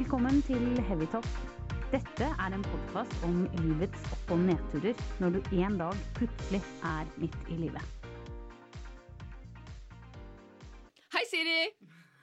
Velkommen 0.00 0.38
til 0.42 0.62
Heavytalk. 0.88 1.26
Dette 1.92 2.24
er 2.24 2.54
en 2.56 2.62
podkast 2.64 3.24
om 3.26 3.42
livets 3.58 4.06
opp- 4.14 4.30
og 4.32 4.38
nedturer 4.46 5.02
når 5.20 5.34
du 5.34 5.50
en 5.58 5.74
dag 5.76 5.98
plutselig 6.16 6.60
er 6.88 7.10
midt 7.20 7.36
i 7.52 7.58
livet. 7.58 7.84
Hei, 11.12 11.20
Siri! 11.28 11.58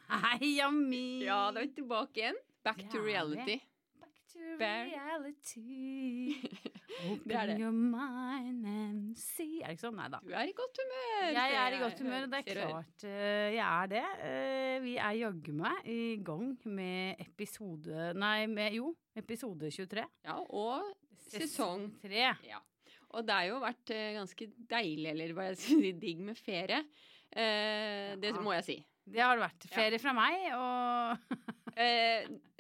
Hei, 0.10 0.50
Ami! 0.66 1.04
Ja, 1.28 1.52
da 1.54 1.62
er 1.62 1.68
vi 1.68 1.76
tilbake 1.78 2.24
igjen. 2.24 2.42
Back 2.66 2.82
to 2.90 3.04
reality. 3.06 3.60
Back 4.02 4.26
to 4.34 4.58
Bear. 4.58 4.90
reality. 4.96 6.34
Open 7.06 7.28
Det 7.30 7.36
er 7.38 7.50
det. 7.52 7.56
your 7.62 7.72
mind 7.76 8.66
and 8.66 9.18
see 9.20 9.60
Er 9.62 9.68
det 9.70 9.76
ikke 9.78 9.84
sånn? 9.86 9.98
Nei 10.00 10.08
da. 10.10 10.20
Du 10.26 10.32
er 10.34 10.50
i 10.50 10.54
godt 10.58 10.80
humør. 10.82 11.28
Jeg 11.36 11.58
er 11.62 11.76
i 11.76 11.82
godt 11.84 12.00
humør, 12.02 12.24
og 12.26 12.32
det 12.34 12.40
er 12.40 12.48
klart 12.56 13.06
eh, 13.06 13.50
jeg 13.54 13.66
er 13.68 13.92
det. 13.92 14.06
Eh, 14.30 14.78
Vi 14.88 14.96
er 14.98 15.20
jaggu 15.20 15.52
meg 15.60 15.92
i 15.94 16.00
gang 16.26 16.48
med 16.66 17.22
episode 17.28 18.10
Nei, 18.18 18.48
med 18.50 18.74
jo, 18.80 18.94
episode 19.16 19.70
23. 19.70 20.08
Ja, 20.26 20.40
og 20.50 20.90
sesong. 21.30 21.90
3. 22.02 22.26
Ja. 22.48 22.60
Og 23.16 23.24
det 23.28 23.34
har 23.38 23.46
jo 23.52 23.62
vært 23.64 23.94
eh, 23.96 24.10
ganske 24.18 24.50
deilig, 24.74 25.10
eller 25.14 25.34
hva 25.38 25.50
jeg 25.52 25.58
skal 25.62 25.82
si, 25.86 25.94
digg 26.02 26.20
med 26.28 26.38
ferie. 26.42 26.82
Det 27.38 28.32
må 28.42 28.54
jeg 28.56 28.64
si. 28.66 28.76
Det 29.08 29.22
har 29.22 29.36
det 29.38 29.44
vært. 29.46 29.66
Ferie 29.72 30.00
fra 30.02 30.14
meg 30.16 30.46
og 30.58 31.36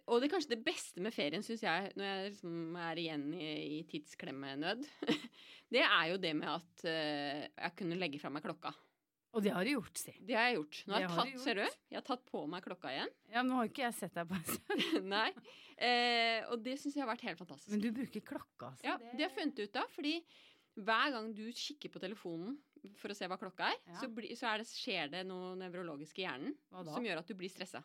og 0.08 0.24
det 0.24 0.30
kanskje 0.32 0.56
det 0.56 0.64
beste 0.66 1.04
med 1.04 1.14
ferien, 1.16 1.44
syns 1.46 1.64
jeg, 1.66 1.92
når 2.00 2.08
jeg 2.10 2.26
liksom 2.32 2.76
er 2.88 3.02
igjen 3.02 3.26
i, 3.36 3.48
i 3.78 3.80
tidsklemmenød, 3.92 4.86
det 5.76 5.84
er 5.84 6.12
jo 6.14 6.20
det 6.24 6.34
med 6.40 6.52
at 6.54 6.86
uh, 6.88 7.42
jeg 7.48 7.74
kunne 7.80 8.00
legge 8.00 8.22
fra 8.22 8.32
meg 8.34 8.46
klokka. 8.46 8.72
Og 9.36 9.44
det 9.44 9.52
har 9.54 9.68
du 9.68 9.74
gjort, 9.74 10.00
si. 10.00 10.14
Det 10.24 10.34
har 10.38 10.48
jeg 10.48 10.56
gjort. 10.58 10.78
Nå 10.88 10.96
har 10.96 11.04
jeg 11.04 11.14
tatt, 11.14 11.42
ser 11.44 11.60
du, 11.60 11.64
jeg 11.92 12.00
har 12.00 12.06
tatt 12.08 12.24
på 12.32 12.44
meg 12.50 12.64
klokka 12.66 12.94
igjen. 12.94 13.12
Ja, 13.30 13.42
men 13.44 13.52
nå 13.52 13.60
har 13.60 13.70
ikke 13.70 13.84
jeg 13.84 13.98
sett 14.00 14.16
deg 14.18 14.30
på 14.32 14.38
en 14.38 14.46
stund. 14.48 15.10
Nei. 15.16 15.28
Eh, 15.78 16.48
og 16.50 16.64
det 16.66 16.78
syns 16.82 16.96
jeg 16.98 17.04
har 17.04 17.12
vært 17.12 17.26
helt 17.28 17.42
fantastisk. 17.44 17.70
Men 17.76 17.84
du 17.84 17.92
bruker 17.94 18.24
klokka, 18.26 18.72
altså. 18.72 18.88
Ja, 18.88 18.96
det 19.04 19.20
har 19.20 19.28
jeg 19.28 19.36
funnet 19.36 19.62
ut 19.62 19.78
av, 19.84 19.92
fordi 19.94 20.16
hver 20.88 21.14
gang 21.14 21.30
du 21.38 21.44
kikker 21.58 21.94
på 21.94 22.02
telefonen 22.02 22.56
for 22.98 23.12
å 23.12 23.18
se 23.18 23.28
hva 23.30 23.38
klokka 23.42 23.68
er, 23.74 23.78
Ja. 23.90 24.00
så, 24.00 24.10
bli, 24.14 24.32
så 24.38 24.50
er 24.54 24.64
det, 24.64 24.70
skjer 24.72 25.12
det 25.12 25.24
noe 25.28 25.54
nevrologisk 25.60 26.22
i 26.22 26.26
hjernen 26.26 26.56
som 26.72 27.06
gjør 27.06 27.22
at 27.22 27.30
du 27.30 27.36
blir 27.38 27.52
stressa. 27.52 27.84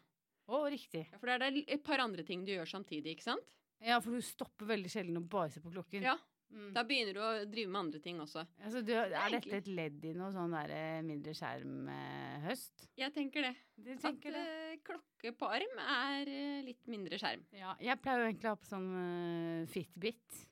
Å, 0.51 0.65
riktig. 0.73 1.07
Ja, 1.13 1.21
for 1.21 1.31
det 1.31 1.49
er 1.49 1.61
et 1.77 1.85
par 1.87 2.03
andre 2.03 2.25
ting 2.27 2.43
du 2.47 2.53
gjør 2.55 2.69
samtidig, 2.69 3.17
ikke 3.17 3.29
sant? 3.31 3.57
Ja, 3.83 3.99
for 4.03 4.15
du 4.15 4.23
stopper 4.25 4.69
veldig 4.69 4.91
sjelden 4.93 5.19
å 5.19 5.25
bare 5.27 5.51
se 5.55 5.63
på 5.63 5.73
klokken. 5.73 6.05
Ja. 6.07 6.17
Mm. 6.53 6.69
Da 6.77 6.83
begynner 6.85 7.17
du 7.17 7.21
å 7.25 7.31
drive 7.49 7.71
med 7.73 7.81
andre 7.81 8.01
ting 8.05 8.19
også. 8.21 8.43
Altså, 8.61 8.83
du, 8.85 8.91
er 8.93 9.09
dette 9.33 9.57
et 9.57 9.69
ledd 9.73 10.03
i 10.05 10.13
noe 10.17 10.29
sånn 10.35 10.53
der 10.53 10.73
eh, 10.77 10.99
mindre 11.07 11.33
skjerm-høst? 11.39 12.85
Jeg 13.01 13.15
tenker 13.15 13.47
det. 13.49 13.53
Du 13.81 13.89
At 13.95 14.03
tenker 14.05 14.37
det? 14.37 14.43
eh, 14.67 14.75
klokke 14.85 15.33
på 15.39 15.49
arm 15.49 15.81
er 15.87 16.29
eh, 16.29 16.59
litt 16.67 16.91
mindre 16.93 17.17
skjerm. 17.21 17.47
Ja, 17.57 17.73
jeg 17.81 17.97
pleier 18.05 18.21
jo 18.21 18.29
egentlig 18.29 18.51
å 18.51 18.53
ha 18.53 18.61
på 18.61 18.69
sånn 18.69 18.91
uh, 18.93 19.71
Fitbit. 19.73 20.43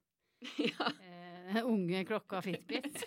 ja, 0.70 0.92
Uh, 1.50 1.64
unge 1.72 2.04
klokka 2.08 2.40
Fitbit. 2.46 3.02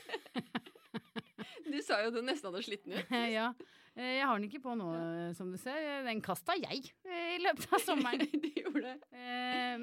du 1.72 1.80
sa 1.82 2.02
jo 2.04 2.14
du 2.14 2.22
nesten 2.22 2.52
hadde 2.52 2.62
slitt 2.66 2.86
den 2.86 3.00
ut. 3.00 3.14
ja. 3.32 3.50
Eh, 3.96 4.16
jeg 4.18 4.26
har 4.26 4.40
den 4.40 4.48
ikke 4.50 4.62
på 4.64 4.74
nå, 4.80 4.88
eh, 4.98 5.34
som 5.38 5.52
du 5.54 5.58
ser. 5.62 6.02
Den 6.08 6.22
kasta 6.26 6.56
jeg 6.58 6.82
eh, 7.06 7.36
i 7.36 7.42
løpet 7.44 7.68
av 7.78 7.84
sommeren. 7.88 8.26
du 8.26 8.50
gjorde 8.50 8.82
det. 8.88 9.22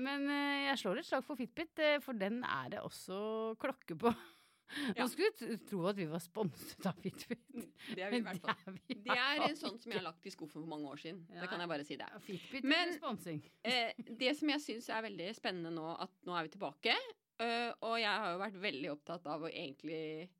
Men 0.00 0.26
jeg 0.66 0.80
slår 0.82 0.98
et 1.02 1.06
slag 1.06 1.24
for 1.26 1.38
Fitbit, 1.38 1.78
for 2.02 2.18
den 2.18 2.40
er 2.46 2.72
det 2.76 2.82
også 2.84 3.56
klokke 3.62 3.98
på. 4.06 4.14
Ja. 4.70 5.02
Nå 5.02 5.08
skulle 5.10 5.32
du 5.34 5.64
tro 5.66 5.80
at 5.90 5.96
vi 5.98 6.04
var 6.06 6.20
sponset 6.22 6.84
av 6.86 6.94
Fitbit. 7.02 7.40
Det 7.90 8.04
er 8.06 8.12
vi 8.12 8.20
i 8.20 8.22
hvert 8.22 8.38
fall. 8.44 8.76
Det 8.86 9.16
er 9.16 9.40
en 9.48 9.56
sånn 9.58 9.80
som 9.82 9.90
jeg 9.90 9.98
har 9.98 10.04
lagt 10.06 10.28
i 10.28 10.30
skuffen 10.30 10.60
for 10.62 10.70
mange 10.70 10.86
år 10.92 11.00
siden. 11.02 11.24
Ja. 11.26 11.40
Det 11.42 11.48
kan 11.50 11.64
jeg 11.64 11.70
bare 11.72 11.86
si 11.88 11.96
det. 11.98 12.06
Fitbit 12.22 12.68
Men- 12.70 12.92
sponsing. 12.94 13.40
Det 14.22 14.30
som 14.38 14.52
jeg 14.54 14.62
syns 14.62 14.86
er 14.94 15.02
veldig 15.08 15.26
spennende 15.34 15.72
nå, 15.74 15.88
at 16.06 16.14
nå 16.22 16.36
er 16.38 16.46
vi 16.46 16.52
tilbake. 16.54 16.94
og 17.82 17.96
jeg 17.98 18.14
har 18.22 18.30
jo 18.36 18.38
vært 18.44 18.60
veldig 18.62 18.92
opptatt 18.94 19.26
av 19.34 19.42
å 19.42 19.50
egentlig 19.50 20.30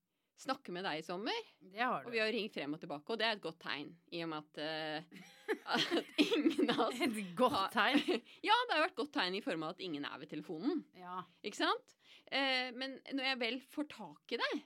snakke 0.41 0.73
med 0.75 0.87
deg 0.89 1.01
i 1.01 1.05
sommer. 1.07 1.37
Det 1.61 1.83
har 1.85 2.07
Og 2.07 2.15
vi 2.15 2.21
har 2.23 2.33
ringt 2.33 2.55
frem 2.57 2.75
og 2.77 2.81
tilbake, 2.83 3.13
og 3.13 3.21
det 3.21 3.27
er 3.29 3.37
et 3.37 3.45
godt 3.45 3.61
tegn. 3.63 3.93
I 4.17 4.23
og 4.25 4.33
med 4.33 4.43
at, 4.43 4.61
uh, 4.65 5.55
at 5.77 6.25
ingen 6.25 6.73
av 6.75 6.83
oss 6.89 7.01
Et 7.07 7.21
godt 7.39 7.77
tegn. 7.77 8.03
Ja, 8.49 8.57
det 8.67 8.77
har 8.77 8.85
vært 8.89 8.99
godt 8.99 9.15
tegn 9.19 9.39
i 9.39 9.45
form 9.45 9.67
av 9.69 9.77
at 9.77 9.85
ingen 9.85 10.09
er 10.09 10.19
ved 10.23 10.33
telefonen. 10.33 10.85
Ja. 10.99 11.23
Ikke 11.45 11.61
sant? 11.63 11.97
Uh, 12.31 12.69
men 12.79 12.99
når 13.13 13.33
jeg 13.33 13.41
vel 13.45 13.61
får 13.75 13.91
tak 13.93 14.37
i 14.37 14.41
deg, 14.41 14.61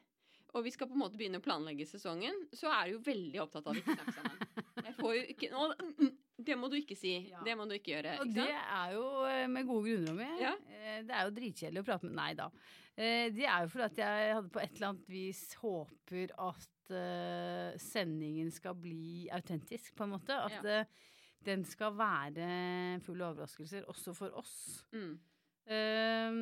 og 0.55 0.63
vi 0.63 0.71
skal 0.71 0.87
på 0.87 0.95
en 0.95 1.03
måte 1.03 1.19
begynne 1.19 1.41
å 1.41 1.45
planlegge 1.45 1.87
sesongen, 1.91 2.45
så 2.55 2.71
er 2.71 2.87
du 2.87 2.93
jo 2.95 3.01
veldig 3.09 3.41
opptatt 3.43 3.67
av 3.67 3.75
å 3.75 3.81
ikke 3.81 3.97
snakke 3.97 4.15
sammen. 4.21 4.69
Jeg 4.85 4.95
får 5.01 5.15
jo 5.17 5.23
ikke 5.33 5.49
Å, 5.51 5.65
mm, 5.81 6.13
Det 6.47 6.57
må 6.61 6.69
du 6.71 6.77
ikke 6.79 6.97
si. 6.99 7.15
Ja. 7.31 7.41
Det 7.47 7.57
må 7.59 7.67
du 7.67 7.75
ikke 7.75 7.97
gjøre. 7.97 8.13
Og 8.23 8.31
det 8.31 8.45
sant? 8.47 8.71
er 8.77 8.93
jo 8.95 9.05
eh, 9.27 9.47
med 9.51 9.67
gode 9.67 9.89
grunner, 9.89 10.13
Romy. 10.13 10.29
Ja. 10.45 10.53
Eh, 10.71 11.01
Det 11.09 11.15
er 11.17 11.27
jo 11.27 11.35
dritkjedelig 11.41 11.83
å 11.83 11.87
prate 11.89 12.07
med 12.07 12.15
Nei 12.21 12.29
da. 12.39 12.47
Eh, 12.97 13.31
Det 13.35 13.47
er 13.47 13.65
jo 13.65 13.73
fordi 13.73 13.85
at 13.89 13.99
jeg 13.99 14.35
hadde 14.37 14.53
på 14.55 14.63
et 14.63 14.77
eller 14.77 14.93
annet 14.93 15.09
vis 15.11 15.43
håper 15.59 16.35
at 16.39 16.95
uh, 16.95 17.79
sendingen 17.81 18.51
skal 18.55 18.75
bli 18.79 19.29
autentisk, 19.33 19.95
på 19.97 20.05
en 20.07 20.15
måte. 20.15 20.37
At 20.37 20.61
Ja. 20.63 20.81
uh, 20.81 20.87
den 21.45 21.65
skal 21.65 21.93
være 21.93 23.01
full 23.05 23.21
av 23.21 23.35
overraskelser, 23.35 23.85
også 23.91 24.15
for 24.17 24.33
oss. 24.41 24.85
Mm. 24.93 25.19
Eh, 25.65 26.35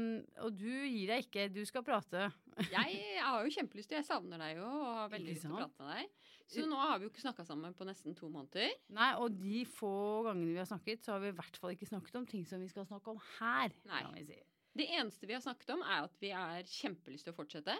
og 0.42 0.54
du 0.58 0.66
gir 0.66 1.06
deg 1.12 1.28
ikke, 1.28 1.46
du 1.54 1.62
skal 1.68 1.84
prate. 1.86 2.24
Jeg 2.74 3.20
har 3.22 3.44
jo 3.46 3.52
kjempelyst 3.54 3.94
Jeg 3.94 4.06
savner 4.06 4.40
deg 4.42 4.58
jo 4.58 4.66
og 4.66 4.88
har 4.98 5.12
veldig 5.12 5.30
lyst 5.30 5.46
til 5.46 5.52
å 5.54 5.60
prate 5.60 5.78
med 5.86 5.92
deg. 5.94 6.08
Så 6.52 6.64
nå 6.68 6.76
har 6.76 6.98
vi 6.98 7.06
jo 7.06 7.12
ikke 7.12 7.22
snakka 7.22 7.46
sammen 7.46 7.74
på 7.78 7.86
nesten 7.88 8.16
to 8.18 8.28
måneder. 8.28 8.74
Nei, 8.92 9.12
og 9.22 9.38
de 9.38 9.62
få 9.78 9.92
gangene 10.26 10.50
vi 10.52 10.58
har 10.60 10.68
snakket, 10.68 11.04
så 11.06 11.14
har 11.14 11.22
vi 11.22 11.30
i 11.30 11.36
hvert 11.38 11.60
fall 11.62 11.72
ikke 11.72 11.88
snakket 11.88 12.18
om 12.18 12.26
ting 12.28 12.42
som 12.50 12.60
vi 12.60 12.68
skal 12.68 12.84
snakke 12.88 13.14
om 13.14 13.22
her. 13.38 13.72
Nei. 13.88 14.02
Kan 14.02 14.18
vi 14.18 14.26
si. 14.26 14.40
Det 14.72 14.86
eneste 14.96 15.28
vi 15.28 15.34
har 15.36 15.42
snakket 15.44 15.70
om, 15.74 15.82
er 15.84 16.06
at 16.06 16.14
vi 16.22 16.30
har 16.32 16.62
kjempelyst 16.64 17.26
til 17.26 17.34
å 17.34 17.36
fortsette, 17.36 17.74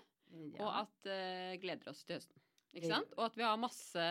og 0.61 0.69
at 0.69 1.09
uh, 1.09 1.53
gleder 1.63 1.89
oss 1.93 2.03
til 2.05 2.19
høsten. 2.19 2.41
Ikke 2.73 2.89
sant? 2.89 3.11
Og 3.19 3.27
at 3.27 3.35
vi 3.37 3.45
har 3.45 3.59
masse 3.61 4.05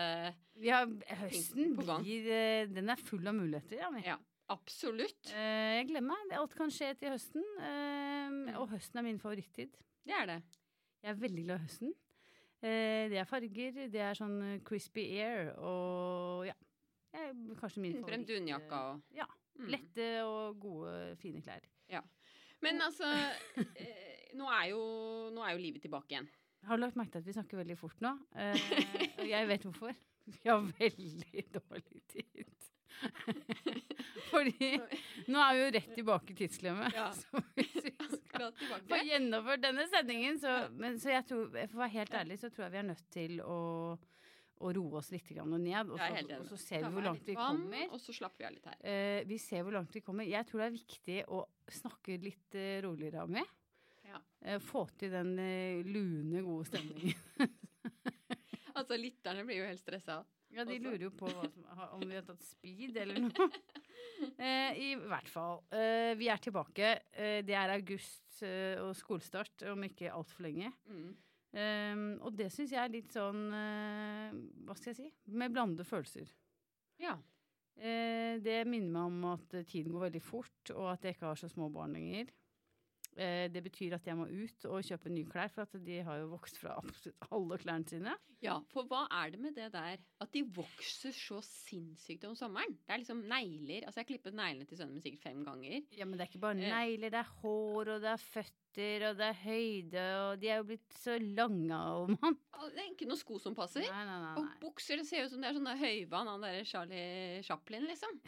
Vi 0.62 0.70
har, 0.70 0.86
høsten 1.24 1.72
på 1.74 1.82
gang. 1.88 2.04
blir 2.06 2.28
eh, 2.30 2.68
Den 2.70 2.92
er 2.94 3.00
full 3.02 3.26
av 3.26 3.34
muligheter, 3.34 3.80
ja. 3.80 3.88
vi. 3.90 4.02
Ja, 4.06 4.14
absolutt. 4.54 5.32
Uh, 5.32 5.78
jeg 5.80 5.88
gleder 5.90 6.06
meg. 6.06 6.34
Alt 6.38 6.54
kan 6.58 6.70
skje 6.70 6.92
til 7.00 7.10
høsten. 7.10 7.42
Uh, 7.58 8.52
Og 8.60 8.68
høsten 8.70 9.02
er 9.02 9.06
min 9.08 9.18
favorittid. 9.22 9.74
Det 10.06 10.14
er 10.14 10.30
det. 10.30 10.38
Jeg 11.02 11.10
er 11.10 11.18
veldig 11.24 11.44
glad 11.48 11.58
i 11.58 11.66
høsten. 11.66 11.94
Uh, 12.62 13.02
det 13.10 13.18
er 13.18 13.26
farger, 13.26 13.80
det 13.90 14.02
er 14.06 14.14
sånn 14.18 14.38
crispy 14.66 15.08
air 15.18 15.50
og 15.58 16.46
ja. 16.46 16.54
Jeg 17.12 17.32
er 17.32 17.34
kanskje 17.58 17.82
min 17.82 17.96
favoritt. 17.98 18.06
frem 18.12 18.22
favoritt. 18.22 18.30
dunjakka 18.30 18.82
og 18.92 19.18
Ja. 19.18 19.26
Mm. 19.58 19.66
Lette 19.74 20.06
og 20.24 20.60
gode, 20.62 20.92
fine 21.20 21.42
klær. 21.44 21.66
Ja. 21.92 22.00
Men 22.62 22.80
altså 22.84 23.08
eh, 23.58 24.30
nå, 24.38 24.46
er 24.46 24.70
jo, 24.70 24.80
nå 25.34 25.44
er 25.44 25.56
jo 25.56 25.62
livet 25.62 25.84
tilbake 25.84 26.14
igjen. 26.14 26.30
Har 26.68 26.78
du 26.78 26.84
lagt 26.84 26.98
merke 26.98 27.16
til 27.16 27.24
at 27.24 27.28
vi 27.28 27.34
snakker 27.34 27.58
veldig 27.58 27.76
fort 27.78 28.02
nå? 28.04 28.14
Eh, 28.38 28.66
og 29.18 29.26
jeg 29.26 29.48
vet 29.50 29.66
hvorfor. 29.66 29.96
Vi 30.22 30.46
har 30.46 30.60
veldig 30.78 31.46
dårlig 31.58 32.02
tid. 32.12 32.52
Fordi 34.30 34.68
nå 35.32 35.40
er 35.42 35.56
vi 35.56 35.62
jo 35.64 35.70
rett 35.74 35.90
tilbake 35.96 36.34
i 36.34 36.36
tidsklemmet. 36.38 36.94
Ja. 36.94 37.08
Så 37.16 37.42
hvis 37.56 37.74
vi 37.88 37.92
skal 38.28 38.52
få 38.90 39.00
gjennomført 39.08 39.64
denne 39.64 39.88
sendingen, 39.90 40.38
så, 40.40 40.54
men, 40.78 41.00
så 41.02 41.16
jeg 41.16 41.26
tror, 41.28 41.50
for 41.50 41.80
å 41.80 41.82
være 41.82 41.96
helt 41.96 42.16
ærlig, 42.22 42.38
så 42.40 42.52
tror 42.52 42.68
jeg 42.68 42.74
vi 42.76 42.82
er 42.82 42.88
nødt 42.92 43.08
til 43.16 43.42
å, 43.42 43.58
å 44.62 44.72
roe 44.76 45.00
oss 45.00 45.10
litt 45.12 45.30
ned. 45.34 45.90
Og 45.92 45.98
så, 45.98 46.36
og 46.38 46.46
så 46.50 46.58
ser 46.60 46.84
vi 46.86 46.92
hvor 46.94 47.08
langt 47.08 47.26
vi 47.28 47.36
kommer. 47.38 47.88
Og 47.90 48.02
så 48.02 48.14
slapper 48.16 48.44
vi 48.44 48.48
av 48.48 48.54
litt 48.56 48.68
her. 48.70 48.78
Eh, 48.92 49.22
vi 49.28 49.38
ser 49.42 49.66
hvor 49.66 49.76
langt 49.76 49.96
vi 49.96 50.04
kommer. 50.04 50.28
Jeg 50.28 50.48
tror 50.48 50.62
det 50.62 50.68
er 50.68 50.76
viktig 50.76 51.18
å 51.34 51.42
snakke 51.72 52.20
litt 52.22 52.58
uh, 52.58 52.78
roligere, 52.86 53.26
Ami. 53.26 53.42
Ja. 54.08 54.20
Eh, 54.44 54.60
få 54.62 54.84
til 54.98 55.12
den 55.14 55.34
eh, 55.40 55.82
lune, 55.86 56.44
gode 56.46 56.70
stemningen. 56.70 57.18
Altså, 58.72 58.96
lytterne 58.96 59.42
blir 59.44 59.58
jo 59.60 59.68
helt 59.68 59.82
stressa. 59.82 60.22
Ja, 60.52 60.64
de 60.64 60.76
Også. 60.76 60.84
lurer 60.84 61.02
jo 61.06 61.10
på 61.16 61.28
hva 61.32 61.48
som, 61.48 61.64
om 61.96 62.04
vi 62.04 62.16
har 62.16 62.24
tatt 62.26 62.44
speed 62.44 62.98
eller 63.04 63.26
noe. 63.26 63.48
Eh, 64.38 64.76
I 64.78 64.88
hvert 64.94 65.26
fall. 65.30 65.64
Eh, 65.74 66.12
vi 66.18 66.28
er 66.30 66.38
tilbake. 66.38 66.88
Eh, 67.10 67.40
det 67.42 67.56
er 67.58 67.72
august 67.74 68.42
eh, 68.46 68.78
og 68.78 68.92
skolestart 68.94 69.64
om 69.72 69.82
ikke 69.86 70.12
altfor 70.14 70.44
lenge. 70.46 70.70
Mm. 70.86 71.08
Eh, 71.52 71.96
og 72.24 72.32
det 72.38 72.48
syns 72.52 72.72
jeg 72.72 72.80
er 72.80 72.92
litt 72.94 73.12
sånn 73.12 73.42
uh, 73.52 74.30
Hva 74.64 74.76
skal 74.78 74.94
jeg 74.94 74.96
si? 75.02 75.08
Med 75.36 75.52
blandede 75.52 75.84
følelser. 75.84 76.30
Ja. 77.02 77.18
Uh, 77.76 78.40
det 78.40 78.62
minner 78.68 78.92
meg 78.94 79.10
om 79.10 79.26
at 79.34 79.58
tiden 79.68 79.92
går 79.92 80.08
veldig 80.08 80.22
fort, 80.24 80.72
og 80.74 80.94
at 80.94 81.04
jeg 81.04 81.16
ikke 81.16 81.28
har 81.28 81.40
så 81.40 81.50
små 81.52 81.68
barn 81.72 81.96
lenger. 81.98 82.32
Eh, 83.16 83.48
det 83.52 83.60
betyr 83.66 83.92
at 83.98 84.06
jeg 84.08 84.16
må 84.16 84.24
ut 84.24 84.64
og 84.70 84.80
kjøpe 84.88 85.10
nye 85.12 85.26
klær, 85.28 85.50
for 85.52 85.66
at 85.66 85.74
de 85.84 85.98
har 86.06 86.22
jo 86.22 86.30
vokst 86.32 86.56
fra 86.56 86.78
absolutt 86.80 87.26
alle 87.30 87.58
klærne 87.60 87.84
sine. 87.90 88.14
ja, 88.40 88.54
for 88.72 88.88
hva 88.88 89.02
er 89.12 89.30
det 89.34 89.40
med 89.42 89.54
det 89.54 89.66
der 89.74 89.98
at 90.20 90.32
de 90.32 90.42
vokser 90.56 91.12
så 91.12 91.42
sinnssykt 91.44 92.24
om 92.24 92.34
sommeren? 92.38 92.72
Det 92.86 92.94
er 92.94 93.02
liksom 93.02 93.20
negler. 93.28 93.84
Altså, 93.84 94.00
jeg 94.00 94.06
har 94.06 94.10
klippet 94.14 94.34
neglene 94.38 94.64
til 94.66 94.78
sønnen 94.80 94.94
min 94.96 95.04
sikkert 95.04 95.26
fem 95.28 95.44
ganger. 95.44 95.82
Ja, 95.92 96.04
men 96.08 96.16
det 96.16 96.24
er 96.24 96.32
ikke 96.32 96.40
bare 96.46 96.56
Eh. 96.62 96.72
negler, 96.72 97.10
det 97.12 97.20
er 97.20 97.32
hår, 97.42 97.92
og 97.96 98.00
det 98.00 98.10
er 98.14 98.24
føtter, 98.32 99.06
og 99.10 99.16
det 99.20 99.26
er 99.28 99.38
høyde, 99.44 100.06
og 100.24 100.40
de 100.40 100.48
er 100.48 100.56
jo 100.62 100.64
blitt 100.72 100.96
så 101.02 101.18
lange 101.20 101.76
om 101.76 102.16
mann. 102.22 102.38
Det 102.72 102.80
er 102.80 102.90
ikke 102.94 103.06
noen 103.12 103.20
sko 103.20 103.38
som 103.38 103.54
passer. 103.54 103.84
Nei, 103.84 104.04
nei, 104.08 104.18
nei. 104.24 104.34
Og 104.40 104.48
bukser, 104.64 104.96
det 104.96 105.06
ser 105.06 105.24
ut 105.26 105.30
som 105.34 105.40
det 105.44 105.50
er 105.52 105.58
sånn 105.60 105.68
høyvann, 105.84 106.32
han 106.32 106.40
derre 106.48 106.64
Charlie 106.64 107.42
Chaplin, 107.44 107.84
liksom. 107.92 108.20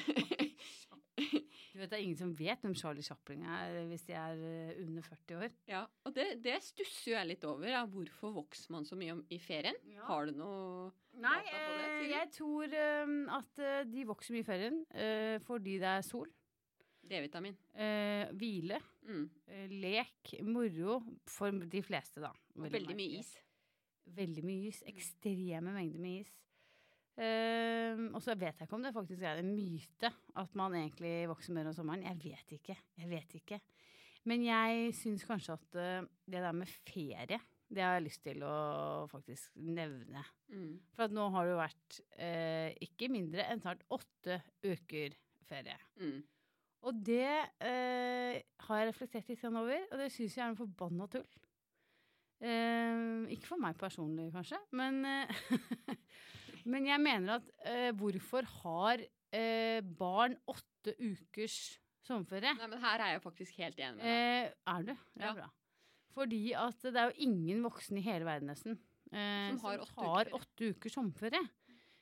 Du 1.20 1.78
vet, 1.78 1.90
Det 1.90 1.96
er 1.96 2.02
ingen 2.02 2.18
som 2.18 2.32
vet 2.38 2.64
hvem 2.64 2.74
Charlie 2.78 3.04
Chaplin 3.06 3.44
er 3.46 3.76
hvis 3.90 4.06
de 4.08 4.16
er 4.18 4.40
eh, 4.46 4.80
under 4.82 5.04
40 5.06 5.36
år. 5.38 5.54
Ja, 5.70 5.84
og 6.04 6.16
det, 6.16 6.26
det 6.44 6.56
stusser 6.66 7.12
jo 7.12 7.16
jeg 7.18 7.30
litt 7.30 7.46
over. 7.48 7.68
Ja. 7.70 7.84
Hvorfor 7.90 8.34
vokser 8.40 8.74
man 8.74 8.88
så 8.88 8.98
mye 8.98 9.14
om, 9.14 9.22
i 9.30 9.38
ferien? 9.42 9.78
Ja. 9.92 10.06
Har 10.08 10.28
du 10.28 10.34
noe 10.40 10.90
Nei, 11.20 11.36
data 11.44 11.60
på 11.60 11.76
det, 11.76 11.86
Nei, 11.86 12.10
jeg 12.14 12.32
tror 12.36 12.76
um, 13.06 13.16
at 13.38 13.62
eh, 13.64 13.80
de 13.90 14.06
vokser 14.08 14.36
mye 14.36 14.44
i 14.44 14.50
ferien 14.50 14.82
uh, 14.94 15.36
fordi 15.46 15.78
det 15.82 15.90
er 15.90 16.06
sol, 16.06 16.30
D-vitamin. 17.10 17.56
Uh, 17.74 18.30
hvile, 18.38 18.80
Mm. 19.10 19.24
Uh, 19.48 19.70
lek, 19.80 20.34
moro 20.46 21.00
for 21.26 21.50
de 21.72 21.80
fleste, 21.82 22.20
da. 22.22 22.30
Og 22.54 22.68
veldig 22.70 22.94
mye 22.94 23.22
is. 23.22 23.32
Veldig 24.14 24.44
mye 24.46 24.68
is. 24.68 24.82
Ekstreme 24.86 25.72
mengder 25.74 26.02
med 26.02 26.20
is. 26.20 26.30
Eh, 27.20 28.00
og 28.14 28.20
så 28.24 28.36
vet 28.38 28.56
jeg 28.56 28.68
ikke 28.68 28.78
om 28.78 28.86
det 28.86 28.94
faktisk 28.96 29.24
er 29.28 29.42
en 29.42 29.52
myte 29.52 30.08
at 30.40 30.56
man 30.56 30.76
egentlig 30.78 31.28
vokser 31.28 31.56
mer 31.56 31.68
om 31.70 31.76
sommeren. 31.76 32.06
Jeg 32.08 32.20
vet 32.22 32.56
ikke. 32.56 32.76
Jeg 32.96 33.10
vet 33.10 33.38
ikke. 33.40 33.60
Men 34.28 34.44
jeg 34.44 34.90
syns 34.98 35.24
kanskje 35.24 35.56
at 35.56 35.78
uh, 35.80 36.08
det 36.28 36.42
der 36.44 36.52
med 36.52 36.68
ferie, 36.68 37.38
det 37.70 37.80
har 37.80 37.94
jeg 37.96 38.04
lyst 38.04 38.20
til 38.26 38.42
å 38.44 39.06
faktisk 39.08 39.54
nevne. 39.64 40.24
Mm. 40.52 40.74
For 40.92 41.06
at 41.06 41.14
nå 41.16 41.24
har 41.32 41.46
det 41.46 41.54
jo 41.54 41.60
vært 41.62 42.00
uh, 42.18 42.68
ikke 42.84 43.08
mindre 43.12 43.46
enn 43.48 43.62
snart 43.64 43.86
åtte 43.96 44.42
uker 44.66 45.16
ferie. 45.48 45.78
Mm. 46.02 46.20
Og 46.88 47.00
det 47.04 47.28
eh, 47.60 48.40
har 48.64 48.80
jeg 48.80 48.88
reflektert 48.88 49.28
litt 49.28 49.42
over, 49.50 49.82
og 49.90 50.00
det 50.00 50.08
syns 50.14 50.36
jeg 50.36 50.44
er 50.44 50.52
en 50.52 50.58
forbanna 50.58 51.08
tull. 51.12 51.26
Uh, 52.40 53.28
ikke 53.28 53.50
for 53.50 53.60
meg 53.60 53.76
personlig, 53.76 54.30
kanskje, 54.32 54.56
men, 54.72 55.02
eh, 55.04 55.32
men 56.66 56.86
jeg 56.86 57.00
mener 57.00 57.38
at 57.40 57.48
eh, 57.66 57.90
hvorfor 57.96 58.44
har 58.62 59.02
eh, 59.32 59.80
barn 59.80 60.36
åtte 60.50 60.94
ukers 60.98 61.78
sommerferie? 62.06 62.52
Nei, 62.58 62.66
men 62.72 62.80
her 62.82 63.00
er 63.04 63.12
jeg 63.14 63.22
faktisk 63.22 63.56
helt 63.62 63.78
enig 63.78 63.96
med 63.96 64.04
deg. 64.04 64.50
Eh, 64.50 64.74
er 64.74 64.82
du? 64.82 64.92
Det 65.14 65.22
er 65.22 65.26
Ja. 65.26 65.34
bra. 65.34 65.48
Fordi 66.10 66.40
at 66.58 66.82
det 66.82 66.96
er 66.96 67.10
jo 67.12 67.22
ingen 67.28 67.62
voksne 67.62 67.98
i 68.00 68.02
hele 68.02 68.24
verden 68.26 68.48
nesten 68.50 68.78
eh, 69.12 69.50
Som 69.52 69.60
har 69.62 69.78
åtte 69.78 69.92
uker 69.94 70.08
har 70.08 70.24
uker. 70.26 70.40
åtte 70.40 70.70
ukers 70.74 70.92
sommerferie. 70.96 71.42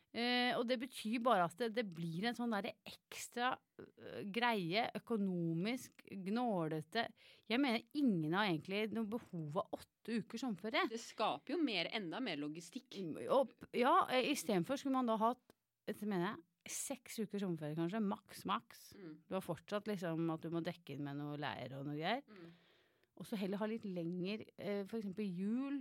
Eh, 0.08 0.54
og 0.56 0.64
det 0.64 0.78
betyr 0.80 1.20
bare 1.20 1.44
at 1.44 1.58
det, 1.60 1.68
det 1.76 1.84
blir 1.84 2.24
en 2.30 2.36
sånn 2.36 2.54
derre 2.54 2.72
ekstra 2.88 3.50
øh, 3.52 4.22
greie, 4.32 4.86
økonomisk, 4.96 6.06
gnålete 6.24 7.04
Jeg 7.50 7.60
mener 7.60 7.84
ingen 7.92 8.32
har 8.32 8.48
egentlig 8.48 8.86
noe 8.96 9.10
behov 9.18 9.58
av 9.60 9.76
åtte 9.76 10.22
uker 10.22 10.40
sommerferie. 10.40 10.86
Det 10.88 11.00
skaper 11.02 11.52
jo 11.52 11.60
mer, 11.60 11.90
enda 11.96 12.22
mer 12.24 12.40
logistikk. 12.40 12.96
Og, 13.28 13.52
ja, 13.76 13.94
eh, 14.08 14.30
istedenfor 14.32 14.80
skulle 14.80 14.96
man 14.96 15.12
da 15.12 15.18
hatt 15.20 15.44
dette 15.88 16.08
mener 16.08 16.30
jeg, 16.30 16.44
seks 16.68 17.20
uker 17.24 17.40
sommerferie, 17.40 17.76
kanskje. 17.76 18.00
Maks, 18.04 18.42
maks. 18.48 18.82
Mm. 18.96 19.12
Du 19.28 19.36
har 19.36 19.44
fortsatt 19.44 19.88
liksom 19.88 20.32
at 20.34 20.44
du 20.44 20.50
må 20.52 20.64
dekke 20.64 20.96
inn 20.96 21.04
med 21.06 21.20
noe 21.20 21.36
leir 21.40 21.76
og 21.78 21.86
noe 21.88 21.96
greier. 21.96 22.24
Mm. 22.28 22.50
Og 23.18 23.28
så 23.28 23.38
heller 23.40 23.60
ha 23.60 23.68
litt 23.68 23.86
lenger, 23.88 24.44
eh, 24.56 24.84
eksempel 24.84 25.26
jul, 25.26 25.80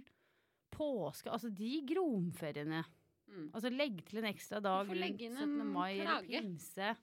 påske, 0.74 1.32
altså 1.32 1.52
de 1.54 1.72
gromferiene. 1.88 2.84
Mm. 3.28 3.50
Altså 3.54 3.70
legg 3.74 4.00
til 4.08 4.22
en 4.22 4.30
ekstra 4.32 4.60
dag 4.64 4.90
inn 4.94 5.20
17. 5.20 5.38
en 5.44 5.68
mai 5.74 6.00
eller 6.00 6.24
pinse. 6.28 6.94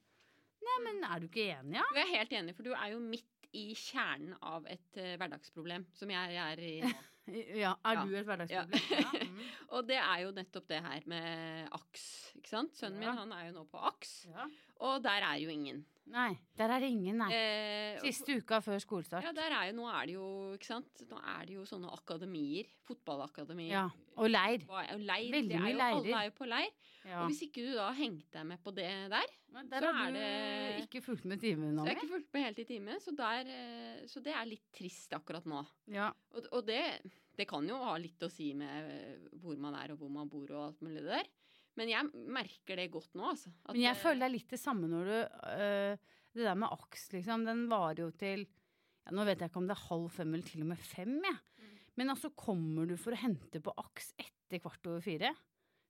Nei, 0.64 0.76
men 0.86 1.02
er 1.04 1.20
du 1.20 1.26
ikke 1.28 1.44
enig, 1.58 1.76
ja? 1.76 1.84
Du 1.92 1.98
er 2.00 2.12
helt 2.14 2.32
enig, 2.32 2.54
for 2.56 2.64
du 2.66 2.72
er 2.72 2.92
jo 2.94 3.00
midt 3.04 3.48
i 3.54 3.66
kjernen 3.78 4.32
av 4.42 4.64
et 4.66 4.96
uh, 4.98 5.12
hverdagsproblem, 5.20 5.84
som 5.94 6.10
jeg 6.10 6.38
er 6.44 6.62
i 6.64 6.72
nå. 6.84 6.94
Ja, 7.56 7.70
er 7.88 7.94
Ja. 7.96 8.02
du 8.04 8.14
et 8.18 8.26
hverdagsproblem? 8.28 8.88
Ja. 8.90 9.12
Mm. 9.34 9.38
Og 9.74 9.86
det 9.88 9.96
er 9.98 10.18
jo 10.22 10.30
nettopp 10.36 10.66
det 10.70 10.78
her 10.84 11.02
med 11.10 11.68
AKS, 11.74 12.02
ikke 12.38 12.50
sant? 12.50 12.76
Sønnen 12.78 13.00
min 13.00 13.16
han 13.18 13.32
er 13.34 13.48
jo 13.48 13.54
nå 13.56 13.62
på 13.72 13.80
AKS, 13.88 14.12
ja. 14.30 14.44
og 14.86 15.00
der 15.02 15.24
er 15.26 15.40
jo 15.42 15.48
ingen. 15.50 15.80
Nei, 16.12 16.34
der 16.58 16.68
er 16.74 16.82
det 16.84 16.90
ingen, 16.92 17.16
nei. 17.16 17.30
Eh, 17.32 18.00
Siste 18.02 18.34
uka 18.36 18.58
før 18.60 18.76
skolestart. 18.82 19.24
Ja, 19.24 19.32
der 19.32 19.54
er 19.56 19.70
jo, 19.70 19.76
nå 19.78 19.86
er 19.88 20.04
det 20.10 20.14
jo, 20.18 20.26
ikke 20.58 20.68
sant? 20.68 21.04
Nå 21.08 21.16
er 21.32 21.46
det 21.48 21.54
jo 21.56 21.62
sånne 21.68 21.88
akademier, 21.96 22.68
fotballakademier. 22.84 23.72
Ja, 23.72 23.84
og 24.20 24.28
leir. 24.28 24.66
Hva 24.68 24.82
Og 24.94 25.00
leir, 25.00 25.30
Veldig 25.32 25.62
mye 25.62 25.72
leirer. 25.78 25.96
Alle 26.02 26.18
er 26.20 26.28
jo 26.28 26.34
på 26.36 26.48
leir. 26.50 26.68
Ja. 27.04 27.22
Og 27.22 27.30
hvis 27.32 27.40
ikke 27.46 27.64
du 27.64 27.72
da 27.76 27.88
hengte 27.96 28.36
deg 28.36 28.46
med 28.52 28.60
på 28.64 28.72
det 28.76 28.88
der, 29.12 29.32
der 29.70 29.80
så 29.80 29.92
har 29.96 30.08
er 30.08 30.12
det- 30.12 30.84
ikke 30.84 31.02
fulgt 31.04 31.24
med 31.24 31.40
timen 31.40 31.72
så 31.72 31.76
nå. 31.76 31.80
har 31.80 31.88
jeg 31.88 31.96
ikke 32.02 32.12
fulgt 32.12 32.32
med 32.32 32.42
helt 32.44 32.58
i 32.58 32.64
timen. 32.64 33.00
så, 33.00 33.16
der, 33.16 33.40
eh, 33.46 34.06
så 34.06 34.22
det 34.22 34.32
er 34.34 34.44
litt 34.46 34.72
trist 34.72 35.12
akkurat 35.12 35.44
nå. 35.44 35.66
Ja. 35.88 36.12
Og, 36.34 36.46
og 36.52 36.66
det, 36.66 37.00
det 37.36 37.48
kan 37.48 37.66
jo 37.66 37.76
ha 37.76 37.96
litt 37.96 38.20
å 38.20 38.30
si 38.30 38.52
med 38.54 39.28
hvor 39.40 39.56
man 39.58 39.74
er 39.74 39.92
og 39.92 39.98
hvor 39.98 40.10
man 40.10 40.28
bor 40.28 40.50
og 40.50 40.66
alt 40.68 40.80
mulig 40.80 41.00
det 41.02 41.12
der. 41.20 41.28
Men 41.76 41.90
jeg 41.90 42.10
merker 42.30 42.78
det 42.78 42.90
godt 42.94 43.14
nå, 43.18 43.30
altså. 43.32 43.50
Men 43.72 43.80
jeg 43.82 43.96
føler 43.98 44.20
det 44.22 44.26
er 44.28 44.34
litt 44.36 44.52
det 44.54 44.60
samme 44.62 44.86
når 44.90 45.08
du 45.10 45.16
øh, 45.54 45.96
Det 46.34 46.42
der 46.46 46.54
med 46.58 46.70
aks, 46.74 47.08
liksom. 47.14 47.44
Den 47.46 47.64
varer 47.70 48.04
jo 48.04 48.10
til 48.18 48.44
ja, 48.46 49.10
Nå 49.14 49.24
vet 49.26 49.42
jeg 49.42 49.50
ikke 49.50 49.60
om 49.62 49.66
det 49.70 49.74
er 49.76 49.88
halv 49.88 50.06
fem 50.14 50.34
eller 50.34 50.46
til 50.48 50.62
og 50.64 50.70
med 50.70 50.78
fem, 50.80 51.16
jeg. 51.22 51.40
Mm. 51.60 51.72
Men 52.00 52.10
altså, 52.14 52.30
kommer 52.34 52.86
du 52.90 52.94
for 52.98 53.14
å 53.14 53.20
hente 53.20 53.60
på 53.62 53.74
aks 53.84 54.12
etter 54.18 54.62
kvart 54.62 54.86
over 54.90 55.02
fire, 55.04 55.30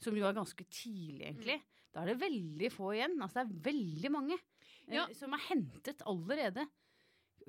som 0.02 0.16
jo 0.18 0.26
er 0.28 0.34
ganske 0.36 0.64
tidlig, 0.68 1.22
egentlig, 1.30 1.60
Mm. 1.60 1.70
da 1.94 2.02
er 2.02 2.10
det 2.10 2.16
veldig 2.20 2.70
få 2.74 2.90
igjen. 2.96 3.14
Altså, 3.22 3.44
det 3.44 3.44
er 3.44 3.62
veldig 3.70 4.10
mange 4.12 4.36
eh, 4.88 5.14
som 5.14 5.32
er 5.32 5.44
hentet 5.48 6.02
allerede. 6.10 6.66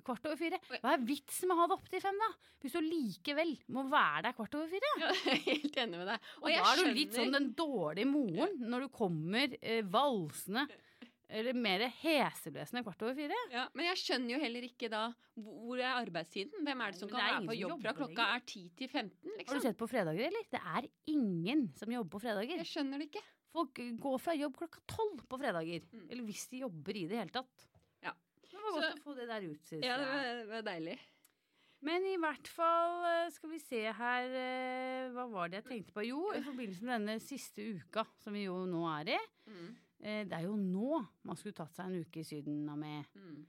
Kvart 0.05 0.25
over 0.29 0.37
fire. 0.37 0.59
Hva 0.83 0.93
er 0.95 1.05
vitsen 1.07 1.49
med 1.49 1.57
å 1.57 1.59
ha 1.63 1.67
det 1.71 1.77
opp 1.79 1.87
til 1.89 2.01
fem, 2.03 2.19
da? 2.21 2.31
Hvis 2.61 2.75
du 2.77 2.81
likevel 2.85 3.55
må 3.73 3.83
være 3.89 4.27
der 4.27 4.35
kvart 4.37 4.57
over 4.59 4.69
fire? 4.69 4.91
Ja, 5.01 5.11
jeg 5.25 5.35
er 5.35 5.45
helt 5.49 5.79
enig 5.83 6.01
med 6.01 6.09
deg. 6.13 6.27
Og, 6.39 6.45
og 6.45 6.51
da 6.53 6.71
er 6.71 6.81
du 6.81 6.91
litt 6.99 7.17
sånn 7.17 7.33
den 7.33 7.51
dårlige 7.57 8.09
moren 8.11 8.59
når 8.69 8.85
du 8.85 8.91
kommer 8.93 9.55
eh, 9.61 9.81
valsende 9.89 10.67
eller 11.35 11.57
mer 11.57 11.81
heseblesende 12.03 12.83
kvart 12.85 13.01
over 13.01 13.15
fire. 13.17 13.37
ja, 13.51 13.63
Men 13.73 13.87
jeg 13.89 13.97
skjønner 14.03 14.35
jo 14.35 14.41
heller 14.43 14.67
ikke 14.67 14.89
da 14.93 15.03
hvor 15.41 15.79
er 15.81 15.97
arbeidstiden? 15.97 16.61
Hvem 16.63 16.83
er 16.85 16.93
det 16.93 16.99
som 17.01 17.09
kan 17.09 17.17
det 17.17 17.31
være 17.31 17.47
på 17.49 17.55
jobb 17.57 17.81
fra 17.81 17.93
klokka 17.97 18.27
er 18.35 18.43
10 18.45 18.61
til 18.77 18.91
15? 18.91 19.09
Har 19.25 19.31
du 19.33 19.39
Liksom? 19.41 19.63
sett 19.65 19.79
på 19.79 19.87
fredager, 19.89 20.27
eller? 20.29 20.45
Det 20.53 20.61
er 20.77 20.87
ingen 21.11 21.65
som 21.75 21.91
jobber 21.91 22.13
på 22.13 22.21
fredager. 22.23 22.61
Jeg 22.61 22.69
skjønner 22.69 23.01
det 23.01 23.09
ikke. 23.09 23.25
Folk 23.55 23.81
går 24.05 24.17
fra 24.21 24.35
jobb 24.37 24.55
klokka 24.61 24.83
tolv 24.91 25.25
på 25.31 25.39
fredager. 25.41 25.83
Mm. 25.91 26.05
Eller 26.11 26.23
hvis 26.29 26.45
de 26.51 26.61
jobber 26.61 27.01
i 27.01 27.05
det 27.09 27.19
hele 27.23 27.33
tatt. 27.35 27.65
Var 28.65 28.75
godt 28.79 28.85
Så- 28.85 28.99
å 28.99 29.03
få 29.05 29.15
det 29.19 29.27
der 29.29 29.45
ut, 29.49 29.61
synes 29.69 29.83
Ja, 29.85 29.97
det 30.01 30.07
var, 30.09 30.23
det 30.23 30.47
var 30.53 30.65
deilig. 30.71 30.97
Men 31.85 32.05
i 32.09 32.15
hvert 32.17 32.47
fall, 32.49 32.93
eh, 33.05 33.29
skal 33.35 33.49
vi 33.51 33.59
se 33.61 33.81
her 33.93 34.23
eh, 34.39 35.09
Hva 35.13 35.25
var 35.29 35.49
det 35.51 35.59
jeg 35.63 35.67
tenkte 35.71 35.93
på? 35.93 36.05
Jo, 36.07 36.31
i 36.33 36.41
forbindelse 36.41 36.81
med 36.87 36.95
denne 37.01 37.19
siste 37.21 37.61
uka, 37.75 38.05
som 38.23 38.33
vi 38.33 38.45
jo 38.47 38.61
nå 38.65 38.85
er 38.99 39.11
i. 39.15 39.19
Mm. 39.51 39.75
eh, 40.01 40.23
Det 40.25 40.33
er 40.39 40.47
jo 40.47 40.55
nå 40.57 41.01
man 41.23 41.35
skulle 41.37 41.53
tatt 41.59 41.75
seg 41.75 41.85
en 41.91 41.99
uke 42.01 42.23
i 42.23 42.23
Syden 42.23 42.63
med 42.65 43.05
Mm. 43.15 43.45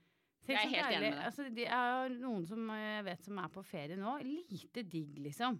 Jeg 0.47 0.55
er 0.55 0.69
helt 0.71 0.93
enig 0.95 1.09
med 1.09 1.17
deg. 1.17 1.25
Altså, 1.27 1.53
det 1.53 1.65
er 1.67 2.09
noen 2.21 2.45
som 2.47 2.67
jeg 2.71 3.03
vet 3.03 3.25
som 3.25 3.37
er 3.41 3.49
på 3.49 3.63
ferie 3.65 3.97
nå. 3.99 4.13
Lite 4.23 4.83
digg, 4.87 5.17
liksom. 5.19 5.57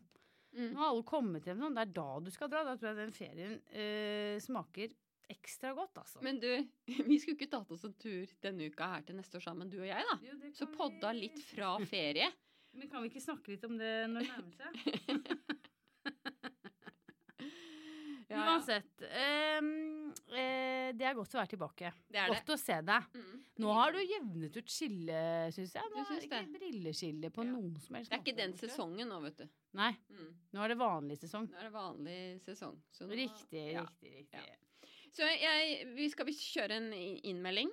Mm. 0.55 0.69
Nå 0.73 0.77
har 0.79 0.93
alle 0.93 1.03
kommet 1.03 1.43
hjem 1.43 1.59
sånn. 1.59 1.75
Det 1.75 1.81
er 1.81 1.91
da 1.97 2.19
du 2.23 2.31
skal 2.31 2.47
dra. 2.47 2.61
Da 2.63 2.77
tror 2.77 2.93
jeg 2.93 2.95
den 3.01 3.11
ferien 3.11 3.57
eh, 3.73 4.39
smaker 4.39 4.93
ekstra 5.29 5.73
godt, 5.77 5.97
altså. 6.03 6.21
Men 6.23 6.39
du, 6.39 6.49
vi 7.09 7.17
skulle 7.19 7.35
ikke 7.37 7.49
tatt 7.51 7.71
oss 7.75 7.83
en 7.87 7.93
tur 7.99 8.27
denne 8.43 8.67
uka 8.71 8.87
her 8.95 9.01
til 9.07 9.15
neste 9.19 9.37
år 9.39 9.45
sammen, 9.47 9.69
du 9.69 9.79
og 9.81 9.87
jeg, 9.89 10.03
da? 10.11 10.17
Jo, 10.27 10.37
Så 10.55 10.67
podda 10.73 11.11
vi- 11.13 11.25
litt 11.27 11.39
fra 11.51 11.75
ferie. 11.85 12.31
Men 12.77 12.89
kan 12.91 13.01
vi 13.01 13.09
ikke 13.09 13.23
snakke 13.23 13.49
litt 13.55 13.63
om 13.65 13.77
det 13.79 13.93
når 14.11 14.21
det 14.21 14.29
nærmer 14.29 14.53
seg? 14.59 14.71
Ja, 18.27 18.35
ja. 18.35 18.57
Uansett. 18.57 19.01
Um, 19.07 19.67
uh, 20.35 20.89
det 20.99 21.05
er 21.07 21.13
godt 21.15 21.31
å 21.31 21.39
være 21.39 21.51
tilbake. 21.53 21.91
Det 22.11 22.19
er 22.19 22.27
det. 22.27 22.41
Godt 22.41 22.49
å 22.51 22.57
se 22.59 22.75
deg. 22.83 23.05
Mm. 23.15 23.37
Nå 23.63 23.71
har 23.77 23.95
du 23.95 24.01
jevnet 24.03 24.57
ut 24.59 24.67
skillet, 24.73 25.55
syns 25.55 25.71
jeg. 25.77 25.87
Du 25.87 25.95
Nå 25.95 26.01
er 26.01 26.09
syns 26.09 26.25
det 26.25 26.27
ikke 26.27 26.57
brilleskille 26.57 27.31
på 27.31 27.45
Ja. 27.47 27.53
noen 27.53 27.77
som 27.79 27.95
helst 27.95 28.11
Det 28.11 28.17
er 28.19 28.25
ikke 28.25 28.35
den 28.41 28.57
sesongen 28.59 29.07
nå, 29.07 29.21
vet 29.23 29.39
du. 29.39 29.47
Nei, 29.79 29.93
Mm. 30.11 30.33
nå 30.57 30.65
er 30.65 30.73
det 30.73 30.77
vanlig 30.81 31.17
sesong. 31.23 31.47
Nå 31.47 31.55
er 31.61 31.69
det 31.69 31.73
vanlig 31.77 32.19
sesong. 32.43 32.75
Så 32.91 33.07
nå- 33.07 33.15
Riktig, 33.15 33.63
ja. 33.77 33.85
riktig, 33.87 34.11
riktig. 34.27 34.56
Så 35.17 35.25
jeg, 35.25 35.87
vi 35.97 36.05
skal 36.13 36.27
vi 36.29 36.35
kjøre 36.37 36.77
en 36.77 36.91
innmelding? 36.93 37.71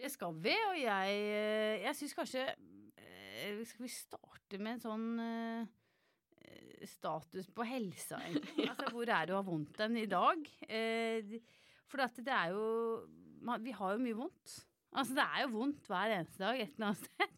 Det 0.00 0.08
skal 0.08 0.32
vi, 0.40 0.54
og 0.70 0.78
jeg, 0.80 1.16
eh, 1.28 1.82
jeg 1.84 1.96
syns 1.98 2.16
kanskje 2.16 2.44
eh, 2.48 3.58
Skal 3.68 3.84
vi 3.84 3.90
starte 3.92 4.60
med 4.60 4.78
en 4.78 4.80
sånn 4.86 5.04
eh, 5.20 6.86
status 6.88 7.50
på 7.52 7.66
helsa, 7.68 8.22
egentlig? 8.24 8.64
Altså, 8.70 8.88
hvor 8.94 9.12
er 9.12 9.28
det 9.28 9.34
å 9.36 9.42
ha 9.42 9.44
vondt 9.44 9.76
den 9.82 9.98
i 10.00 10.06
dag? 10.08 10.48
For 11.90 12.06
at 12.06 12.16
det 12.24 12.32
er 12.32 12.54
jo 12.54 12.64
Vi 13.66 13.76
har 13.76 13.98
jo 13.98 14.02
mye 14.06 14.18
vondt. 14.22 14.56
Altså, 14.94 15.18
det 15.18 15.26
er 15.26 15.44
jo 15.44 15.52
vondt 15.58 15.90
hver 15.90 16.16
eneste 16.16 16.40
dag 16.40 16.64
et 16.64 16.72
eller 16.78 16.94
annet 16.94 17.04
sted. 17.10 17.36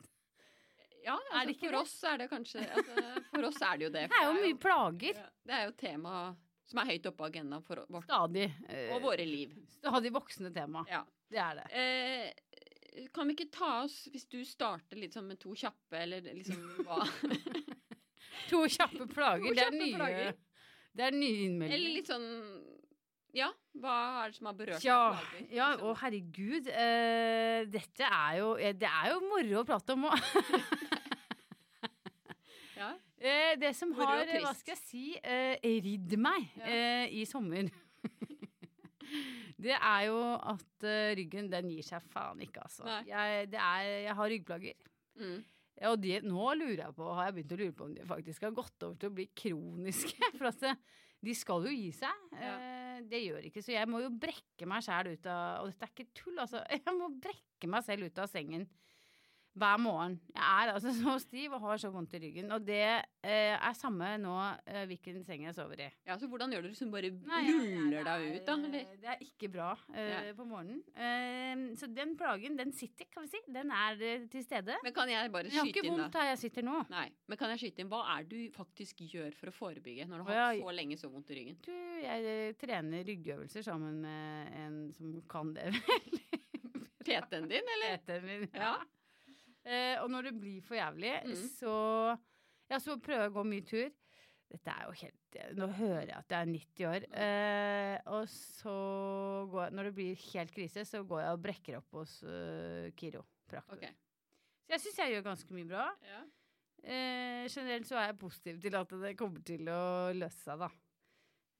Ja, 1.02 1.18
altså, 1.34 1.58
for 1.58 1.74
det? 1.74 1.82
oss 1.82 1.96
er 2.06 2.22
det 2.22 2.30
kanskje 2.30 2.62
altså, 2.62 3.10
For 3.32 3.50
oss 3.50 3.60
er 3.66 3.74
det 3.74 3.88
jo 3.88 3.92
det. 3.98 4.06
Det 4.12 4.22
er 4.22 4.28
jo 4.28 4.38
mye 4.38 4.62
plager. 4.68 5.22
Det 5.42 5.58
er 5.58 5.66
jo 5.66 5.76
tema 5.82 6.16
som 6.72 6.80
er 6.82 6.90
høyt 6.94 7.06
oppe 7.10 7.20
på 7.22 7.28
agendaen 7.30 7.62
for 7.66 7.84
vårt 7.92 8.08
Stadig. 8.08 8.48
eh, 8.68 8.88
og 8.96 9.02
våre 9.04 9.26
liv. 9.28 9.52
Stadig 9.78 10.12
voksende 10.16 10.50
tema. 10.56 10.82
Ja. 10.90 11.04
Det 11.32 11.40
er 11.40 11.60
det. 11.60 11.66
Eh, 11.72 13.06
kan 13.14 13.28
vi 13.28 13.32
ikke 13.38 13.50
ta 13.54 13.70
oss, 13.86 14.02
hvis 14.12 14.26
du 14.28 14.42
starter 14.44 14.98
litt 15.00 15.14
sånn 15.16 15.28
med 15.30 15.38
to 15.40 15.54
kjappe, 15.56 15.96
eller 16.02 16.20
liksom 16.32 16.58
hva 16.84 16.98
To 18.50 18.64
kjappe 18.68 19.06
plager. 19.08 19.46
To 19.48 19.54
det 19.54 19.62
er 19.62 19.70
kjappe 19.70 19.78
nye, 19.80 19.96
plager. 19.96 20.36
det 20.96 21.04
er 21.06 21.14
nye 21.16 21.68
Eller 21.72 21.94
litt 21.96 22.08
sånn 22.10 22.26
Ja, 23.32 23.46
hva 23.80 23.94
er 24.26 24.32
det 24.32 24.36
som 24.36 24.48
har 24.50 24.56
berørt 24.58 24.84
Ja, 24.84 24.98
deg? 25.14 25.22
plager, 25.30 25.46
ja 25.56 25.68
å 25.88 25.94
herregud. 26.02 26.68
Eh, 26.68 27.64
dette 27.72 28.08
er 28.12 28.38
jo 28.42 28.50
eh, 28.60 28.74
Det 28.76 28.88
er 28.90 29.12
jo 29.14 29.22
moro 29.24 29.62
å 29.62 29.68
prate 29.68 29.96
om 29.96 30.04
òg. 30.10 30.26
Eh, 33.22 33.54
det 33.60 33.72
som 33.78 33.92
har, 33.94 34.24
eh, 34.26 34.40
hva 34.42 34.52
skal 34.58 34.74
jeg 34.74 34.82
si, 34.82 35.04
eh, 35.22 35.56
ridd 35.62 36.16
meg 36.18 36.48
Ja. 36.58 36.66
eh, 36.66 37.06
i 37.20 37.24
sommer 37.28 37.70
Det 39.62 39.74
er 39.76 40.06
jo 40.08 40.18
at 40.34 40.84
uh, 40.88 41.12
ryggen, 41.14 41.50
den 41.52 41.68
gir 41.70 41.84
seg 41.86 42.02
faen 42.10 42.40
ikke, 42.42 42.64
altså. 42.64 42.82
Jeg, 43.06 43.50
det 43.52 43.60
er, 43.60 43.90
jeg 44.08 44.16
har 44.18 44.32
ryggplager. 44.32 44.88
Mm. 45.20 45.36
Og 45.90 45.98
de, 46.02 46.16
nå 46.26 46.48
lurer 46.58 46.82
jeg 46.84 46.96
på, 46.96 47.06
har 47.14 47.28
jeg 47.28 47.36
begynt 47.36 47.54
å 47.54 47.58
lure 47.60 47.76
på 47.78 47.86
om 47.86 47.94
de 47.94 48.06
faktisk 48.08 48.46
har 48.46 48.56
gått 48.56 48.86
over 48.86 48.98
til 48.98 49.12
å 49.12 49.16
bli 49.16 49.28
kroniske. 49.38 50.18
For 50.38 50.50
at 50.50 50.60
det, 50.64 50.74
de 51.22 51.34
skal 51.38 51.66
jo 51.68 51.72
gi 51.74 51.90
seg. 51.94 52.26
Ja. 52.34 52.52
Eh, 52.56 53.00
det 53.10 53.22
gjør 53.24 53.46
ikke. 53.48 53.62
Så 53.62 53.74
jeg 53.74 53.90
må 53.90 54.02
jo 54.02 54.10
brekke 54.10 54.68
meg 54.70 54.84
sjæl 54.86 55.12
ut 55.14 55.26
av 55.30 55.62
Og 55.62 55.70
dette 55.70 55.86
er 55.88 55.94
ikke 55.94 56.10
tull, 56.18 56.36
altså. 56.42 56.62
Jeg 56.76 56.96
må 56.98 57.10
brekke 57.22 57.70
meg 57.70 57.86
selv 57.86 58.10
ut 58.10 58.22
av 58.22 58.30
sengen 58.30 58.66
hver 59.52 59.76
morgen. 59.82 60.14
Jeg 60.32 60.42
er 60.64 60.72
altså 60.72 60.92
så 61.02 61.18
stiv 61.20 61.52
og 61.56 61.60
har 61.66 61.80
så 61.82 61.90
vondt 61.92 62.14
i 62.16 62.20
ryggen. 62.22 62.48
Og 62.54 62.64
det 62.64 62.80
eh, 62.80 63.52
er 63.52 63.74
samme 63.76 64.14
nå 64.20 64.32
eh, 64.66 64.84
hvilken 64.88 65.20
seng 65.26 65.44
jeg 65.44 65.56
sover 65.56 65.82
i. 65.84 65.88
ja, 66.08 66.16
så 66.18 66.28
hvordan 66.30 66.54
gjør 66.54 66.64
du 66.64 66.68
det? 66.70 66.72
Liksom 66.72 66.92
bare 66.94 67.10
Nei, 67.12 67.42
ruller 67.50 67.98
ja, 67.98 68.04
deg 68.08 68.24
ut, 68.38 68.46
da? 68.48 68.56
Eller? 68.56 68.94
Det 69.02 69.10
er 69.12 69.24
ikke 69.26 69.50
bra 69.52 69.70
eh, 69.92 70.08
Ja. 70.12 70.20
på 70.38 70.46
morgenen. 70.48 70.80
Eh, 70.96 71.64
så 71.80 71.88
den 71.92 72.14
plagen, 72.20 72.56
den 72.58 72.72
sitter, 72.76 73.08
kan 73.12 73.26
vi 73.26 73.32
si. 73.34 73.42
Den 73.52 73.72
er 73.76 74.00
eh, 74.00 74.24
til 74.32 74.46
stede. 74.46 74.78
Men 74.86 74.96
kan 74.96 75.12
jeg 75.12 75.32
bare 75.34 75.52
skyte 75.52 75.58
inn, 75.58 75.60
da? 75.60 75.60
jeg 75.60 75.66
har 75.66 75.84
ikke 75.84 75.92
vondt 75.92 76.18
her 76.22 76.30
jeg 76.32 76.40
sitter 76.46 76.66
nå. 76.68 76.78
Nei, 76.92 77.04
men 77.28 77.40
kan 77.42 77.52
jeg 77.52 77.62
skyte 77.66 77.84
inn? 77.84 77.92
Hva 77.92 78.02
er 78.16 78.24
det 78.28 78.40
du 78.46 78.56
faktisk 78.56 79.04
gjør 79.12 79.36
for 79.36 79.52
å 79.52 79.56
forebygge 79.56 80.08
når 80.08 80.22
du 80.24 80.30
har 80.30 80.40
hatt 80.46 80.62
så 80.64 80.74
lenge 80.78 80.98
så 81.00 81.12
vondt 81.12 81.30
i 81.34 81.38
ryggen? 81.40 81.60
Du, 81.66 81.74
jeg 82.02 82.32
eh, 82.32 82.56
trener 82.60 83.04
ryggøvelser 83.08 83.68
sammen 83.68 84.00
med 84.06 84.56
en 84.64 84.80
som 84.96 85.12
kan 85.28 85.52
det. 85.56 85.68
PT-en 87.06 87.48
din, 87.50 87.70
eller? 87.76 87.96
PT-en 87.98 88.26
min. 88.26 88.48
Ja. 88.54 88.74
Eh, 88.78 89.01
og 90.02 90.08
når 90.10 90.22
det 90.30 90.32
blir 90.40 90.60
for 90.66 90.74
jævlig, 90.74 91.12
Mm. 91.24 91.34
så 91.58 91.74
Ja, 92.70 92.78
så 92.78 92.96
prøver 92.96 93.26
jeg 93.26 93.30
å 93.30 93.34
gå 93.34 93.42
mye 93.44 93.64
tur. 93.68 93.90
Dette 94.52 94.70
er 94.70 94.84
jo 94.86 94.92
helt 94.92 95.56
Nå 95.56 95.66
hører 95.78 96.06
jeg 96.06 96.16
at 96.16 96.28
jeg 96.28 96.40
er 96.40 96.50
90 96.50 96.86
år. 96.88 97.04
Eh, 97.24 97.98
og 98.12 98.26
så 98.28 98.74
går 99.50 99.62
jeg 99.64 99.72
Når 99.72 99.84
det 99.88 99.94
blir 99.96 100.26
helt 100.34 100.52
krise, 100.52 100.84
så 100.84 101.02
går 101.08 101.20
jeg 101.22 101.32
og 101.32 101.42
brekker 101.42 101.76
opp 101.78 101.90
hos 101.96 102.18
uh, 102.22 102.90
kiropraktor. 102.96 103.76
Okay. 103.78 103.92
Så 104.66 104.76
jeg 104.76 104.80
syns 104.84 104.98
jeg 104.98 105.14
gjør 105.14 105.24
ganske 105.30 105.56
mye 105.56 105.68
bra. 105.68 105.86
Ja. 106.04 106.20
Eh, 106.82 107.48
generelt 107.48 107.86
så 107.86 107.96
er 108.00 108.06
jeg 108.10 108.18
positiv 108.18 108.60
til 108.60 108.74
at 108.74 108.88
det 109.04 109.16
kommer 109.16 109.42
til 109.46 109.68
å 109.70 110.12
løse 110.16 110.40
seg, 110.42 110.58
da. 110.58 110.68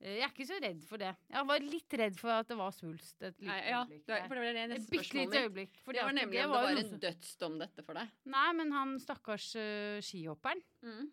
Eh, 0.02 0.16
jeg 0.18 0.25
er 0.26 0.32
ikke 0.32 0.47
så 0.49 0.56
redd 0.62 0.80
for 0.88 0.99
det. 0.99 1.12
Jeg 1.30 1.47
var 1.47 1.62
litt 1.62 1.94
redd 2.00 2.16
for 2.18 2.32
at 2.35 2.49
det 2.50 2.56
var 2.59 2.73
svulst 2.75 3.23
et 3.23 3.37
lite 3.38 3.54
ja, 3.71 3.82
øyeblikk. 3.85 4.04
det 4.06 4.14
var- 4.16 4.28
for 4.28 4.35
det 4.35 4.42
var 4.42 4.52
det 4.52 4.62
Et 4.62 4.71
neste 4.73 4.88
spørsmålet 4.90 5.30
mitt. 5.30 5.42
øyeblikk. 5.42 5.73
Det 5.87 6.02
var 6.02 6.12
nemlig 6.12 6.42
om 6.44 6.52
det 6.52 6.62
var 6.62 6.76
en 6.82 7.00
dødsdom, 7.06 7.59
dette, 7.62 7.85
for 7.87 7.94
deg. 7.94 8.09
Nei, 8.26 8.52
men 8.52 8.73
han 8.73 8.99
stakkars 8.99 9.54
uh, 9.56 10.00
skihopperen, 10.02 10.62
Mm. 10.82 11.12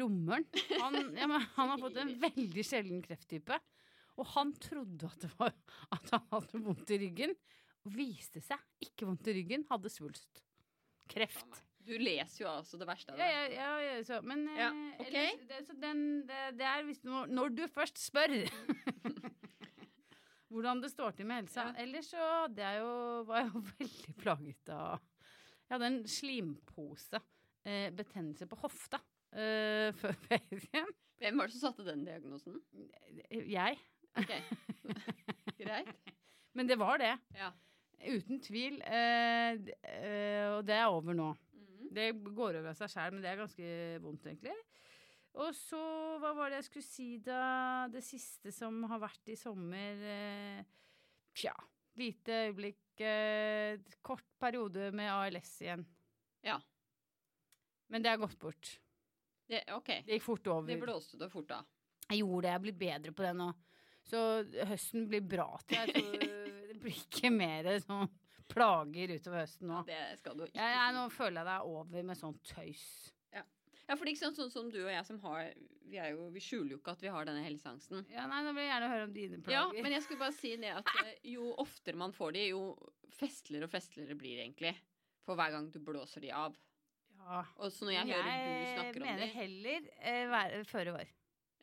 rommeren, 0.00 0.46
han, 0.80 0.94
ja, 1.14 1.26
han 1.56 1.68
har 1.68 1.78
fått 1.78 1.96
en 1.98 2.14
veldig 2.26 2.64
sjelden 2.64 3.02
krefttype. 3.04 3.60
Og 4.16 4.26
han 4.32 4.52
trodde 4.54 5.04
at, 5.04 5.20
det 5.20 5.30
var, 5.38 5.52
at 5.92 6.10
han 6.10 6.22
hadde 6.32 6.62
vondt 6.64 6.90
i 6.90 6.98
ryggen. 6.98 7.36
Og 7.84 7.92
viste 7.92 8.40
seg 8.42 8.58
ikke 8.82 9.04
vondt 9.06 9.28
i 9.28 9.34
ryggen, 9.36 9.66
hadde 9.68 9.90
svulst. 9.92 10.40
Kreft. 11.06 11.60
Du 11.86 11.94
leser 12.00 12.44
jo 12.44 12.48
altså 12.50 12.78
det 12.80 12.88
verste 12.88 13.14
av 13.14 13.20
det. 13.20 13.26
ja, 13.30 13.42
ja, 13.54 13.70
ja 13.84 13.98
så, 14.06 14.18
men 14.26 14.42
eh, 14.50 14.58
Ja, 14.58 14.70
okay. 14.98 15.06
ellers, 15.06 15.44
det, 15.50 15.60
så 15.68 15.76
den, 15.80 16.00
det, 16.26 16.40
det 16.58 16.66
er 16.66 16.82
hvis 16.88 17.04
når, 17.06 17.28
når 17.30 17.54
du 17.54 17.62
først 17.70 18.00
spør 18.02 18.34
hvordan 20.56 20.80
det 20.82 20.92
står 20.92 21.16
til 21.16 21.28
med 21.28 21.42
helsa. 21.42 21.68
Ja. 21.68 21.84
Ellers 21.84 22.08
så 22.12 22.28
jeg 22.56 22.80
jo, 22.80 22.92
var 23.28 23.42
jeg 23.42 23.52
jo 23.52 23.64
veldig 23.80 24.14
plaget 24.22 24.72
av 24.74 25.02
Jeg 25.66 25.74
hadde 25.74 25.90
en 25.90 26.00
slimpose, 26.10 27.20
eh, 27.66 27.88
betennelse 27.94 28.46
på 28.50 28.58
hofta, 28.62 29.00
eh, 29.34 29.90
før 29.98 30.16
ferien. 30.28 30.92
Hvem 31.16 31.40
var 31.40 31.48
det 31.48 31.56
som 31.56 31.70
satte 31.70 31.86
den 31.86 32.04
diagnosen? 32.06 32.58
Jeg. 33.30 33.78
Ok, 34.16 34.32
greit. 35.58 36.12
Men 36.56 36.68
det 36.68 36.76
var 36.80 37.00
det. 37.00 37.14
Ja. 37.36 37.50
Uten 38.06 38.38
tvil. 38.44 38.78
Eh, 38.84 39.56
eh, 39.82 40.46
og 40.52 40.62
det 40.68 40.76
er 40.76 40.92
over 40.92 41.16
nå. 41.16 41.30
Det 41.96 42.10
går 42.26 42.58
over 42.60 42.70
av 42.72 42.78
seg 42.78 42.92
sjæl, 42.92 43.14
men 43.14 43.24
det 43.24 43.30
er 43.30 43.40
ganske 43.40 43.68
vondt, 44.04 44.26
egentlig. 44.28 44.54
Og 45.36 45.52
så, 45.56 45.80
hva 46.20 46.32
var 46.36 46.52
det 46.52 46.62
jeg 46.62 46.68
skulle 46.70 46.86
si 46.88 47.08
da? 47.24 47.40
Det 47.92 48.00
siste 48.04 48.52
som 48.54 48.78
har 48.88 49.00
vært 49.02 49.32
i 49.32 49.36
sommer 49.36 50.04
eh, 50.08 50.62
Tja, 51.36 51.52
lite 52.00 52.38
øyeblikk. 52.46 53.02
Eh, 53.04 53.82
kort 54.04 54.24
periode 54.40 54.88
med 54.96 55.10
ALS 55.12 55.50
igjen. 55.60 55.84
Ja. 56.46 56.56
Men 57.92 58.04
det 58.04 58.14
er 58.14 58.22
gått 58.22 58.38
bort. 58.40 58.70
Det, 59.46 59.60
ok, 59.76 59.90
Det 60.06 60.16
gikk 60.16 60.24
fort 60.24 60.48
over. 60.48 60.70
det 60.72 60.80
blåste 60.80 61.20
det 61.20 61.28
fort 61.30 61.52
av. 61.54 61.68
Jeg 62.08 62.22
gjorde 62.22 62.46
det, 62.46 62.48
jeg 62.48 62.56
er 62.58 62.64
blitt 62.64 62.80
bedre 62.80 63.12
på 63.12 63.26
det 63.26 63.34
nå. 63.36 63.50
Så 64.06 64.20
høsten 64.70 65.04
blir 65.10 65.24
bra 65.26 65.50
til. 65.66 65.82
Jeg 65.82 65.92
tror 65.92 66.24
det 66.70 66.80
blir 66.80 67.02
ikke 67.04 67.30
mer 67.34 67.68
sånn 67.84 68.08
plager 68.52 69.12
utover 69.16 69.42
høsten 69.44 69.68
nå. 69.72 69.82
Det 69.88 70.00
skal 70.20 70.36
du 70.38 70.44
ikke 70.46 70.58
Jeg, 70.60 70.74
jeg, 70.78 70.94
nå 70.96 71.04
føler 71.14 71.40
jeg 71.40 71.46
det 71.48 71.54
er 71.58 71.70
over 71.76 72.02
med 72.10 72.18
sånn 72.20 72.38
tøys. 72.46 72.86
Ja, 73.86 73.94
for 73.94 74.02
det 74.02 74.10
er 74.10 74.14
ikke 74.16 74.24
sånn, 74.26 74.34
sånn 74.34 74.50
som 74.50 74.70
du 74.74 74.80
og 74.82 74.90
jeg 74.90 75.04
som 75.06 75.18
har 75.22 75.52
Vi, 75.86 75.94
er 76.02 76.08
jo, 76.16 76.24
vi 76.34 76.40
skjuler 76.42 76.72
jo 76.74 76.78
ikke 76.80 76.96
at 76.96 77.02
vi 77.04 77.10
har 77.14 77.28
denne 77.28 77.44
helseangsten. 77.44 78.00
Ja, 78.10 78.24
nei, 78.26 78.40
Nå 78.42 78.50
vil 78.56 78.64
jeg 78.64 78.72
gjerne 78.72 78.88
høre 78.90 79.04
om 79.06 79.12
dine 79.14 79.36
Ja, 79.38 79.44
plager. 79.68 79.82
men 79.86 79.92
jeg 79.94 80.02
skulle 80.02 80.22
bare 80.24 80.34
si 80.34 80.50
det 80.58 80.72
at 80.74 80.88
eh, 81.04 81.12
jo 81.30 81.52
oftere 81.62 81.94
man 82.00 82.10
får 82.16 82.32
de, 82.34 82.42
jo 82.50 82.62
festligere 83.14 83.68
og 83.68 83.70
festligere 83.70 84.16
blir 84.18 84.34
det 84.40 84.48
egentlig. 84.48 84.72
For 85.22 85.38
hver 85.38 85.54
gang 85.54 85.68
du 85.70 85.78
blåser 85.86 86.24
de 86.26 86.32
av. 86.34 86.56
Ja. 87.20 87.44
Og 87.62 87.70
så 87.70 87.86
når 87.86 87.94
jeg, 88.00 88.10
hører 88.10 88.42
du 88.42 88.66
snakker 88.74 88.98
om 89.00 89.06
mener 89.06 89.30
heller 89.38 89.86
eh, 90.02 90.26
være, 90.34 90.64
føre 90.72 90.96
var. 90.98 91.14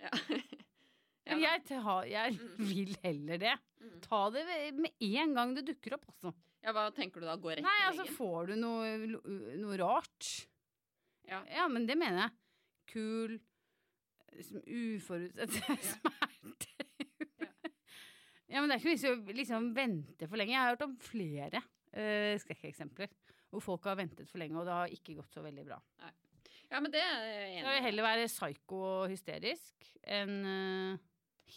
ja. 0.06 0.13
Ja, 1.24 1.38
jeg, 1.40 1.62
jeg 2.12 2.34
Mm. 2.36 2.66
vil 2.68 2.90
heller 3.04 3.38
det. 3.40 3.52
Mm. 3.80 4.00
Ta 4.04 4.18
det 4.36 4.42
med 4.75 4.92
en 5.00 5.36
gang 5.38 5.54
det 5.56 5.62
dukker 5.70 5.94
opp, 5.96 6.04
altså. 6.12 6.34
Ja, 6.63 6.72
hva 6.75 6.88
tenker 6.96 7.22
du 7.24 7.27
da? 7.27 7.36
Gå 7.39 7.51
rett 7.53 7.65
Nei, 7.65 7.75
i 7.82 7.88
altså 7.89 8.05
får 8.15 8.51
du 8.51 8.55
noe, 8.62 8.93
noe 9.60 9.77
rart. 9.82 10.29
Ja. 11.27 11.41
ja, 11.51 11.67
men 11.72 11.86
det 11.88 11.98
mener 12.00 12.25
jeg. 12.25 12.38
Kul, 12.93 13.38
uforutsett 14.67 15.84
smerte. 15.91 16.88
Ja. 18.48 18.58
ja, 18.58 18.62
men 18.62 18.70
det 18.70 18.75
er 18.75 18.82
ikke 18.82 18.91
vits 18.93 19.05
i 19.08 19.12
å 19.12 19.20
liksom 19.39 19.70
vente 19.75 20.27
for 20.29 20.39
lenge. 20.39 20.53
Jeg 20.55 20.62
har 20.62 20.74
hørt 20.75 20.86
om 20.88 20.96
flere 21.03 21.62
uh, 21.63 22.34
skrekkeksempler 22.43 23.12
hvor 23.53 23.62
folk 23.62 23.86
har 23.86 24.00
ventet 24.00 24.25
for 24.32 24.41
lenge, 24.41 24.58
og 24.58 24.65
det 24.65 24.74
har 24.74 24.93
ikke 24.96 25.13
gått 25.20 25.36
så 25.36 25.43
veldig 25.46 25.63
bra. 25.67 25.77
Ja, 26.72 26.79
men 26.82 26.89
det 26.93 27.03
er 27.05 27.20
jeg 27.22 27.50
enig 27.51 27.60
enig 27.60 27.60
jeg 27.60 27.67
vil 27.70 27.75
i. 27.77 27.86
heller 27.86 28.08
være 28.08 28.29
psyko 28.32 28.79
og 28.88 29.12
hysterisk 29.12 29.89
enn 30.15 30.39
uh, 30.41 30.96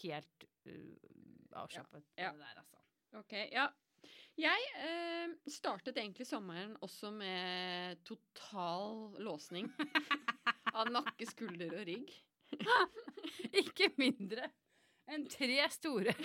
helt 0.03 0.45
uh, 0.69 1.55
avslappet 1.63 2.05
Ja. 2.19 2.27
Ja. 2.27 2.31
det 2.35 2.43
der, 2.43 2.59
altså. 2.61 2.83
Ok, 3.17 3.33
ja. 3.49 3.65
Jeg 4.37 4.65
eh, 4.85 5.31
startet 5.49 5.97
egentlig 5.97 6.27
sommeren 6.29 6.75
også 6.85 7.09
med 7.15 7.97
total 8.05 9.15
låsning 9.25 9.69
av 10.77 10.91
nakke, 10.93 11.25
skulder 11.25 11.73
og 11.79 11.87
rygg. 11.89 12.11
Ikke 13.63 13.89
mindre 13.97 14.45
enn 15.09 15.25
tre 15.31 15.57
store. 15.73 16.13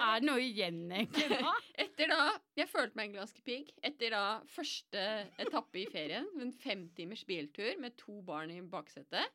er 0.00 0.20
det 0.20 0.28
noe 0.28 0.40
igjen, 0.44 0.84
egentlig, 0.94 1.26
da? 1.32 1.54
Etter 1.82 2.12
da 2.12 2.20
Jeg 2.60 2.70
følte 2.70 2.96
meg 3.00 3.10
en 3.10 3.18
ganske 3.20 3.42
pigg. 3.44 3.72
Etter 3.84 4.14
da 4.14 4.22
første 4.54 5.02
etappe 5.42 5.82
i 5.82 5.88
ferien, 5.90 6.28
en 6.40 6.52
femtimers 6.62 7.24
biltur 7.28 7.74
med 7.82 7.98
to 8.00 8.20
barn 8.26 8.52
i 8.54 8.60
baksetet, 8.62 9.34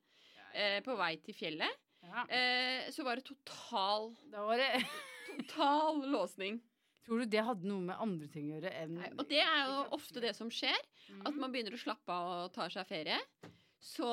eh, 0.54 0.80
på 0.86 0.96
vei 1.00 1.18
til 1.28 1.36
fjellet, 1.38 1.82
Ja. 2.06 2.24
eh, 2.30 2.88
så 2.94 3.04
var 3.04 3.18
det 3.20 3.26
total, 3.26 4.12
Da 4.32 4.46
var 4.46 4.58
det 4.62 4.72
total 5.44 6.02
låsning. 6.12 6.62
Tror 7.06 7.22
du 7.22 7.26
det 7.30 7.44
hadde 7.46 7.68
noe 7.70 7.84
med 7.86 8.00
andre 8.02 8.28
ting 8.34 8.48
å 8.50 8.56
gjøre 8.56 8.72
enn 8.82 8.96
Nei, 8.98 9.12
og 9.14 9.28
det 9.30 9.44
er 9.44 9.60
jo 9.70 9.82
ofte 9.94 10.24
det 10.24 10.32
som 10.38 10.50
skjer. 10.50 10.78
Mm. 11.12 11.20
At 11.30 11.36
man 11.38 11.52
begynner 11.54 11.76
å 11.78 11.82
slappe 11.82 12.10
av 12.16 12.32
og 12.48 12.54
tar 12.56 12.74
seg 12.74 12.88
ferie. 12.90 13.20
Så 13.78 14.10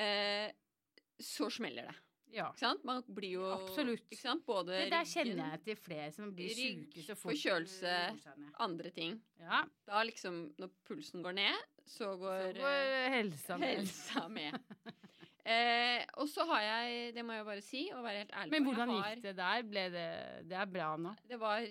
eh, 0.00 0.50
så 1.22 1.46
smeller 1.54 1.86
det. 1.92 1.94
Ja. 2.34 2.48
Ikke 2.50 2.64
sant? 2.64 2.82
Man 2.82 3.04
blir 3.14 3.36
jo 3.36 3.44
Absolutt. 3.54 4.08
Ikke 4.10 4.18
sant? 4.24 4.42
Både 4.48 4.72
Det 4.74 4.88
der 4.90 5.04
ryggen, 5.06 5.12
kjenner 5.12 5.52
jeg 5.54 5.62
til 5.68 5.76
flere 5.78 6.08
som 6.16 6.32
blir 6.34 6.50
syke 6.58 7.04
så 7.06 7.14
fort. 7.14 7.30
forkjølelse. 7.30 7.94
seg 8.24 8.40
ned. 8.42 8.50
andre 8.66 8.90
ting. 8.96 9.20
Ja, 9.38 9.60
Da 9.86 10.02
liksom, 10.02 10.40
når 10.58 10.72
pulsen 10.88 11.22
går 11.22 11.38
ned, 11.38 11.62
så 11.86 12.10
så 12.10 12.16
går, 12.18 12.58
går 12.58 12.82
eh, 12.96 13.10
helsa 13.14 13.58
med. 13.62 13.76
helsa 13.78 14.26
med. 14.28 14.58
eh, 15.44 16.04
og 16.20 16.28
så 16.28 16.44
har 16.48 16.60
jeg, 16.62 17.14
det 17.14 17.24
må 17.24 17.32
jeg 17.36 17.44
bare 17.48 17.64
si, 17.64 17.82
og 17.94 18.04
være 18.04 18.22
helt 18.24 18.32
ærlig 18.40 18.50
Men 18.56 18.64
hvordan 18.68 18.92
har- 18.94 19.14
gikk 19.14 19.22
det 19.28 19.36
der? 19.36 19.62
Ble 19.62 19.84
det 19.94 20.08
Det 20.50 20.56
er 20.62 20.66
bra 20.66 20.96
nå. 20.96 21.14
Det 21.28 21.40
var 21.40 21.66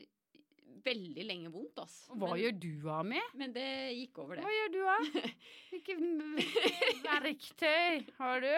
veldig 0.84 1.24
lenge 1.25 1.51
vondt. 1.53 1.77
Og 1.80 2.18
hva 2.20 2.32
men, 2.34 2.39
gjør 2.42 2.56
du 2.60 2.89
av 2.92 3.06
med? 3.08 3.36
men 3.39 3.53
det 3.56 3.68
gikk 3.96 4.18
over, 4.20 4.36
det. 4.36 4.44
Hva 4.44 4.56
gjør 4.58 4.72
du 4.74 4.82
av? 4.92 5.06
Hvilke 5.72 5.96
verktøy 7.06 8.03
har 8.18 8.42
du? 8.44 8.50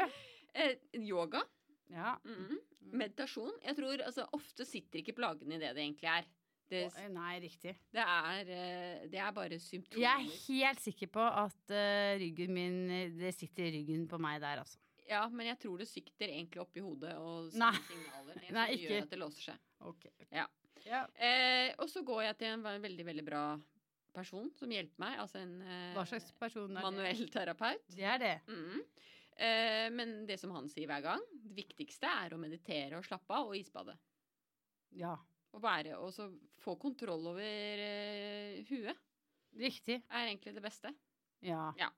Eh, 0.55 0.75
yoga. 1.05 1.43
Ja. 1.91 2.15
Mhm. 2.25 2.57
Meditasjon. 2.95 3.51
Jeg 3.65 3.75
tror 3.79 4.01
altså, 4.05 4.25
Ofte 4.37 4.65
sitter 4.65 5.01
ikke 5.01 5.15
plagene 5.17 5.55
i 5.57 5.61
det 5.61 5.71
det 5.75 5.83
egentlig 5.83 6.09
er. 6.11 6.27
Det, 6.69 6.79
Nei, 7.13 7.35
riktig. 7.43 7.75
det, 7.93 8.01
er, 8.01 8.47
eh, 8.49 9.03
det 9.11 9.19
er 9.21 9.31
bare 9.35 9.59
symptomer. 9.61 10.01
Jeg 10.01 10.25
er 10.25 10.39
helt 10.47 10.79
sikker 10.81 11.11
på 11.13 11.21
at 11.21 11.73
eh, 11.77 12.15
ryggen 12.17 12.53
min 12.55 12.77
eh, 12.89 13.11
Det 13.13 13.33
sitter 13.37 13.67
i 13.67 13.73
ryggen 13.75 14.07
på 14.09 14.17
meg 14.17 14.39
der, 14.41 14.63
altså. 14.63 14.79
Ja, 15.09 15.21
men 15.29 15.51
jeg 15.51 15.59
tror 15.61 15.81
det 15.81 15.87
sikter 15.89 16.31
egentlig 16.31 16.61
oppi 16.63 16.81
hodet 16.83 17.13
og 17.21 17.51
sender 17.53 17.81
signaler. 17.87 18.41
Nei, 18.57 18.67
som 18.73 18.83
gjør 18.85 19.03
at 19.03 19.13
det 19.13 19.21
låser 19.21 19.47
seg. 19.51 19.63
Ok. 19.85 20.07
Ja. 20.33 20.45
ja. 20.87 21.03
Eh, 21.13 21.71
og 21.77 21.89
så 21.91 22.01
går 22.07 22.23
jeg 22.29 22.39
til 22.41 22.55
en 22.55 22.65
veldig, 22.65 23.05
veldig 23.11 23.25
bra 23.27 23.43
person 24.15 24.49
som 24.57 24.71
hjelper 24.71 25.03
meg. 25.03 25.19
Altså 25.21 25.41
en 25.43 25.55
eh, 25.61 26.71
manuell 26.79 27.27
terapeut. 27.33 27.85
Det 27.93 28.07
er 28.07 28.21
det. 28.21 28.35
Mm. 28.49 28.81
Eh, 29.35 29.87
men 29.91 30.17
det 30.29 30.39
som 30.41 30.53
han 30.55 30.69
sier 30.71 30.89
hver 30.89 31.03
gang, 31.05 31.23
det 31.43 31.57
viktigste 31.57 32.09
er 32.23 32.35
å 32.35 32.41
meditere 32.41 32.99
og 32.99 33.07
slappe 33.07 33.35
av 33.35 33.51
og 33.51 33.59
isbade. 33.59 33.97
Ja. 34.95 35.15
Og, 35.55 35.61
være, 35.63 35.97
og 35.99 36.11
så 36.15 36.29
få 36.63 36.75
kontroll 36.79 37.29
over 37.31 37.43
eh, 37.43 38.63
huet 38.67 38.95
Riktig. 39.55 40.01
er 40.09 40.27
egentlig 40.27 40.55
det 40.55 40.63
beste. 40.63 40.91
Ja. 41.45 41.69
Ja. 41.79 41.91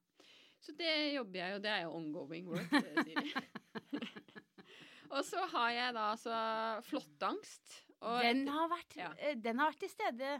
Så 0.64 0.74
det 0.78 0.92
jobber 1.14 1.40
jeg, 1.40 1.56
og 1.56 1.62
det 1.64 1.72
er 1.72 1.82
jo 1.86 1.94
ongoing 1.96 2.48
work, 2.50 2.72
det 2.72 3.06
sier 3.06 4.08
Og 5.16 5.24
så 5.24 5.40
har 5.54 5.70
jeg 5.72 5.94
da 5.96 6.06
altså 6.12 6.38
flåttangst. 6.84 7.78
Den 8.02 8.42
Ja. 9.00 9.14
eh, 9.18 9.36
den 9.40 9.58
har 9.62 9.72
vært 9.72 9.80
til 9.86 9.90
stede 9.90 10.34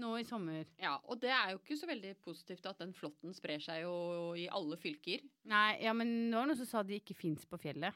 nå 0.00 0.14
i 0.18 0.24
sommer. 0.26 0.64
Ja, 0.80 0.96
og 1.04 1.20
det 1.22 1.30
er 1.30 1.52
jo 1.52 1.58
ikke 1.60 1.76
så 1.78 1.86
veldig 1.86 2.14
positivt 2.24 2.64
at 2.66 2.80
den 2.80 2.94
flåtten 2.96 3.34
sprer 3.36 3.60
seg 3.62 3.82
jo 3.84 3.92
i 4.34 4.48
alle 4.50 4.78
fylker. 4.80 5.20
Nei, 5.44 5.76
ja, 5.84 5.92
men 5.94 6.30
nå 6.30 6.40
var 6.40 6.48
det 6.48 6.54
noen 6.54 6.58
som 6.64 6.66
sa 6.72 6.82
de 6.82 6.96
ikke 6.98 7.14
fins 7.14 7.44
på 7.46 7.60
fjellet. 7.62 7.94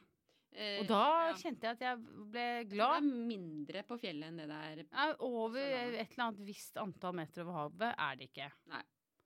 Eh, 0.53 0.79
Og 0.83 0.87
da 0.89 1.01
ja. 1.31 1.35
kjente 1.41 1.67
jeg 1.67 1.77
at 1.79 1.83
jeg 1.89 1.99
ble 2.31 2.47
glad. 2.71 3.03
Det 3.03 3.11
er 3.11 3.27
mindre 3.33 3.83
på 3.89 3.99
fjellet 4.01 4.29
enn 4.31 4.39
det 4.45 4.47
det 4.53 4.61
er. 4.69 4.85
Ja, 4.93 5.09
over 5.27 5.59
et 5.65 6.13
eller 6.13 6.25
annet 6.29 6.45
visst 6.47 6.77
antall 6.81 7.17
meter 7.19 7.43
over 7.47 7.59
havet 7.65 7.91
er 7.97 8.17
det 8.21 8.29
ikke. 8.31 8.53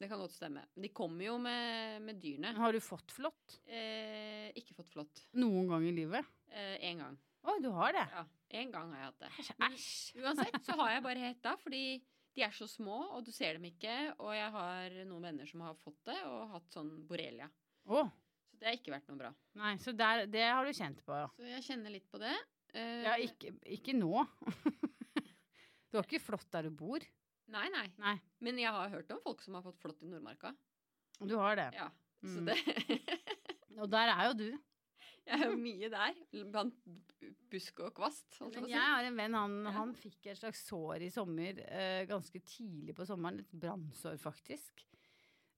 Det 0.02 0.08
kan 0.10 0.18
godt 0.18 0.34
stemme. 0.34 0.64
De 0.82 0.88
kommer 0.90 1.28
jo 1.28 1.36
med, 1.38 2.00
med 2.02 2.16
dyrene. 2.22 2.50
Har 2.58 2.74
du 2.74 2.80
fått 2.82 3.12
flått 3.14 3.58
Eh, 3.70 4.48
ikke 4.58 4.74
fått 4.74 4.90
flått. 4.90 5.20
noen 5.38 5.68
gang 5.70 5.84
i 5.86 5.92
livet? 5.94 6.26
Én 6.82 6.98
gang. 7.00 7.14
Å, 7.42 7.54
du 7.62 7.68
har 7.74 7.94
det? 7.94 8.02
Ja, 8.12 8.24
én 8.60 8.72
gang 8.74 8.90
har 8.92 8.98
jeg 9.00 9.06
hatt 9.12 9.22
det. 9.22 9.30
Æsj, 9.68 10.18
Uansett 10.22 10.58
så 10.66 10.74
har 10.78 10.90
jeg 10.96 11.04
bare 11.08 11.22
hetta, 11.22 11.54
fordi 11.62 11.84
de 12.36 12.44
er 12.46 12.52
så 12.56 12.66
små, 12.70 12.98
og 13.16 13.24
du 13.26 13.30
ser 13.34 13.56
dem 13.58 13.64
ikke. 13.70 13.94
Og 14.18 14.34
jeg 14.34 14.50
har 14.54 14.98
noen 15.08 15.26
venner 15.30 15.48
som 15.50 15.62
har 15.66 15.78
fått 15.80 15.98
det, 16.10 16.18
og 16.28 16.52
hatt 16.56 16.68
sånn 16.74 16.92
borrelia. 17.08 17.48
Oh. 17.86 18.10
Så 18.52 18.58
det 18.60 18.68
har 18.70 18.76
ikke 18.78 18.94
vært 18.94 19.08
noe 19.10 19.18
bra. 19.22 19.32
nei, 19.58 19.72
så 19.82 19.94
der, 19.96 20.26
det 20.30 20.44
har 20.48 20.66
du 20.66 20.74
kjent 20.76 21.00
på, 21.06 21.14
ja. 21.18 21.26
Så 21.38 21.46
jeg 21.50 21.66
kjenner 21.66 21.94
litt 21.94 22.06
på 22.12 22.20
det. 22.22 22.34
Eh, 22.74 23.02
Ja, 23.06 23.16
ikke, 23.22 23.54
ikke 23.78 23.94
nå. 23.98 24.22
du 25.90 25.98
har 25.98 26.06
ikke 26.06 26.22
flått 26.22 26.50
der 26.54 26.68
du 26.70 26.74
bor? 26.78 27.02
Nei, 27.52 27.68
nei. 27.74 27.86
Nei. 28.00 28.16
Men 28.44 28.58
jeg 28.60 28.72
har 28.72 28.92
hørt 28.92 29.10
om 29.12 29.20
folk 29.24 29.42
som 29.44 29.56
har 29.58 29.64
fått 29.64 29.80
flått 29.82 30.04
i 30.04 30.10
Nordmarka. 30.10 30.54
Du 31.20 31.34
har 31.40 31.56
det. 31.58 31.70
Ja, 31.76 31.88
så 32.22 32.40
Mm. 32.40 32.46
det 32.46 32.56
Og 33.80 33.88
der 33.90 34.12
er 34.12 34.26
jo 34.28 34.34
du. 34.36 34.50
Jeg 35.26 35.38
er 35.38 35.50
jo 35.50 35.56
mye 35.56 35.88
der, 35.90 36.16
blant 36.50 36.74
busk 37.50 37.80
og 37.80 37.92
kvast. 37.94 38.26
Men 38.40 38.66
jeg 38.68 38.80
har 38.80 39.06
en 39.06 39.16
venn, 39.16 39.34
han, 39.38 39.66
han 39.74 39.94
fikk 39.94 40.26
et 40.26 40.38
slags 40.38 40.64
sår 40.66 41.04
i 41.06 41.10
sommer, 41.14 41.60
uh, 41.62 42.02
ganske 42.10 42.42
tidlig 42.42 42.94
på 42.98 43.06
sommeren. 43.06 43.38
Et 43.40 43.54
brannsår, 43.64 44.18
faktisk. 44.20 44.84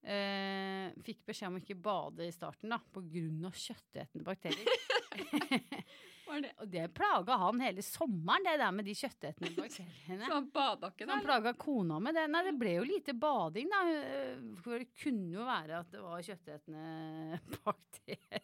Uh, 0.04 0.92
fikk 1.04 1.24
beskjed 1.24 1.48
om 1.48 1.56
å 1.56 1.62
ikke 1.64 1.80
bade 1.80 2.28
i 2.28 2.34
starten, 2.34 2.74
da, 2.74 2.78
på 2.92 3.02
grunn 3.08 3.48
av 3.48 3.56
kjøttetende 3.56 4.26
bakterier. 4.26 4.68
Det? 6.24 6.50
Og 6.64 6.68
det 6.72 6.84
plaga 6.96 7.36
han 7.44 7.60
hele 7.62 7.82
sommeren, 7.84 8.46
det 8.46 8.54
der 8.62 8.72
med 8.74 8.86
de 8.88 8.94
kjøttetende 8.98 9.50
bakteriene. 9.58 10.24
Så 10.28 10.32
han 10.34 10.48
bada 10.54 10.90
ikke 10.90 11.04
Så 11.06 11.10
han 11.12 11.20
da? 11.22 11.26
plaga 11.28 11.52
kona 11.60 11.98
med 12.02 12.16
det. 12.18 12.24
Nei, 12.32 12.42
det 12.48 12.54
ble 12.58 12.72
jo 12.78 12.84
lite 12.88 13.14
bading, 13.20 13.68
da. 13.70 13.82
For 14.64 14.80
det 14.82 14.88
kunne 15.02 15.30
jo 15.36 15.44
være 15.46 15.80
at 15.84 15.90
det 15.94 16.02
var 16.02 16.24
kjøttetende 16.26 17.40
bakterier. 17.60 18.42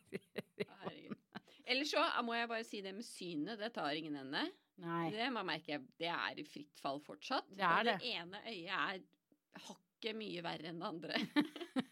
Eller 1.70 1.86
så 1.86 2.02
må 2.26 2.34
jeg 2.34 2.48
bare 2.50 2.64
si 2.66 2.80
det 2.82 2.92
med 2.96 3.06
synet. 3.06 3.58
Det 3.60 3.68
tar 3.76 3.94
ingen 3.94 4.16
ende. 4.24 4.42
Nei. 4.82 5.04
Det 5.14 5.28
må 5.30 5.42
jeg 5.42 5.48
merke, 5.52 5.76
det 6.00 6.08
er 6.10 6.40
i 6.40 6.44
fritt 6.48 6.80
fall 6.82 6.98
fortsatt. 7.04 7.46
Det 7.54 7.62
er 7.62 7.78
og 7.78 7.86
det 7.86 7.94
det. 8.00 8.14
ene 8.16 8.40
øyet 8.48 8.72
er 8.74 9.64
hakket 9.68 10.16
mye 10.18 10.42
verre 10.46 10.70
enn 10.72 10.80
det 10.80 10.88
andre. 10.88 11.20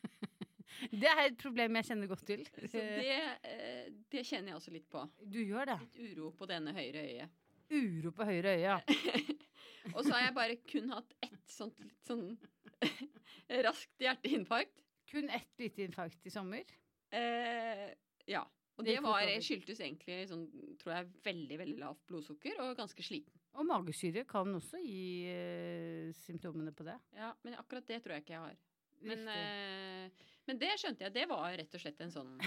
Det 1.03 1.11
er 1.11 1.25
et 1.27 1.39
problem 1.41 1.79
jeg 1.81 1.89
kjenner 1.91 2.11
godt 2.11 2.25
til. 2.29 2.45
Så 2.71 2.79
det, 2.79 3.19
eh, 3.51 3.89
det 4.13 4.25
kjenner 4.27 4.53
jeg 4.53 4.61
også 4.61 4.75
litt 4.75 4.89
på. 4.93 5.05
Du 5.25 5.41
gjør 5.43 5.73
det. 5.73 5.79
Litt 5.85 6.19
uro 6.19 6.33
på 6.39 6.49
denne 6.51 6.75
høyre 6.77 7.05
øyet. 7.05 7.39
Uro 7.69 8.13
på 8.17 8.27
høyre 8.29 8.55
øye, 8.57 8.63
ja. 8.65 8.79
Og 9.95 10.03
så 10.05 10.13
har 10.15 10.27
jeg 10.27 10.37
bare 10.37 10.59
kun 10.69 10.93
hatt 10.93 11.15
ett 11.25 11.51
sånt 11.53 11.79
litt 11.83 12.09
sånn 12.09 12.37
raskt 13.69 14.05
hjerteinfarkt. 14.05 14.85
Kun 15.09 15.31
ett 15.33 15.51
lite 15.61 15.87
infarkt 15.87 16.27
i 16.29 16.33
sommer. 16.33 16.69
Eh, 17.11 17.89
ja. 18.29 18.45
Og 18.79 18.85
Det 18.87 18.95
det 18.95 19.03
var, 19.03 19.27
skyldtes 19.43 19.81
egentlig 19.83 20.21
sånn, 20.31 20.45
tror 20.79 20.93
jeg, 20.95 21.09
veldig 21.25 21.57
veldig 21.59 21.79
lavt 21.81 22.05
blodsukker 22.07 22.61
og 22.63 22.77
ganske 22.79 23.03
sliten. 23.03 23.35
Og 23.59 23.67
magesyre 23.67 24.23
kan 24.29 24.53
også 24.55 24.79
gi 24.85 25.27
eh, 25.33 26.13
symptomene 26.21 26.71
på 26.77 26.87
det. 26.87 26.95
Ja, 27.17 27.33
Men 27.43 27.59
akkurat 27.59 27.89
det 27.89 27.99
tror 28.05 28.15
jeg 28.15 28.27
ikke 28.27 28.37
jeg 28.37 28.45
har. 28.45 28.61
Men, 29.09 29.25
Riktig. 29.27 30.29
Men 30.49 30.61
det 30.61 30.75
skjønte 30.81 31.07
jeg. 31.07 31.15
Det 31.15 31.27
var 31.31 31.53
rett 31.61 31.75
og 31.77 31.83
slett 31.83 32.05
en 32.05 32.15
sånn 32.15 32.35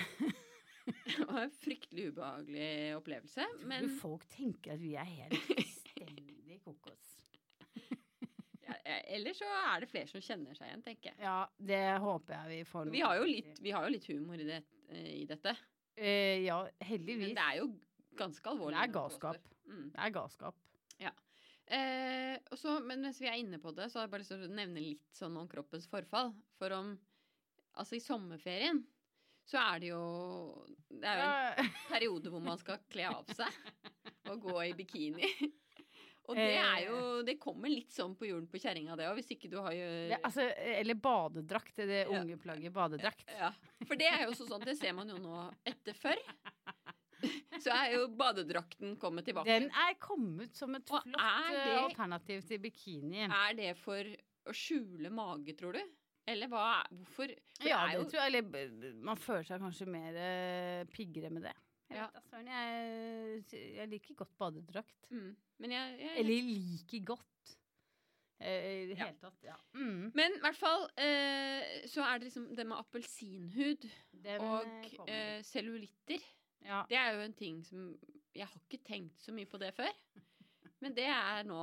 Det 1.05 1.25
var 1.29 1.43
en 1.43 1.53
fryktelig 1.53 2.07
ubehagelig 2.11 2.69
opplevelse. 2.97 3.45
Tror 3.53 3.69
Men 3.69 3.85
du 3.87 3.97
folk 4.01 4.23
tenker 4.33 4.73
at 4.75 4.81
vi 4.81 4.95
er 4.97 5.07
helt 5.07 5.37
fullstendig 5.45 6.57
kokos? 6.65 7.11
ja, 8.65 8.79
eller 9.13 9.37
så 9.37 9.49
er 9.59 9.83
det 9.83 9.91
flere 9.91 10.09
som 10.09 10.23
kjenner 10.25 10.57
seg 10.57 10.71
igjen, 10.71 10.83
tenker 10.87 11.11
jeg. 11.11 11.19
Ja, 11.21 11.37
det 11.71 11.83
håper 12.01 12.37
jeg 12.39 12.51
vi 12.55 12.59
får 12.71 12.91
Vi 12.95 13.05
har 13.05 13.21
jo 13.21 13.29
litt, 13.29 13.53
vi 13.61 13.75
har 13.75 13.85
jo 13.85 13.93
litt 13.93 14.09
humor 14.09 14.41
i, 14.41 14.49
det, 14.49 14.59
eh, 14.89 15.13
i 15.21 15.23
dette. 15.29 15.53
Eh, 15.95 16.41
ja, 16.47 16.63
Men 16.81 17.37
det 17.37 17.45
er 17.45 17.61
jo 17.61 17.69
ganske 18.17 18.51
alvorlig. 18.51 18.79
Det 18.79 18.89
er 18.89 18.97
galskap. 18.97 19.49
Mm. 19.69 19.87
Det 19.93 20.01
er 20.01 20.17
galskap. 20.17 20.57
Eh, 21.71 22.35
også, 22.51 22.79
men 22.83 22.99
mens 23.05 23.19
vi 23.21 23.29
er 23.31 23.39
inne 23.39 23.59
på 23.61 23.71
det, 23.75 23.87
så 23.91 23.99
har 23.99 24.07
jeg 24.07 24.11
bare 24.11 24.23
lyst 24.25 24.33
til 24.33 24.43
å 24.43 24.55
nevne 24.57 24.81
litt 24.83 25.15
sånn 25.15 25.37
om 25.39 25.47
kroppens 25.51 25.87
forfall. 25.87 26.33
For 26.59 26.73
om 26.75 26.97
Altså, 27.79 27.95
i 27.95 28.03
sommerferien 28.03 28.81
så 29.47 29.57
er 29.59 29.79
det 29.83 29.87
jo 29.89 30.01
Det 30.91 31.07
er 31.07 31.21
jo 31.21 31.63
en 31.63 31.71
periode 31.91 32.29
hvor 32.31 32.43
man 32.43 32.57
skal 32.61 32.79
kle 32.91 33.07
av 33.09 33.25
seg 33.35 33.51
og 34.31 34.39
gå 34.43 34.55
i 34.69 34.73
bikini. 34.77 35.27
Og 36.29 36.37
det 36.37 36.53
er 36.61 36.83
jo 36.85 36.97
Det 37.27 37.33
kommer 37.41 37.67
litt 37.71 37.91
sånn 37.91 38.13
på 38.15 38.27
jorden 38.29 38.47
på 38.47 38.59
kjerringa, 38.61 38.95
det 38.95 39.07
òg, 39.09 39.17
hvis 39.17 39.31
ikke 39.35 39.49
du 39.51 39.57
har 39.59 39.73
jo 39.75 39.87
det, 40.11 40.19
altså, 40.23 40.45
eller 40.77 40.95
badedrakt. 40.95 41.75
Det 41.81 42.03
Ja. 42.05 42.19
unge 42.21 42.37
plagget 42.39 42.71
badedrakt. 42.75 43.25
Ja, 43.39 43.49
for 43.87 43.95
det 43.99 44.07
er 44.07 44.23
jo 44.25 44.31
også 44.35 44.47
sånn, 44.47 44.63
det 44.63 44.77
ser 44.79 44.93
man 44.95 45.09
jo 45.09 45.17
nå 45.17 45.41
etter 45.67 45.97
før. 45.97 46.21
Så 47.61 47.69
er 47.69 47.91
jo 47.97 48.07
badedrakten 48.17 48.95
kommet 49.01 49.25
tilbake. 49.27 49.45
Den 49.45 49.67
er 49.69 49.93
kommet 50.01 50.55
som 50.57 50.73
et 50.77 50.85
flott 50.89 51.05
er 51.13 51.51
eh, 51.53 51.65
det- 51.65 51.81
alternativ 51.83 52.45
til 52.47 52.59
bikini. 52.63 53.27
Er 53.27 53.53
det 53.57 53.75
for 53.77 53.99
å 54.49 54.53
skjule 54.55 55.11
mage, 55.13 55.53
tror 55.59 55.73
du? 55.77 55.83
Eller 56.31 56.47
hva 56.51 56.63
Hvorfor? 56.89 57.33
For 57.59 57.67
Ja, 57.67 57.81
det 57.91 57.97
jo 57.99 58.05
tror 58.09 58.21
jeg. 58.21 58.31
Eller 58.31 58.93
man 59.11 59.17
føler 59.19 59.43
seg 59.47 59.61
kanskje 59.63 59.87
mer 59.91 60.17
uh, 60.17 60.85
piggere 60.93 61.29
med 61.33 61.43
det. 61.49 61.53
Jeg, 61.91 61.97
Ja. 61.99 62.05
vet 62.15 62.29
søren, 62.31 62.47
jeg, 62.47 63.65
jeg 63.75 63.87
liker 63.91 64.15
godt 64.21 64.37
badedrakt. 64.39 65.09
mm, 65.11 65.35
Men 65.59 65.71
jeg, 65.75 65.97
jeg 65.99 66.19
Eller 66.21 66.45
liker 66.47 67.03
godt. 67.05 67.57
eh, 68.39 68.83
I 68.83 68.85
det 68.89 68.97
hele 68.97 69.17
tatt, 69.21 69.43
ja. 69.43 69.55
Mm. 69.75 70.11
Men 70.15 70.37
i 70.37 70.39
hvert 70.41 70.55
fall 70.57 70.85
eh, 70.97 71.83
så 71.91 72.01
er 72.07 72.17
det 72.17 72.29
liksom 72.29 72.47
det 72.55 72.65
med 72.65 72.77
appelsinhud 72.79 73.89
Den 74.23 74.41
og 74.41 74.65
eh, 75.05 75.35
eh, 75.37 75.43
cellulitter. 75.43 76.23
ja. 76.65 76.83
Det 76.89 76.97
er 76.97 77.11
jo 77.17 77.21
en 77.27 77.33
ting 77.37 77.59
som 77.67 77.91
Jeg 78.35 78.47
har 78.47 78.55
ikke 78.63 78.83
tenkt 78.87 79.19
så 79.21 79.33
mye 79.35 79.45
på 79.51 79.59
det 79.59 79.73
før. 79.75 79.91
Men 80.81 80.95
det 80.95 81.05
er 81.11 81.43
nå 81.43 81.59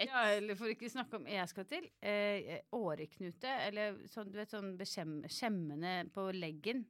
et 0.00 0.08
ja, 0.08 0.22
eller 0.38 0.56
for 0.58 0.72
ikke 0.72 0.88
snakke 0.90 1.18
om 1.20 1.26
jeg 1.30 1.48
skal 1.52 1.66
til. 1.70 1.86
Eh, 2.02 2.60
åreknute, 2.76 3.52
eller 3.68 4.00
sånn, 4.10 4.30
du 4.32 4.38
vet, 4.40 4.50
sånn 4.52 4.72
skjemmende 4.80 5.94
på 6.14 6.28
leggen. 6.36 6.86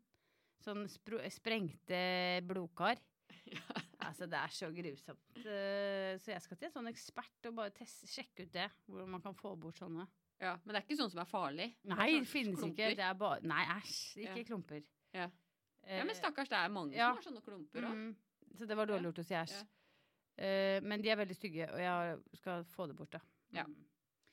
Sånn 0.64 0.87
sprengte 0.88 2.03
blodkar. 2.46 3.01
Altså, 4.01 4.25
det 4.27 4.38
er 4.40 4.49
så 4.57 4.70
grusomt. 4.73 5.37
Eh, 5.44 6.14
så 6.18 6.33
jeg 6.33 6.40
skal 6.42 6.57
til 6.57 6.66
en 6.70 6.73
sånn 6.73 6.88
ekspert 6.88 7.46
og 7.51 7.55
bare 7.59 7.70
test, 7.77 8.07
sjekke 8.09 8.46
ut 8.46 8.53
det. 8.55 8.64
Hvordan 8.88 9.11
man 9.12 9.20
kan 9.23 9.35
få 9.37 9.53
bort 9.61 9.77
sånne. 9.79 10.07
Ja, 10.40 10.55
Men 10.64 10.73
det 10.73 10.81
er 10.81 10.87
ikke 10.87 10.96
sånn 11.03 11.11
som 11.12 11.20
er 11.20 11.29
farlig. 11.29 11.66
Nei, 11.85 12.07
sånn 12.14 12.25
det 12.25 12.31
finnes 12.31 12.57
klumper. 12.62 12.73
ikke. 12.88 12.96
Det 12.96 13.05
er 13.05 13.18
bare 13.20 13.44
Nei, 13.53 13.61
æsj. 13.77 13.99
Ikke 14.25 14.38
Ja. 14.40 14.46
klumper. 14.49 14.83
Ja. 15.12 15.27
Eh, 15.85 15.99
Ja, 16.01 16.05
men 16.09 16.16
stakkars, 16.16 16.49
det 16.49 16.59
er 16.59 16.73
mange 16.73 16.96
ja. 16.96 17.11
som 17.12 17.20
har 17.20 17.27
sånne 17.29 17.44
klumper 17.44 17.87
òg. 17.90 17.92
mm, 18.01 18.57
så 18.57 18.66
det 18.73 18.77
var 18.81 18.87
dårlig 18.88 19.11
gjort 19.12 19.20
å 19.23 19.27
si 19.29 19.35
æsj. 19.35 19.61
Eh, 20.40 20.79
men 20.87 21.03
de 21.05 21.12
er 21.12 21.18
veldig 21.20 21.37
stygge, 21.37 21.68
og 21.68 21.81
jeg 21.83 22.40
skal 22.40 22.64
få 22.72 22.87
det 22.88 22.96
bort, 22.96 23.12
da. 23.18 23.20
Ja. 23.61 23.66
Mm. 23.68 23.76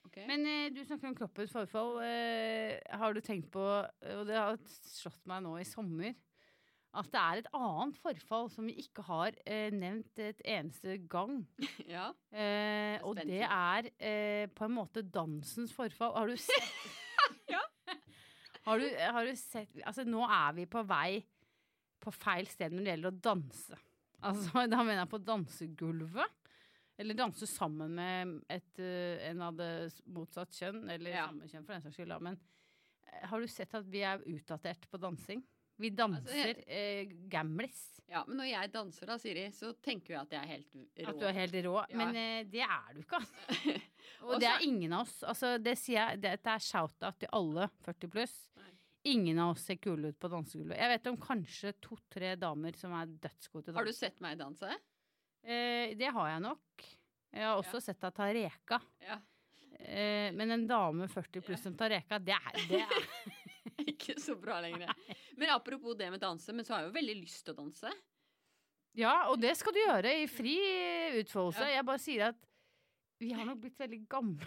Okay. 0.08 0.24
Men 0.30 0.46
eh, 0.48 0.70
du 0.72 0.80
snakker 0.86 1.10
om 1.10 1.16
kroppens 1.18 1.52
forfall. 1.52 1.98
Eh, 2.06 2.78
har 2.96 3.12
du 3.12 3.20
tenkt 3.24 3.50
på, 3.52 3.60
og 3.60 4.24
det 4.28 4.38
har 4.38 4.56
slått 4.88 5.20
meg 5.28 5.44
nå 5.44 5.58
i 5.60 5.66
sommer, 5.68 6.16
at 6.96 7.10
det 7.12 7.20
er 7.20 7.40
et 7.42 7.50
annet 7.52 7.98
forfall 8.00 8.48
som 8.48 8.64
vi 8.64 8.78
ikke 8.80 9.04
har 9.04 9.36
nevnt 9.76 10.22
et 10.24 10.40
eneste 10.48 10.96
gang. 11.10 11.42
Ja. 11.88 12.08
Eh, 12.32 12.96
og 13.04 13.20
det 13.20 13.42
er 13.44 13.90
eh, 13.96 14.46
på 14.56 14.66
en 14.66 14.74
måte 14.76 15.04
dansens 15.04 15.74
forfall. 15.76 16.14
Har 16.16 16.32
du 16.32 16.36
sett 16.48 17.52
Ja. 17.52 17.60
Har 18.68 18.80
du, 18.80 18.84
har 19.00 19.24
du 19.24 19.32
sett 19.38 19.78
Altså, 19.80 20.04
nå 20.04 20.20
er 20.26 20.56
vi 20.58 20.66
på 20.68 20.82
vei 20.84 21.22
på 22.02 22.12
feil 22.12 22.48
sted 22.50 22.74
når 22.74 22.84
det 22.84 22.92
gjelder 22.92 23.14
å 23.14 23.20
danse. 23.24 23.78
Altså, 24.22 24.66
da 24.72 24.82
mener 24.82 25.02
jeg 25.04 25.10
på 25.12 25.20
dansegulvet. 25.24 26.34
Eller 26.98 27.14
danse 27.14 27.46
sammen 27.46 27.92
med 27.94 28.32
et, 28.50 28.78
eh, 28.82 29.28
en 29.30 29.42
av 29.46 29.54
det 29.54 29.70
motsatt 30.10 30.50
kjønn, 30.50 30.80
eller 30.90 31.12
Ja. 31.14 31.26
samme 31.28 31.46
kjønn 31.46 31.64
for 31.66 31.72
den 31.76 31.82
saks 31.84 31.94
skyld. 32.00 32.16
Men 32.26 32.38
eh, 33.06 33.26
har 33.30 33.38
du 33.40 33.46
sett 33.46 33.74
at 33.78 33.86
vi 33.86 34.00
er 34.02 34.18
utdatert 34.26 34.88
på 34.90 34.98
dansing? 34.98 35.44
Vi 35.78 35.92
danser 35.94 36.48
altså, 36.56 36.64
eh, 36.74 37.06
gamlis. 37.30 38.00
ja. 38.10 38.24
Men 38.26 38.40
når 38.40 38.48
jeg 38.50 38.72
danser 38.74 39.06
da, 39.06 39.16
Siri, 39.22 39.44
så 39.54 39.70
tenker 39.80 40.16
jeg 40.16 40.20
at 40.24 40.32
jeg 40.34 40.40
er 40.42 40.50
helt 40.56 40.74
rå. 40.74 41.08
At 41.12 41.20
du 41.20 41.26
er 41.28 41.36
helt 41.36 41.54
rå. 41.68 41.74
Ja. 41.86 41.96
Men 42.00 42.16
eh, 42.18 42.42
det 42.50 42.64
er 42.66 42.88
du 42.96 42.98
ikke, 43.04 43.20
altså. 43.22 43.76
Og 44.26 44.40
det 44.42 44.48
er 44.50 44.64
ingen 44.66 44.92
av 44.98 45.04
oss. 45.06 45.20
Altså, 45.22 45.52
det 45.62 45.76
sier 45.78 46.00
jeg, 46.00 46.20
dette 46.26 46.50
er 46.50 46.58
shout-out 46.66 47.20
til 47.22 47.30
alle 47.38 47.68
40 47.86 48.10
pluss. 48.10 48.34
Nei. 48.58 48.72
Ingen 49.04 49.38
av 49.38 49.50
oss 49.54 49.62
ser 49.64 49.76
kule 49.80 50.08
ut 50.10 50.18
på 50.20 50.28
dansegulvet. 50.28 50.76
Jeg 50.78 50.88
vet 50.90 51.06
om 51.06 51.16
kanskje 51.22 51.72
to-tre 51.80 52.32
damer 52.36 52.74
som 52.76 52.92
er 52.98 53.06
dødsgode 53.06 53.64
til 53.68 53.74
å 53.74 53.78
Har 53.78 53.84
du 53.86 53.92
sett 53.94 54.18
meg 54.20 54.38
danse? 54.40 54.68
Eh, 55.44 55.94
det 55.96 56.10
har 56.12 56.28
jeg 56.32 56.42
nok. 56.42 56.86
Jeg 57.32 57.44
har 57.46 57.56
også 57.60 57.78
Ja. 57.78 57.80
sett 57.80 58.00
deg 58.00 58.14
ta 58.14 58.26
reka. 58.32 58.80
Ja. 59.00 59.18
Eh, 59.78 60.32
men 60.32 60.50
en 60.50 60.66
dame 60.66 61.06
40 61.08 61.40
pluss 61.46 61.62
som 61.62 61.76
tar 61.76 61.90
reka, 61.90 62.18
det 62.18 62.34
er, 62.34 62.52
det 62.68 62.80
er 62.82 63.06
Ikke 63.92 64.16
så 64.20 64.34
bra 64.40 64.58
lenger. 64.60 64.90
Men 65.36 65.50
apropos 65.54 65.94
det 65.96 66.10
med 66.10 66.20
danse, 66.20 66.52
men 66.52 66.64
så 66.64 66.74
har 66.74 66.80
jeg 66.82 66.90
jo 66.90 66.96
veldig 66.98 67.16
lyst 67.22 67.44
til 67.44 67.54
å 67.54 67.58
danse. 67.62 67.92
Ja, 68.98 69.28
og 69.30 69.38
det 69.40 69.52
skal 69.56 69.72
du 69.72 69.78
gjøre 69.78 70.10
i 70.24 70.26
fri 70.26 70.56
utfoldelse. 71.20 71.62
Ja. 71.68 71.76
Jeg 71.78 71.86
bare 71.86 72.02
sier 72.02 72.24
at 72.32 72.40
vi 73.20 73.30
har 73.32 73.44
nok 73.46 73.60
blitt 73.62 73.78
veldig 73.78 74.00
gamle, 74.10 74.46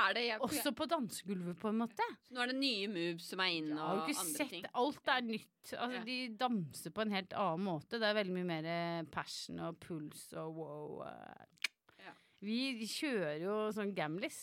Er 0.00 0.14
det 0.16 0.22
jeg, 0.26 0.40
også 0.46 0.72
på 0.76 0.86
dansegulvet, 0.90 1.56
på 1.60 1.68
en 1.70 1.78
måte. 1.82 2.06
Så 2.26 2.34
nå 2.36 2.42
er 2.44 2.50
det 2.52 2.56
nye 2.60 2.88
moves 2.92 3.26
som 3.30 3.40
er 3.44 3.54
inn, 3.58 3.70
og 3.76 4.02
andre 4.08 4.14
sett 4.18 4.50
ting. 4.50 4.64
Alt 4.74 5.08
er 5.14 5.20
nytt. 5.26 5.72
Altså, 5.76 5.90
Ja. 5.98 6.02
De 6.04 6.16
danser 6.40 6.90
på 6.96 7.02
en 7.04 7.10
helt 7.14 7.32
annen 7.36 7.64
måte. 7.66 7.98
Det 8.00 8.08
er 8.08 8.14
veldig 8.18 8.34
mye 8.38 8.48
mer 8.48 8.68
eh, 8.74 9.02
passion 9.12 9.58
og 9.66 9.78
puls 9.82 10.26
og 10.40 10.54
wow. 10.60 11.02
eh. 11.06 11.68
Ja. 12.06 12.14
Vi 12.40 12.60
kjører 12.86 13.40
jo 13.44 13.56
sånn 13.76 13.94
gamlis. 13.94 14.40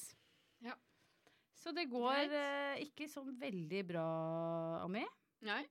Ja. 0.65 0.75
Så 1.57 1.73
det 1.75 1.87
går 1.89 2.11
Greit. 2.13 2.31
eh, 2.37 2.83
ikke 2.85 3.09
sånn 3.11 3.33
veldig 3.41 3.83
bra, 3.89 4.07
Ami. 4.85 5.03
Nei, 5.47 5.63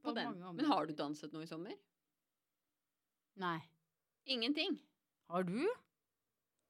på, 0.00 0.10
På 0.10 0.14
den. 0.16 0.38
Men 0.56 0.64
har 0.70 0.86
du 0.86 0.92
danset 0.98 1.32
noe 1.32 1.44
i 1.44 1.50
sommer? 1.50 1.76
Nei. 3.40 3.58
Ingenting. 4.26 4.78
Har 5.28 5.42
du? 5.44 5.60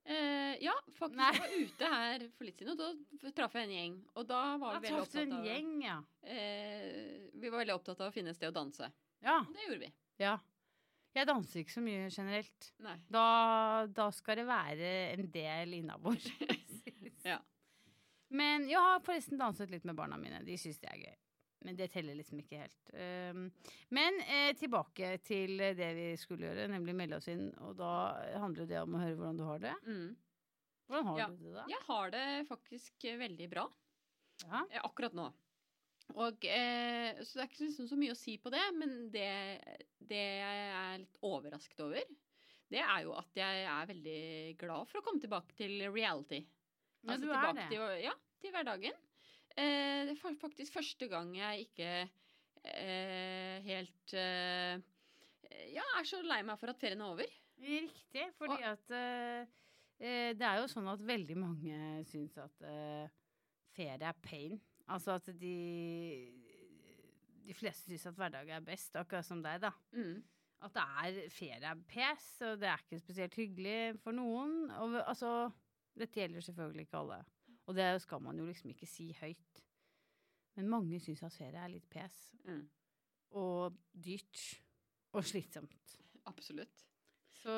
Eh, 0.05 0.55
ja, 0.61 0.75
faktisk. 0.99 1.17
Nei. 1.17 1.31
Jeg 1.33 1.41
var 1.41 1.55
ute 1.69 1.91
her 1.95 2.25
for 2.37 2.45
litt 2.49 2.59
siden, 2.61 2.75
og 2.75 2.81
da 3.23 3.31
traff 3.39 3.55
jeg 3.57 3.69
en 3.69 3.75
gjeng. 3.77 3.95
Og 4.21 4.27
da 4.29 4.41
var 4.61 4.75
Da 4.77 4.81
vi 4.83 4.91
veldig 4.91 5.01
opptatt 5.07 5.33
av 5.39 5.47
gjeng, 5.49 5.71
ja. 5.85 5.95
eh, 6.29 7.31
Vi 7.41 7.49
var 7.53 7.63
veldig 7.63 7.77
opptatt 7.79 8.03
av 8.05 8.11
å 8.11 8.15
finne 8.15 8.35
et 8.35 8.37
sted 8.37 8.51
å 8.53 8.57
danse. 8.59 8.91
Ja. 9.25 9.39
Det 9.55 9.65
gjorde 9.69 9.81
vi. 9.87 9.93
ja. 10.25 10.35
Jeg 11.15 11.29
danser 11.31 11.61
ikke 11.61 11.71
så 11.77 11.81
mye 11.85 12.09
generelt. 12.11 12.73
Da, 13.15 13.87
da 13.87 14.09
skal 14.11 14.41
det 14.41 14.47
være 14.49 14.89
en 15.15 15.29
del 15.31 15.77
innabords. 15.81 16.27
Ja. 17.25 17.39
Men 18.35 18.67
jeg 18.69 18.77
har 18.83 18.99
forresten 19.07 19.39
danset 19.39 19.71
litt 19.71 19.85
med 19.87 19.95
barna 19.97 20.19
mine. 20.21 20.43
De 20.45 20.57
syns 20.59 20.81
det 20.83 20.91
er 20.91 20.99
gøy. 21.05 21.15
Men 21.65 21.77
det 21.79 21.87
teller 21.95 22.15
liksom 22.19 22.41
ikke 22.43 22.59
helt. 22.61 22.91
Um, 22.93 23.47
men 23.97 24.19
eh, 24.29 24.51
tilbake 24.61 25.15
til 25.25 25.57
det 25.79 25.87
vi 25.97 26.11
skulle 26.21 26.51
gjøre, 26.51 26.67
nemlig 26.69 26.93
melde 26.99 27.17
oss 27.17 27.29
inn. 27.33 27.47
Og 27.65 27.73
da 27.79 27.93
handler 28.43 28.69
det 28.69 28.83
om 28.83 28.95
å 28.99 29.01
høre 29.01 29.17
hvordan 29.17 29.39
du 29.41 29.45
har 29.49 29.63
det. 29.63 29.73
Mm. 29.89 30.11
Hvordan 30.91 31.07
har 31.09 31.19
Ja. 31.23 31.29
du 31.33 31.39
det 31.47 31.55
da? 31.57 31.65
Jeg 31.73 31.81
har 31.87 32.11
det 32.13 32.25
faktisk 32.51 33.05
eh, 33.09 33.17
veldig 33.23 33.49
bra 33.55 33.65
Ja. 34.45 34.61
eh, 34.71 34.81
akkurat 34.85 35.17
nå. 35.17 35.31
Og, 36.21 36.45
eh, 36.45 37.17
så 37.25 37.39
det 37.39 37.43
er 37.47 37.49
ikke 37.49 37.65
liksom 37.65 37.89
så 37.89 37.97
mye 37.97 38.13
å 38.13 38.19
si 38.21 38.37
på 38.37 38.51
det, 38.53 38.61
men 38.77 38.93
det, 39.15 39.31
det 40.05 40.21
jeg 40.21 40.67
er 40.77 40.99
litt 41.01 41.17
overrasket 41.25 41.81
over, 41.81 42.05
det 42.75 42.83
er 42.85 43.01
jo 43.07 43.15
at 43.17 43.41
jeg 43.41 43.65
er 43.65 43.89
veldig 43.89 44.21
glad 44.61 44.89
for 44.91 45.01
å 45.01 45.05
komme 45.07 45.23
tilbake 45.25 45.57
til 45.57 45.81
reality. 45.95 46.43
Ja, 47.05 47.15
Altså 47.15 47.25
du 47.25 47.33
er 47.33 47.57
det. 47.57 47.67
Til, 47.73 47.87
ja, 48.05 48.13
til 48.45 48.53
hverdagen. 48.53 49.01
Eh, 49.55 50.03
det 50.09 50.17
er 50.17 50.37
faktisk 50.41 50.75
første 50.75 51.07
gang 51.11 51.31
jeg 51.37 51.69
ikke 51.69 51.91
eh, 52.03 53.63
helt 53.63 54.15
eh, 54.19 54.81
Ja, 55.75 55.85
er 55.95 56.09
så 56.09 56.19
lei 56.27 56.41
meg 56.47 56.59
for 56.59 56.73
at 56.73 56.81
ferien 56.81 57.03
er 57.05 57.13
over. 57.15 57.31
Riktig, 57.63 58.25
fordi 58.39 58.59
at 58.67 58.95
eh, 58.99 59.47
eh, 60.01 60.31
det 60.35 60.47
er 60.49 60.59
jo 60.59 60.71
sånn 60.71 60.91
at 60.91 61.05
veldig 61.07 61.37
mange 61.39 61.79
syns 62.11 62.35
at 62.43 62.65
eh, 62.67 63.07
ferie 63.77 64.01
er 64.03 64.23
pain. 64.25 64.59
Altså 64.91 65.15
at 65.17 65.31
de 65.41 65.55
De 67.45 67.55
fleste 67.57 67.91
syns 67.93 68.09
at 68.11 68.19
hverdag 68.19 68.51
er 68.57 68.65
best, 68.65 68.97
akkurat 68.97 69.27
som 69.27 69.43
deg, 69.45 69.61
da. 69.63 69.71
Mm. 69.93 70.23
At 70.65 70.75
det 70.75 70.83
er 70.83 71.31
ferie 71.31 71.71
er 71.71 71.81
pes, 71.89 72.27
og 72.49 72.59
det 72.63 72.71
er 72.71 72.83
ikke 72.83 73.03
spesielt 73.03 73.35
hyggelig 73.37 74.01
for 74.03 74.17
noen. 74.17 74.65
Og 74.81 74.99
altså 75.05 75.51
Dette 75.95 76.19
gjelder 76.19 76.43
selvfølgelig 76.43 76.89
ikke 76.89 76.99
alle. 77.05 77.21
Og 77.67 77.75
det 77.79 77.89
skal 78.05 78.21
man 78.21 78.37
jo 78.39 78.47
liksom 78.49 78.71
ikke 78.75 78.87
si 78.89 79.11
høyt. 79.21 79.63
Men 80.57 80.69
mange 80.71 81.01
syns 81.03 81.23
at 81.27 81.33
ferie 81.35 81.59
er 81.59 81.73
litt 81.73 81.87
pes. 81.91 82.19
Mm. 82.47 82.65
Og 83.41 83.77
dyrt. 83.93 84.43
Og 85.15 85.25
slitsomt. 85.27 85.95
Absolutt. 86.27 86.85
Så 87.43 87.55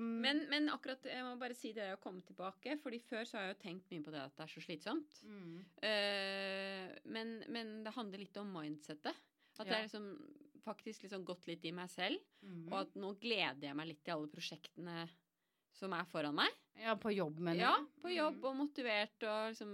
Men, 0.00 0.44
men 0.50 0.68
akkurat, 0.72 1.04
jeg 1.06 1.22
må 1.22 1.36
bare 1.38 1.54
si 1.54 1.72
det 1.76 1.90
å 1.94 1.98
komme 2.02 2.22
tilbake, 2.26 2.76
fordi 2.82 2.98
før 3.04 3.24
så 3.28 3.36
har 3.38 3.44
jeg 3.48 3.54
jo 3.56 3.62
tenkt 3.62 3.90
mye 3.92 4.02
på 4.06 4.10
det 4.14 4.22
at 4.24 4.36
det 4.36 4.44
er 4.46 4.52
så 4.54 4.62
slitsomt. 4.64 5.18
mm. 5.22 5.58
Uh, 5.84 6.86
men, 7.14 7.34
men 7.52 7.74
det 7.84 7.92
handler 7.94 8.18
litt 8.24 8.36
om 8.40 8.50
mindsettet. 8.54 9.14
At 9.60 9.66
Ja. 9.66 9.74
jeg 9.76 9.88
liksom 9.90 10.08
faktisk 10.64 11.02
liksom 11.04 11.24
gått 11.24 11.46
litt 11.48 11.64
i 11.64 11.72
meg 11.72 11.90
selv, 11.90 12.18
Mm. 12.42 12.66
og 12.72 12.78
at 12.80 12.94
nå 12.96 13.14
gleder 13.20 13.60
jeg 13.68 13.76
meg 13.76 13.88
litt 13.88 14.02
til 14.04 14.14
alle 14.14 14.28
prosjektene 14.32 15.08
som 15.76 15.92
er 15.96 16.06
foran 16.10 16.36
meg. 16.36 16.54
Ja, 16.80 16.94
på 16.96 17.12
jobb, 17.12 17.38
mener 17.44 17.60
Ja, 17.60 17.72
på 18.00 18.08
jobb 18.12 18.44
og 18.48 18.54
motivert 18.56 19.22
og 19.28 19.50
liksom 19.52 19.72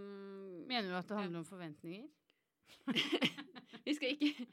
Mener 0.67 0.91
du 0.91 0.97
at 0.99 1.07
det 1.11 1.19
handler 1.21 1.43
om 1.43 1.47
forventninger? 1.47 2.09
vi, 3.87 3.95
skal 3.95 4.11
ikke, 4.17 4.47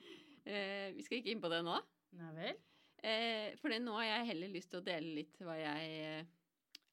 eh, 0.45 0.91
vi 0.93 1.06
skal 1.06 1.17
ikke 1.19 1.34
inn 1.34 1.41
på 1.41 1.49
det 1.53 1.63
nå. 1.65 1.79
Nei 2.19 2.32
vel? 2.38 2.60
Eh, 3.03 3.47
for 3.60 3.73
nå 3.73 3.95
har 3.97 4.06
jeg 4.08 4.29
heller 4.32 4.53
lyst 4.53 4.69
til 4.71 4.79
å 4.84 4.86
dele 4.86 5.15
litt 5.17 5.39
hva 5.43 5.58
jeg 5.60 5.95
eh, 6.03 6.27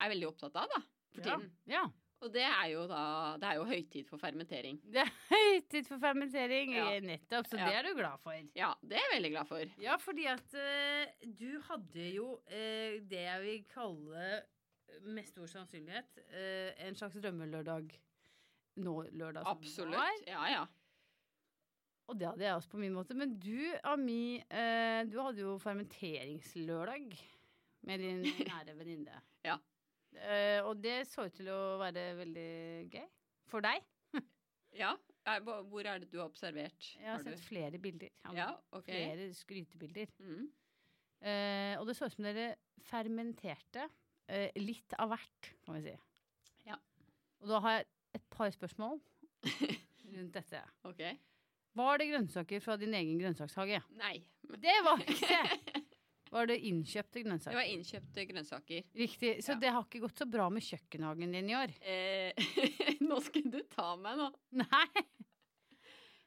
er 0.01 0.13
veldig 0.15 0.31
opptatt 0.33 0.57
av, 0.63 0.73
da. 0.73 0.81
For 1.15 1.21
Ja. 1.27 1.37
tiden. 1.37 1.53
Ja. 1.71 1.85
Og 2.21 2.29
det 2.35 2.43
er 2.45 2.67
jo 2.75 2.83
da 2.91 3.03
Det 3.41 3.49
er 3.49 3.55
jo 3.57 3.65
høytid 3.65 4.05
for 4.09 4.21
fermentering. 4.21 4.81
Det 4.93 5.01
er 5.01 5.13
høytid 5.31 5.87
for 5.89 5.99
fermentering, 6.03 6.75
Ja. 6.77 6.91
eh, 6.93 7.01
nettopp, 7.01 7.47
så 7.49 7.57
Ja. 7.59 7.67
det 7.71 7.77
er 7.79 7.83
du 7.89 7.95
glad 7.97 8.19
for. 8.21 8.33
Ja, 8.55 8.73
det 8.83 8.99
er 8.99 9.05
jeg 9.07 9.15
veldig 9.17 9.31
glad 9.31 9.47
for. 9.49 9.65
Ja, 9.81 9.97
fordi 9.97 10.27
at 10.27 10.55
uh, 10.55 11.07
du 11.41 11.61
hadde 11.71 12.11
jo 12.15 12.27
uh, 12.35 13.01
det 13.09 13.23
jeg 13.25 13.41
vil 13.43 13.65
kalle 13.73 14.43
med 15.07 15.25
stor 15.27 15.47
sannsynlighet 15.47 16.19
uh, 16.35 16.87
en 16.87 16.95
slags 16.99 17.17
drømmelørdag 17.17 17.89
nå 18.77 18.95
lørdag 19.13 19.47
Absolutt. 19.47 20.27
Ja, 20.29 20.45
ja. 20.51 20.67
Og 22.11 22.19
det 22.19 22.27
hadde 22.27 22.45
jeg 22.45 22.55
også 22.55 22.71
på 22.73 22.79
min 22.83 22.93
måte. 22.93 23.15
Men 23.15 23.37
du, 23.39 23.73
Ami, 23.87 24.41
eh, 24.51 25.05
du 25.07 25.21
hadde 25.23 25.41
jo 25.45 25.59
fermenteringslørdag 25.63 27.13
med 27.87 27.99
din 28.03 28.23
nære 28.51 28.75
venninne. 28.79 29.21
Ja. 29.47 29.57
Eh, 30.17 30.59
og 30.67 30.81
det 30.83 31.05
så 31.09 31.27
ut 31.29 31.35
til 31.37 31.49
å 31.53 31.79
være 31.81 32.09
veldig 32.19 32.49
gøy. 32.93 33.07
For 33.51 33.65
deg. 33.65 33.83
ja. 34.79 34.95
Hvor 35.41 35.85
er 35.87 36.01
det 36.03 36.09
du 36.11 36.19
har 36.19 36.27
observert? 36.31 36.87
Jeg 36.97 37.07
har 37.07 37.19
Har 37.19 37.23
du- 37.23 37.31
sett 37.31 37.45
flere 37.47 37.79
bilder. 37.79 38.09
Ja, 38.35 38.49
okay. 38.73 39.05
Flere 39.05 39.29
skrytebilder. 39.35 40.07
Mm. 40.19 40.49
Uh, 41.21 41.75
og 41.81 41.87
det 41.87 41.97
så 41.99 42.07
ut 42.09 42.15
som 42.15 42.25
dere 42.25 42.55
fermenterte 42.89 43.85
uh, 43.85 44.49
litt 44.57 44.95
av 44.99 45.13
hvert, 45.13 45.51
kan 45.67 45.77
vi 45.77 45.83
si. 45.91 45.97
Ja. 46.67 46.79
Og 47.43 47.49
da 47.53 47.61
har 47.61 47.77
jeg 47.77 47.87
et 48.17 48.25
par 48.33 48.51
spørsmål 48.51 48.99
rundt 49.45 50.33
dette. 50.35 50.63
okay. 50.89 51.19
Var 51.77 52.01
det 52.01 52.09
grønnsaker 52.11 52.61
fra 52.65 52.77
din 52.81 52.95
egen 52.97 53.21
grønnsakshage? 53.21 53.83
Nei. 54.01 54.17
Det 54.43 54.79
var 54.87 55.05
ikke 55.05 55.29
det! 55.29 55.85
Var 56.31 56.47
det 56.47 56.59
innkjøpte 56.71 57.23
grønnsaker? 57.27 57.57
Det 57.57 57.59
var 57.59 57.71
innkjøpte 57.75 58.25
grønnsaker. 58.31 58.85
Riktig. 59.01 59.33
Så 59.43 59.53
Ja. 59.57 59.59
det 59.65 59.73
har 59.75 59.83
ikke 59.87 60.03
gått 60.05 60.19
så 60.23 60.27
bra 60.31 60.49
med 60.51 60.63
kjøkkenhagen 60.63 61.33
din 61.35 61.51
i 61.51 61.57
år? 61.59 61.73
Eh, 61.83 62.33
nå 63.09 63.19
skulle 63.25 63.51
du 63.51 63.63
ta 63.73 63.97
meg 63.99 64.17
nå. 64.21 64.29
Nei! 64.63 65.05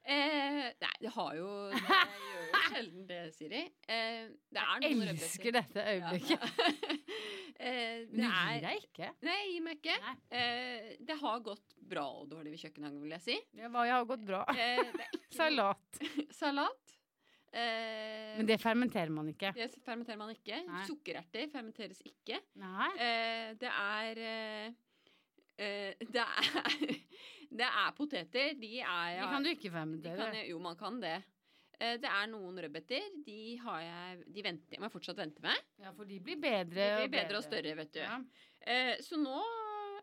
Eh, 0.03 0.65
nei, 0.83 0.95
det 0.99 1.11
har 1.15 1.35
jo 1.37 1.47
Det 1.71 1.79
gjør 1.79 2.41
jo 2.49 2.61
sjelden 2.73 3.05
det, 3.07 3.19
Siri. 3.37 3.61
Eh, 3.87 4.25
det 4.51 4.59
er 4.59 4.81
noen 4.83 5.03
Jeg 5.05 5.13
elsker 5.13 5.55
dette 5.55 5.85
øyeblikket. 5.93 6.43
Ja. 6.43 6.97
eh, 7.63 8.01
det 8.03 8.17
du 8.17 8.25
gir 8.25 8.59
deg 8.65 8.81
ikke? 8.83 9.11
Nei, 9.23 9.37
jeg 9.39 9.53
gir 9.53 9.63
meg 9.69 9.79
ikke. 9.79 9.95
Eh, 10.35 10.89
det 11.07 11.17
har 11.21 11.39
gått 11.47 11.77
bra 11.93 12.03
og 12.19 12.27
dårlig 12.33 12.51
ved 12.57 12.65
kjøkkenhagen, 12.65 12.99
vil 13.05 13.15
jeg 13.15 13.23
si. 13.29 13.37
Ja, 13.61 13.71
hva 13.71 13.85
jeg 13.87 13.95
har 13.95 14.09
gått 14.11 14.27
bra. 14.27 14.43
Eh, 14.51 15.07
Salat. 15.39 16.03
Salat. 16.35 16.97
Eh, 17.53 18.37
Men 18.39 18.47
det 18.49 18.57
fermenterer 18.61 19.11
man 19.13 19.27
ikke. 19.29 19.51
det 19.53 19.69
fermenterer 19.85 20.17
man 20.17 20.31
ikke. 20.33 20.57
Nei. 20.65 20.85
Sukkererter 20.89 21.51
fermenteres 21.51 21.99
ikke. 22.09 22.39
Eh, 22.97 23.53
det 23.61 23.69
er 23.69 24.21
eh, 24.23 24.71
eh, 25.57 25.93
det 26.09 26.23
er 26.23 26.97
Det 27.53 27.67
er 27.67 27.91
poteter. 27.93 28.55
De 28.57 28.79
er 28.81 29.19
De 29.21 29.27
kan 29.29 29.43
du 29.45 29.49
ikke 29.51 29.69
fermentere. 29.69 30.17
kan, 30.17 30.39
Jo, 30.49 30.57
man 30.59 30.75
kan 30.79 30.97
det. 31.03 31.19
Eh, 31.77 31.97
det 32.01 32.09
er 32.09 32.25
noen 32.31 32.57
rødbeter. 32.57 33.05
De 33.27 33.57
har 33.61 33.81
jeg 33.85 34.23
De 34.33 34.45
venter, 34.47 34.79
må 34.81 34.87
jeg 34.89 34.95
fortsatt 34.95 35.21
vente 35.21 35.43
med. 35.45 35.61
Ja, 35.83 35.91
for 35.93 36.09
de 36.09 36.17
blir 36.19 36.39
bedre 36.41 36.87
De 37.03 37.03
blir 37.03 37.13
bedre 37.19 37.37
og 37.37 37.45
større, 37.45 37.75
vet 37.77 37.93
du. 37.93 38.01
Ja. 38.01 38.17
Eh, 38.65 38.95
så 39.05 39.19
nå, 39.21 39.37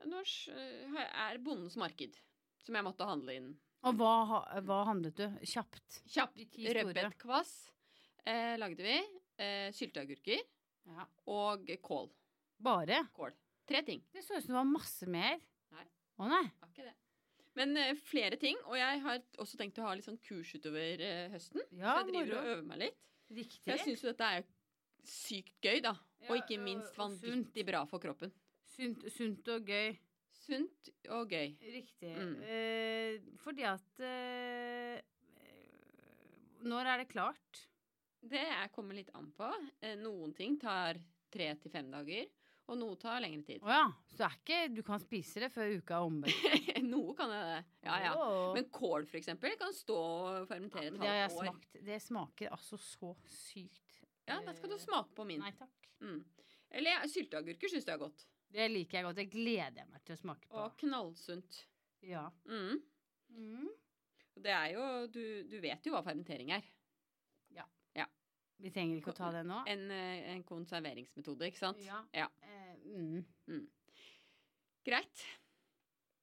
nå 0.06 0.22
er 0.22 1.42
bondens 1.42 1.74
marked, 1.80 2.14
som 2.62 2.78
jeg 2.78 2.86
måtte 2.86 3.08
handle 3.10 3.34
inn. 3.34 3.50
Og 3.88 3.96
hva, 3.96 4.12
hva 4.66 4.78
handlet 4.90 5.16
du? 5.16 5.26
Kjapt. 5.48 6.00
Kjapt. 6.12 6.40
Rødbetkvass 6.76 7.52
eh, 8.28 8.56
lagde 8.60 8.84
vi. 8.84 8.96
Eh, 9.40 9.68
Sylteagurker 9.72 10.42
Ja. 10.90 11.06
og 11.32 11.70
kål. 11.84 12.10
Bare? 12.60 13.06
Kål. 13.16 13.32
Tre 13.70 13.80
ting. 13.86 14.02
Det 14.12 14.24
så 14.26 14.36
ut 14.36 14.44
som 14.44 14.52
det 14.54 14.58
var 14.58 14.68
masse 14.68 15.06
mer. 15.08 15.38
Nei. 15.72 15.86
Å 16.20 16.28
nei. 16.28 16.42
Var 16.60 16.72
ikke 16.74 16.88
det. 16.90 16.96
Men 17.56 17.72
eh, 17.80 17.94
flere 18.04 18.36
ting. 18.40 18.58
Og 18.68 18.76
jeg 18.76 19.00
har 19.06 19.22
også 19.40 19.56
tenkt 19.60 19.78
å 19.80 19.86
ha 19.88 19.94
litt 19.96 20.04
sånn 20.08 20.20
kurs 20.26 20.52
utover 20.58 21.00
eh, 21.00 21.30
høsten. 21.32 21.64
Ja, 21.72 21.94
så 21.96 22.04
jeg 22.04 22.10
driver 22.12 22.26
moro. 22.26 22.40
og 22.42 22.52
øver 22.54 22.66
meg 22.68 22.82
litt. 22.84 23.00
Riktig. 23.30 23.62
For 23.64 23.72
jeg 23.76 23.86
syns 23.86 24.04
jo 24.04 24.10
dette 24.12 24.28
er 24.36 24.46
sykt 25.08 25.56
gøy, 25.64 25.80
da. 25.86 25.94
Ja, 26.20 26.28
og 26.28 26.36
ikke 26.42 26.60
minst 26.60 26.96
vanvittig 27.00 27.64
bra 27.64 27.84
for 27.88 28.02
kroppen. 28.02 28.32
Sunt, 28.74 29.06
sunt 29.14 29.48
og 29.54 29.70
gøy. 29.72 29.94
Sunt 30.50 30.90
og 31.14 31.30
gøy. 31.30 31.52
Riktig. 31.62 32.10
Mm. 32.16 32.34
Eh, 32.42 33.30
fordi 33.44 33.62
at 33.70 34.00
eh, 34.02 35.00
Når 36.66 36.90
er 36.90 36.98
det 37.04 37.08
klart? 37.12 37.62
Det 38.20 38.40
er- 38.42 38.68
kommer 38.74 38.94
litt 38.98 39.08
an 39.16 39.30
på. 39.32 39.48
Eh, 39.80 39.94
noen 39.96 40.34
ting 40.36 40.58
tar 40.60 40.98
tre 41.32 41.54
til 41.56 41.70
fem 41.72 41.88
dager, 41.90 42.26
og 42.68 42.76
noe 42.78 42.96
tar 43.00 43.20
lengre 43.22 43.42
tid. 43.46 43.62
Oh 43.62 43.70
ja. 43.72 43.86
Så 44.10 44.18
det 44.18 44.26
er 44.26 44.36
ikke 44.36 44.74
Du 44.74 44.82
kan 44.82 45.00
spise 45.00 45.40
det 45.40 45.48
før 45.54 45.72
uka 45.78 45.94
er 45.94 46.04
omme? 46.04 46.26
noe 46.92 47.14
kan 47.16 47.30
jeg 47.32 47.46
det. 47.48 47.64
Ja, 47.86 47.96
ja. 48.04 48.12
Men 48.54 48.68
kål, 48.70 49.06
for 49.08 49.16
eksempel, 49.18 49.56
kan 49.58 49.72
stå 49.72 49.96
og 49.96 50.48
fermentere 50.50 50.82
Ja, 50.84 50.88
et 50.88 50.92
men 50.92 51.00
det 51.00 51.08
har 51.08 51.16
jeg 51.16 51.30
halvt 51.30 51.40
år. 51.40 51.48
smakt. 51.48 51.80
Det 51.88 52.00
smaker 52.02 52.50
altså 52.58 52.76
så 52.82 53.14
sykt. 53.24 54.02
Ja, 54.28 54.40
da 54.44 54.52
skal 54.54 54.70
du 54.70 54.76
smake 54.78 55.14
på 55.16 55.24
min. 55.26 55.40
Nei 55.40 55.50
takk. 55.56 55.88
Mm. 56.04 56.20
Eller 56.70 56.90
ja, 56.98 57.00
sylteagurker 57.10 57.68
syns 57.72 57.86
jeg 57.88 57.94
er 57.96 58.04
godt. 58.04 58.26
Det 58.50 58.66
liker 58.72 58.98
jeg 58.98 59.06
godt. 59.06 59.20
Det 59.20 59.28
gleder 59.30 59.82
jeg 59.82 59.90
meg 59.90 60.02
til 60.06 60.16
å 60.16 60.20
smake 60.20 60.48
på. 60.48 60.58
Og 60.64 60.76
knallsunt. 60.82 61.62
Ja. 62.06 62.26
Mm. 62.48 62.80
Mm. 63.36 63.70
Det 64.40 64.52
er 64.56 64.68
jo 64.74 64.84
du, 65.12 65.24
du 65.50 65.58
vet 65.62 65.86
jo 65.86 65.94
hva 65.94 66.02
fermentering 66.06 66.52
er. 66.56 66.64
Ja. 66.64 66.76
Vi 68.60 68.70
trenger 68.74 68.98
ikke 69.00 69.14
å 69.14 69.16
ta 69.16 69.30
det 69.32 69.42
nå. 69.48 69.62
En, 69.70 69.86
eh, 69.94 70.32
en 70.34 70.42
konserveringsmetode, 70.48 71.48
ikke 71.48 71.62
sant? 71.62 71.80
Ja. 71.84 72.02
Ja. 72.16 72.26
Eh, 72.44 72.74
mm. 72.84 73.62
Greit. 74.84 75.24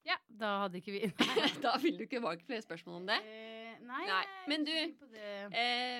ja, 0.08 0.16
da 0.28 0.54
hadde 0.64 0.80
ikke 0.80 0.94
vi 0.96 1.10
da 1.66 1.76
vil 1.82 1.98
du 1.98 2.06
ikke 2.06 2.22
ha 2.24 2.36
flere 2.46 2.66
spørsmål 2.66 3.02
om 3.02 3.10
det. 3.10 3.18
Eh, 3.26 3.74
nei, 3.86 4.04
Nei, 4.10 4.24
men 4.50 4.66
du-. 4.68 5.18
Eh, 5.18 5.98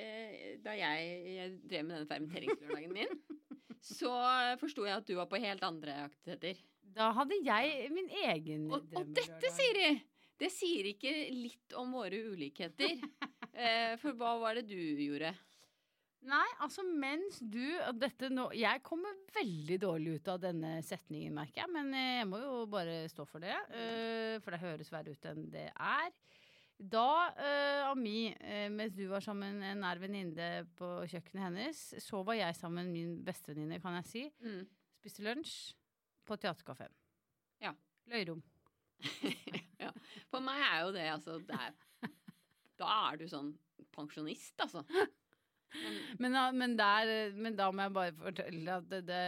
eh, 0.00 0.46
da 0.64 0.74
jeg, 0.78 1.10
jeg 1.34 1.58
drev 1.70 1.86
med 1.86 1.96
denne 1.96 2.10
fermenteringslørdagen 2.10 2.94
min, 2.94 3.39
så 3.80 4.10
forsto 4.60 4.84
jeg 4.86 5.00
at 5.00 5.06
du 5.08 5.14
var 5.18 5.28
på 5.30 5.40
helt 5.40 5.62
andre 5.66 5.94
aktiviteter. 6.06 6.60
Da 6.90 7.10
hadde 7.16 7.36
jeg 7.46 7.90
min 7.94 8.08
egen 8.26 8.64
Og, 8.72 8.88
og 8.98 9.12
dette, 9.14 9.50
Siri, 9.54 9.92
det 10.40 10.48
sier 10.52 10.88
ikke 10.90 11.12
litt 11.36 11.76
om 11.78 11.92
våre 11.98 12.22
ulikheter. 12.32 12.96
Eh, 13.60 13.96
for 13.98 14.14
hva 14.16 14.36
var 14.40 14.54
det 14.56 14.62
du 14.70 14.76
gjorde? 14.78 15.32
Nei, 16.30 16.46
altså 16.62 16.84
mens 16.86 17.40
du 17.42 17.64
og 17.82 17.98
dette 17.98 18.28
nå 18.32 18.44
Jeg 18.56 18.80
kommer 18.86 19.16
veldig 19.34 19.76
dårlig 19.82 20.14
ut 20.20 20.28
av 20.32 20.38
denne 20.44 20.70
setningen, 20.86 21.34
merker 21.36 21.64
jeg. 21.64 21.72
Men 21.74 21.90
eh, 21.98 22.12
jeg 22.20 22.28
må 22.30 22.38
jo 22.40 22.60
bare 22.70 22.94
stå 23.10 23.26
for 23.28 23.42
det. 23.42 23.56
eh, 23.74 24.38
For 24.40 24.54
det 24.54 24.62
høres 24.62 24.92
verre 24.94 25.12
ut 25.12 25.28
enn 25.32 25.42
det 25.52 25.66
er. 25.74 26.14
Da 26.80 27.06
uh, 27.36 27.90
Ami, 27.90 28.30
eh, 28.40 28.70
mens 28.72 28.94
du 28.96 29.02
var 29.10 29.20
sammen 29.20 29.58
med 29.60 29.74
en 29.74 29.82
nær 29.84 29.98
venninne 30.00 30.46
på 30.78 30.88
kjøkkenet 31.10 31.42
hennes, 31.44 31.80
så 32.00 32.22
var 32.24 32.38
jeg 32.38 32.56
sammen 32.56 32.86
med 32.88 32.94
min 32.94 33.18
bestevenninne, 33.26 33.80
kan 33.82 33.98
jeg 33.98 34.06
si. 34.08 34.22
Mm. 34.40 34.62
Spiste 34.96 35.24
lunsj 35.26 35.52
på 36.24 36.38
teaterkafeen. 36.40 36.94
Ja. 37.60 37.74
Løyrom. 38.08 38.40
ja. 39.82 39.90
For 40.32 40.40
meg 40.44 40.62
er 40.64 40.78
jo 40.86 40.92
det 40.96 41.04
altså 41.12 41.36
det 41.48 41.56
er, 41.56 41.76
Da 42.80 42.88
er 43.10 43.20
du 43.20 43.26
sånn 43.28 43.50
pensjonist, 43.92 44.56
altså. 44.64 44.80
Men, 44.88 45.98
Men, 46.18 46.32
da- 46.34 46.52
men, 46.56 46.76
der, 46.80 47.12
men 47.36 47.56
da 47.58 47.68
må 47.72 47.84
jeg 47.86 47.94
bare 47.94 48.14
fortelle 48.24 48.78
at 48.80 48.88
det, 48.90 49.02
det, 49.06 49.20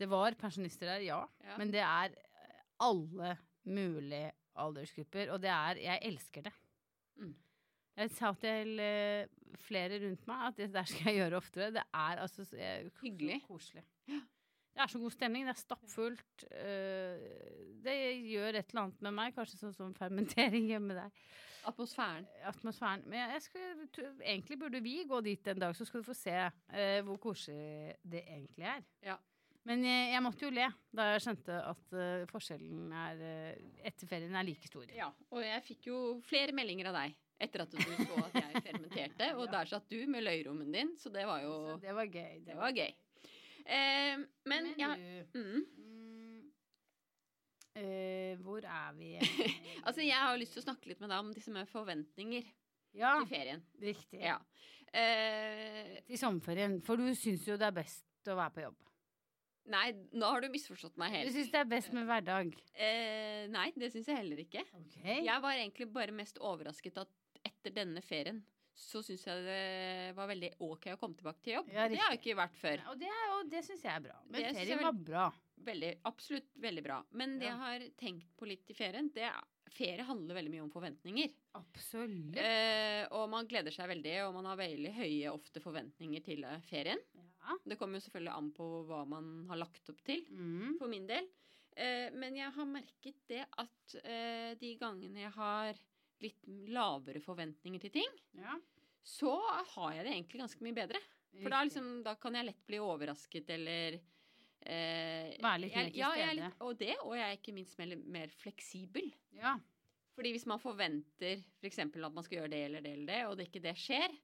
det 0.00 0.08
var 0.08 0.38
pensjonister 0.38 0.88
der, 0.94 1.02
ja. 1.04 1.18
Ja. 1.44 1.58
Men 1.58 1.74
det 1.74 1.82
er 1.82 2.14
alle 2.86 3.34
mulige 3.66 4.30
aldersgrupper, 4.56 5.34
og 5.34 5.42
det 5.42 5.50
er 5.52 5.82
Jeg 5.82 6.00
elsker 6.12 6.46
det. 6.46 6.54
Mm. 7.18 7.34
Jeg 7.96 8.10
sa 8.12 8.32
til 8.36 8.78
eh, 8.78 9.26
flere 9.64 9.98
rundt 10.02 10.26
meg 10.28 10.48
at 10.50 10.56
det 10.60 10.72
der 10.74 10.84
skal 10.84 11.06
jeg 11.12 11.20
gjøre 11.22 11.36
oftere. 11.40 11.70
Det 11.72 11.82
er 11.94 12.20
altså 12.26 12.44
så- 12.44 12.56
eh, 12.60 12.90
Hyggelig. 13.02 13.42
koselig. 13.48 13.84
Det 14.06 14.82
er 14.84 14.86
så 14.92 14.98
god 15.00 15.10
stemning. 15.14 15.46
Det 15.46 15.54
er 15.54 15.60
stappfullt. 15.62 16.44
eh, 16.50 17.16
det 17.84 17.96
gjør 18.28 18.48
et 18.58 18.68
eller 18.68 18.82
annet 18.82 19.00
med 19.02 19.14
meg, 19.16 19.34
kanskje 19.34 19.56
sånn 19.62 19.72
som 19.74 19.94
fermentering 19.94 20.66
hjemme 20.68 20.94
der. 20.94 21.10
atmosfæren. 21.66 22.26
atmosfæren. 22.44 23.02
Men 23.08 23.30
jeg 23.32 23.42
skal, 23.42 23.88
egentlig 24.22 24.58
burde 24.58 24.82
vi 24.82 25.04
gå 25.08 25.20
dit 25.24 25.48
en 25.48 25.58
dag, 25.58 25.74
så 25.74 25.84
skal 25.84 26.00
du 26.02 26.04
få 26.04 26.14
se 26.14 26.36
hvor 27.02 27.16
koselig 27.18 27.96
det 28.04 28.22
egentlig 28.28 28.64
er. 28.64 28.82
Ja. 29.02 29.16
Men 29.66 29.82
jeg, 29.82 30.10
jeg 30.14 30.22
måtte 30.22 30.44
jo 30.46 30.50
le 30.54 30.66
da 30.94 31.08
jeg 31.12 31.22
skjønte 31.24 31.54
at 31.72 31.94
uh, 31.98 32.24
forskjellen 32.30 32.92
er, 32.94 33.22
uh, 33.22 33.78
etter 33.90 34.06
ferien 34.10 34.34
er 34.38 34.46
like 34.46 34.68
stor. 34.70 34.86
Ja, 34.94 35.08
og 35.34 35.42
jeg 35.42 35.62
fikk 35.66 35.88
jo 35.90 35.96
flere 36.26 36.54
meldinger 36.54 36.92
av 36.92 37.00
deg 37.00 37.16
etter 37.42 37.64
at 37.66 37.72
du 37.74 37.80
så 37.82 38.20
at 38.22 38.36
jeg 38.38 38.62
fermenterte, 38.64 39.26
og 39.38 39.42
Ja. 39.44 39.50
der 39.58 39.68
satt 39.74 39.90
du 39.92 39.98
med 40.08 40.22
løyrommen 40.24 40.70
din, 40.72 40.94
så 40.96 41.10
det 41.12 41.26
var 41.28 41.42
jo 41.44 41.56
Så 41.74 41.80
det 41.82 41.96
var 41.98 42.06
gøy. 42.08 42.38
Det 42.46 42.56
var 42.56 42.72
gøy. 42.78 42.94
Uh, 43.66 44.22
men 44.46 44.70
ja 44.78 44.92
du, 44.94 45.40
mm. 45.42 45.66
mm, 45.82 46.42
eh, 47.74 48.36
Hvor 48.38 48.62
er 48.62 48.92
vi? 48.94 49.10
Altså, 49.86 50.00
jeg 50.06 50.14
har 50.16 50.38
lyst 50.38 50.54
til 50.56 50.62
å 50.62 50.66
snakke 50.68 50.88
litt 50.92 51.02
med 51.02 51.10
deg 51.10 51.18
om 51.24 51.32
disse 51.34 51.50
med 51.52 51.68
forventninger 51.70 52.46
Ja, 52.96 53.16
til 53.20 53.28
ferien. 53.34 53.62
riktig. 53.82 54.22
Ja. 54.22 54.38
Eh, 54.94 55.98
Til 56.06 56.16
sommerferien. 56.18 56.78
For 56.86 56.96
du 56.96 57.10
syns 57.18 57.44
jo 57.50 57.58
det 57.60 57.66
er 57.68 57.74
best 57.82 58.30
å 58.30 58.38
være 58.38 58.54
på 58.54 58.62
jobb. 58.64 58.78
Nei, 59.72 59.92
nå 60.12 60.28
har 60.30 60.40
du 60.44 60.48
misforstått 60.52 60.96
meg 61.00 61.12
Du 61.12 61.16
helt. 61.18 61.32
syns 61.34 61.50
det 61.52 61.60
er 61.60 61.70
best 61.70 61.92
med 61.96 62.06
hverdag. 62.08 62.52
Eh, 62.74 63.46
nei, 63.52 63.70
det 63.76 63.92
syns 63.94 64.06
jeg 64.10 64.16
heller 64.20 64.42
ikke. 64.44 64.62
Okay. 64.82 65.22
Jeg 65.26 65.42
var 65.42 65.52
egentlig 65.58 65.88
bare 65.92 66.12
mest 66.14 66.38
overrasket 66.38 66.98
at 67.02 67.08
etter 67.46 67.74
denne 67.74 68.02
ferien 68.02 68.42
så 68.76 69.00
syns 69.00 69.22
jeg 69.24 69.44
det 69.46 70.12
var 70.18 70.28
veldig 70.28 70.50
ok 70.60 70.90
å 70.92 70.98
komme 71.00 71.16
tilbake 71.16 71.40
til 71.46 71.54
jobb. 71.54 71.70
Ja, 71.72 71.86
det 71.88 71.96
har 71.96 72.10
jeg 72.12 72.20
ikke 72.20 72.36
vært 72.36 72.56
før. 72.60 72.82
Og 72.92 72.98
det, 73.00 73.08
er 73.08 73.46
det 73.48 73.62
syns 73.64 73.84
jeg 73.86 73.94
er 73.94 74.02
bra. 74.04 74.16
Men 74.28 74.42
Det 74.42 74.54
ferien 74.58 74.82
var 74.84 74.98
bra. 75.10 75.26
Veldig, 75.66 75.92
absolutt 76.04 76.50
veldig 76.60 76.82
bra. 76.84 76.98
Men 77.16 77.38
det 77.40 77.46
Ja. 77.48 77.54
jeg 77.54 77.62
har 77.62 77.86
tenkt 77.96 78.26
på 78.36 78.46
litt 78.50 78.68
i 78.70 78.74
ferien, 78.76 79.08
det 79.14 79.22
er 79.24 79.40
Ferie 79.74 80.04
handler 80.06 80.38
veldig 80.38 80.50
mye 80.52 80.62
om 80.64 80.70
forventninger. 80.72 81.32
Absolutt. 81.58 82.36
Eh, 82.38 83.02
og 83.16 83.26
man 83.32 83.48
gleder 83.50 83.74
seg 83.74 83.88
veldig, 83.90 84.14
og 84.26 84.34
man 84.38 84.46
har 84.50 84.60
veldig 84.60 84.92
høye 84.96 85.32
ofte 85.32 85.60
forventninger 85.64 86.22
til 86.24 86.44
eh, 86.46 86.60
ferien. 86.68 87.00
Ja. 87.16 87.56
Det 87.66 87.78
kommer 87.78 87.98
jo 88.00 88.04
selvfølgelig 88.06 88.34
an 88.36 88.52
på 88.56 88.68
hva 88.88 89.02
man 89.08 89.32
har 89.50 89.60
lagt 89.60 89.90
opp 89.92 90.00
til, 90.06 90.22
Mm. 90.30 90.76
for 90.78 90.88
min 90.90 91.06
del. 91.06 91.28
Eh, 91.76 92.08
men 92.16 92.34
jeg 92.38 92.50
har 92.56 92.64
merket 92.70 93.18
det 93.28 93.42
at 93.58 93.96
eh, 94.02 94.54
de 94.60 94.72
gangene 94.80 95.26
jeg 95.26 95.34
har 95.36 95.74
litt 96.24 96.46
lavere 96.72 97.20
forventninger 97.20 97.80
til 97.82 97.90
ting, 97.98 98.14
ja. 98.40 98.54
så 99.04 99.34
har 99.74 99.92
jeg 99.98 100.06
det 100.06 100.14
egentlig 100.14 100.40
ganske 100.40 100.64
mye 100.64 100.78
bedre. 100.78 101.02
For 101.36 101.52
da, 101.52 101.58
liksom, 101.68 102.02
da 102.02 102.14
kan 102.16 102.32
jeg 102.38 102.46
lett 102.48 102.62
bli 102.66 102.78
overrasket 102.80 103.50
eller 103.58 103.98
eh, 104.66 105.32
Være 105.42 105.60
litt 105.62 105.74
mer 105.76 105.88
til 105.90 106.00
ja, 106.00 106.10
stede. 106.14 106.34
litt, 106.40 106.60
og 106.66 106.78
det, 106.80 106.92
og 107.02 107.14
jeg 107.16 107.24
er 107.30 107.36
ikke 107.38 107.54
minst 107.56 107.78
mer, 107.78 107.96
mer 108.18 108.32
fleksibel. 108.42 109.08
Ja. 109.38 109.56
Fordi 110.16 110.30
hvis 110.32 110.46
man 110.48 110.58
forventer 110.62 111.42
f.eks. 111.60 111.78
at 111.78 111.98
man 112.00 112.24
skal 112.24 112.38
gjøre 112.40 112.52
det 112.54 112.62
eller 112.68 112.80
det 112.84 112.92
eller 112.96 113.06
det, 113.12 113.20
og 113.28 113.36
det 113.38 113.48
ikke 113.50 113.62
det 113.66 113.74
skjer, 113.78 114.14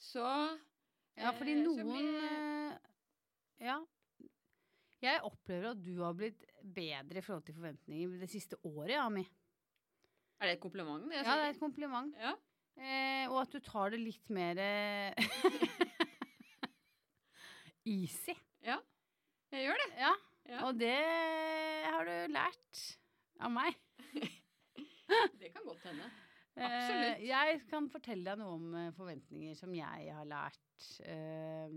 så 0.00 0.24
ja, 1.16 1.30
fordi 1.36 1.52
eh, 1.58 1.62
noen 1.64 1.92
blir- 1.92 2.24
eh, 2.24 2.78
Ja. 3.66 3.78
Jeg 5.04 5.20
opplever 5.28 5.70
at 5.74 5.80
du 5.84 5.98
har 6.02 6.14
blitt 6.16 6.40
bedre 6.74 7.20
i 7.20 7.22
forhold 7.24 7.44
til 7.44 7.54
forventninger 7.54 8.16
det 8.20 8.30
siste 8.32 8.56
året, 8.64 8.96
Ami. 8.96 9.26
Er 10.40 10.48
det 10.48 10.54
et 10.56 10.60
kompliment? 10.64 11.04
Det 11.08 11.20
Ja, 11.20 11.36
det 11.36 11.44
er 11.44 11.50
et 11.54 11.60
kompliment. 11.60 12.14
ja. 12.20 12.32
Eh, 12.76 13.24
og 13.30 13.38
at 13.40 13.52
du 13.54 13.60
tar 13.64 13.90
det 13.94 14.00
litt 14.00 14.28
mer 14.32 14.58
eh, 14.60 15.14
easy. 17.86 18.34
ja. 18.64 18.78
Jeg 19.54 19.68
gjør 19.68 19.82
det. 19.82 19.90
Ja. 20.00 20.14
Ja. 20.46 20.60
Og 20.68 20.78
det 20.78 20.94
har 21.86 22.06
du 22.06 22.32
lært 22.34 22.82
av 23.42 23.52
meg. 23.54 23.78
Det 25.40 25.52
kan 25.54 25.66
godt 25.66 25.84
hende. 25.86 26.06
Absolutt. 26.56 27.18
Eh, 27.20 27.26
jeg 27.28 27.60
kan 27.70 27.86
fortelle 27.92 28.26
deg 28.26 28.40
noe 28.40 28.56
om 28.56 28.72
eh, 28.74 28.94
forventninger 28.96 29.54
som 29.58 29.74
jeg 29.76 30.08
har 30.16 30.26
lært. 30.26 30.86
Eh, 31.06 31.76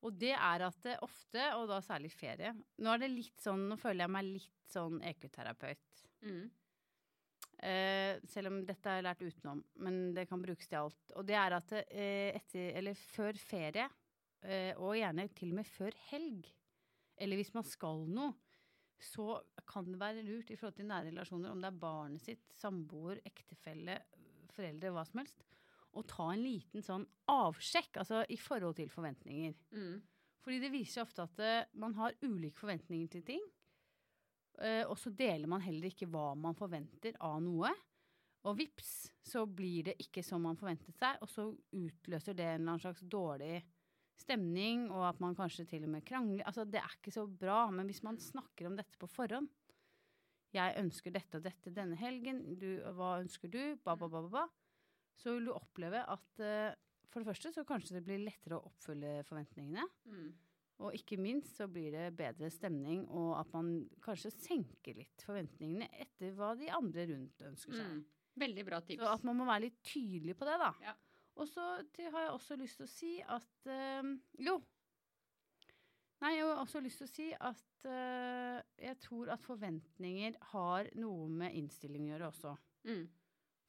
og 0.00 0.16
det 0.18 0.32
er 0.34 0.64
at 0.64 0.78
det 0.82 0.96
ofte, 1.04 1.44
og 1.58 1.66
da 1.68 1.82
særlig 1.84 2.08
ferie 2.14 2.54
Nå 2.80 2.94
er 2.94 3.02
det 3.02 3.10
litt 3.12 3.42
sånn, 3.44 3.66
nå 3.68 3.76
føler 3.78 4.06
jeg 4.06 4.12
meg 4.16 4.30
litt 4.30 4.72
sånn 4.72 5.02
EQ-terapeut. 5.12 6.04
Mm. 6.24 6.46
Eh, 7.60 8.14
selv 8.32 8.50
om 8.50 8.62
dette 8.64 8.88
har 8.88 8.98
jeg 8.98 9.06
lært 9.10 9.26
utenom, 9.26 9.60
men 9.84 10.00
det 10.16 10.24
kan 10.30 10.42
brukes 10.42 10.70
til 10.70 10.80
alt. 10.80 11.14
Og 11.20 11.26
det 11.28 11.36
er 11.36 11.58
at 11.58 11.74
det, 11.74 11.84
etter, 12.40 12.70
eller 12.80 13.04
før 13.10 13.36
ferie, 13.40 13.90
og 14.80 14.96
gjerne 14.96 15.26
til 15.36 15.50
og 15.52 15.58
med 15.58 15.68
før 15.68 15.96
helg, 16.08 16.48
eller 17.20 17.40
hvis 17.40 17.52
man 17.54 17.66
skal 17.68 18.06
noe, 18.08 18.32
så 19.00 19.38
kan 19.68 19.88
det 19.88 20.00
være 20.00 20.24
lurt 20.26 20.50
i 20.52 20.56
forhold 20.60 20.76
til 20.76 20.88
nære 20.88 21.08
relasjoner, 21.08 21.52
om 21.52 21.62
det 21.62 21.70
er 21.70 21.80
barnet 21.80 22.24
sitt, 22.24 22.42
samboer, 22.56 23.20
ektefelle, 23.24 23.96
foreldre, 24.52 24.92
hva 24.92 25.04
som 25.08 25.22
helst, 25.22 25.44
å 25.96 26.04
ta 26.06 26.28
en 26.34 26.42
liten 26.44 26.84
sånn 26.84 27.06
avsjekk, 27.32 28.02
altså 28.02 28.22
i 28.30 28.38
forhold 28.38 28.76
til 28.78 28.90
forventninger. 28.92 29.56
Mm. 29.72 29.96
Fordi 30.44 30.60
det 30.62 30.72
viser 30.72 31.00
seg 31.00 31.06
ofte 31.08 31.26
at 31.26 31.40
uh, 31.42 31.78
man 31.80 31.96
har 31.98 32.16
ulike 32.22 32.60
forventninger 32.60 33.10
til 33.16 33.24
ting. 33.32 33.42
Uh, 34.60 34.84
og 34.86 34.96
så 35.00 35.12
deler 35.16 35.48
man 35.50 35.64
heller 35.64 35.90
ikke 35.90 36.08
hva 36.10 36.32
man 36.38 36.56
forventer 36.58 37.16
av 37.24 37.40
noe. 37.44 37.72
Og 38.48 38.56
vips, 38.56 39.10
så 39.26 39.44
blir 39.44 39.90
det 39.90 39.98
ikke 40.00 40.22
som 40.24 40.44
man 40.46 40.56
forventet 40.56 40.96
seg, 40.96 41.18
og 41.20 41.28
så 41.28 41.50
utløser 41.76 42.36
det 42.36 42.46
en 42.46 42.62
eller 42.62 42.72
annen 42.72 42.84
slags 42.86 43.02
dårlig 43.04 43.58
stemning, 44.20 44.88
og 44.92 45.06
at 45.08 45.22
man 45.22 45.36
kanskje 45.38 45.66
til 45.70 45.86
og 45.88 45.94
med 45.94 46.04
krangler. 46.06 46.44
Altså, 46.48 46.66
det 46.68 46.82
er 46.82 46.98
ikke 46.98 47.14
så 47.14 47.24
bra, 47.26 47.64
men 47.74 47.90
hvis 47.90 48.02
man 48.06 48.20
snakker 48.20 48.68
om 48.68 48.76
dette 48.78 49.00
på 49.00 49.08
forhånd 49.10 49.48
Jeg 50.54 50.78
ønsker 50.80 51.14
dette 51.14 51.38
og 51.38 51.44
dette 51.46 51.70
denne 51.70 51.96
helgen, 51.98 52.42
du, 52.58 52.68
hva 52.96 53.20
ønsker 53.20 53.50
du? 53.52 53.60
Ba, 53.84 53.94
ba, 53.96 54.08
ba, 54.10 54.22
ba. 54.26 54.46
Så 55.20 55.36
vil 55.36 55.46
du 55.46 55.52
oppleve 55.54 56.00
at 56.02 56.42
uh, 56.42 56.72
for 57.10 57.22
det 57.22 57.28
første 57.30 57.52
så 57.54 57.66
kanskje 57.66 57.98
det 57.98 58.06
blir 58.06 58.22
lettere 58.22 58.58
å 58.58 58.70
oppfylle 58.70 59.20
forventningene. 59.28 59.84
Mm. 60.10 60.30
Og 60.80 60.96
ikke 60.96 61.18
minst 61.20 61.58
så 61.58 61.66
blir 61.68 61.92
det 61.92 62.06
bedre 62.16 62.48
stemning, 62.52 63.02
og 63.12 63.34
at 63.40 63.50
man 63.52 63.72
kanskje 64.04 64.32
senker 64.32 64.96
litt 64.96 65.24
forventningene 65.26 65.90
etter 66.00 66.32
hva 66.38 66.54
de 66.58 66.70
andre 66.72 67.04
rundt 67.10 67.44
ønsker 67.50 67.76
seg. 67.76 67.98
Mm. 67.98 68.02
Veldig 68.40 68.64
bra 68.64 68.80
tips. 68.86 69.02
Så 69.02 69.10
at 69.12 69.26
man 69.26 69.36
må 69.40 69.48
være 69.48 69.66
litt 69.66 69.80
tydelig 69.84 70.36
på 70.38 70.48
det, 70.48 70.56
da. 70.62 70.70
Ja. 70.86 70.94
Og 71.40 71.48
så 71.48 71.64
har 72.12 72.20
jeg 72.26 72.34
også 72.34 72.56
lyst 72.60 72.80
til 72.80 72.86
å 72.86 72.92
si 72.92 73.14
at 73.24 73.70
eh, 73.72 74.12
Jo. 74.44 74.58
Nei, 76.20 76.34
jeg 76.36 76.44
har 76.44 76.58
også 76.60 76.82
lyst 76.84 77.00
til 77.00 77.08
å 77.08 77.12
si 77.14 77.26
at 77.32 77.88
eh, 77.88 78.58
jeg 78.84 78.98
tror 79.00 79.30
at 79.32 79.44
forventninger 79.46 80.36
har 80.52 80.90
noe 81.00 81.30
med 81.32 81.56
innstilling 81.56 82.10
å 82.10 82.12
gjøre 82.12 82.28
også. 82.28 82.54
Mm. 82.84 83.06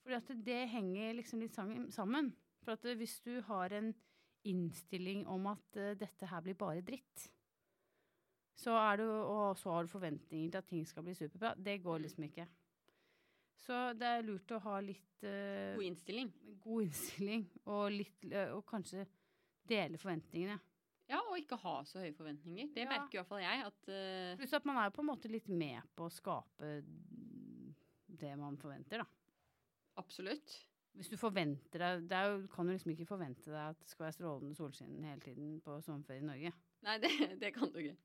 Fordi 0.04 0.18
at 0.18 0.32
det 0.50 0.62
henger 0.74 1.14
liksom 1.16 1.44
litt 1.44 1.56
sammen. 1.56 2.32
For 2.66 2.76
at 2.76 2.88
eh, 2.90 2.98
hvis 3.00 3.22
du 3.24 3.38
har 3.48 3.72
en 3.78 3.94
innstilling 4.48 5.24
om 5.30 5.46
at 5.52 5.78
uh, 5.78 5.92
dette 5.94 6.26
her 6.26 6.42
blir 6.42 6.58
bare 6.58 6.82
dritt, 6.82 7.28
så 8.58 8.74
er 8.78 8.98
du, 8.98 9.06
og 9.06 9.58
så 9.58 9.76
har 9.76 9.86
du 9.86 9.92
forventninger 9.92 10.50
til 10.50 10.58
at 10.60 10.68
ting 10.70 10.88
skal 10.90 11.06
bli 11.06 11.14
superbra, 11.18 11.54
det 11.58 11.80
går 11.84 12.00
Mm. 12.00 12.04
liksom 12.08 12.24
ikke. 12.26 12.48
Så 13.62 13.78
det 14.00 14.08
er 14.10 14.24
lurt 14.26 14.52
å 14.56 14.60
ha 14.66 14.80
litt 14.82 15.22
uh, 15.28 15.76
God 15.78 15.86
innstilling. 15.86 16.32
god 16.64 16.88
innstilling, 16.88 17.44
og, 17.70 17.84
litt, 17.94 18.24
uh, 18.32 18.56
og 18.58 18.64
kanskje 18.70 19.06
dele 19.70 20.00
forventningene. 20.02 20.58
Ja, 21.12 21.20
og 21.28 21.36
ikke 21.38 21.58
ha 21.60 21.76
så 21.86 22.00
høye 22.02 22.14
forventninger. 22.16 22.70
Det 22.74 22.86
Ja. 22.86 22.90
merker 22.90 23.18
i 23.18 23.20
hvert 23.20 23.28
fall 23.30 23.44
jeg. 23.44 23.66
At 23.68 23.90
uh, 23.92 24.38
Pluss 24.40 24.54
at 24.58 24.66
man 24.70 24.80
er 24.82 24.94
på 24.96 25.04
en 25.04 25.10
måte 25.12 25.30
litt 25.32 25.50
med 25.52 25.82
på 25.98 26.08
å 26.08 26.14
skape 26.14 26.70
det 28.22 28.34
man 28.40 28.58
forventer, 28.62 29.04
da. 29.04 29.08
absolutt. 30.02 30.58
Hvis 30.92 31.08
du 31.08 31.16
forventer 31.16 31.80
deg 31.80 32.02
Det 32.12 32.18
er 32.18 32.26
jo, 32.28 32.40
kan 32.52 32.68
du 32.68 32.74
liksom 32.74 32.92
ikke 32.92 33.06
forvente 33.08 33.48
deg 33.48 33.62
at 33.72 33.78
det 33.80 33.88
skal 33.88 34.10
være 34.10 34.16
strålende 34.18 34.58
solskinn 34.58 34.98
hele 35.08 35.22
tiden 35.24 35.54
på 35.64 35.78
sommerferie 35.86 36.20
i 36.20 36.28
Norge. 36.28 36.52
Nei, 36.84 36.96
det, 37.00 37.12
det 37.40 37.54
kan 37.56 37.72
du 37.72 37.78
ikke. 37.80 37.96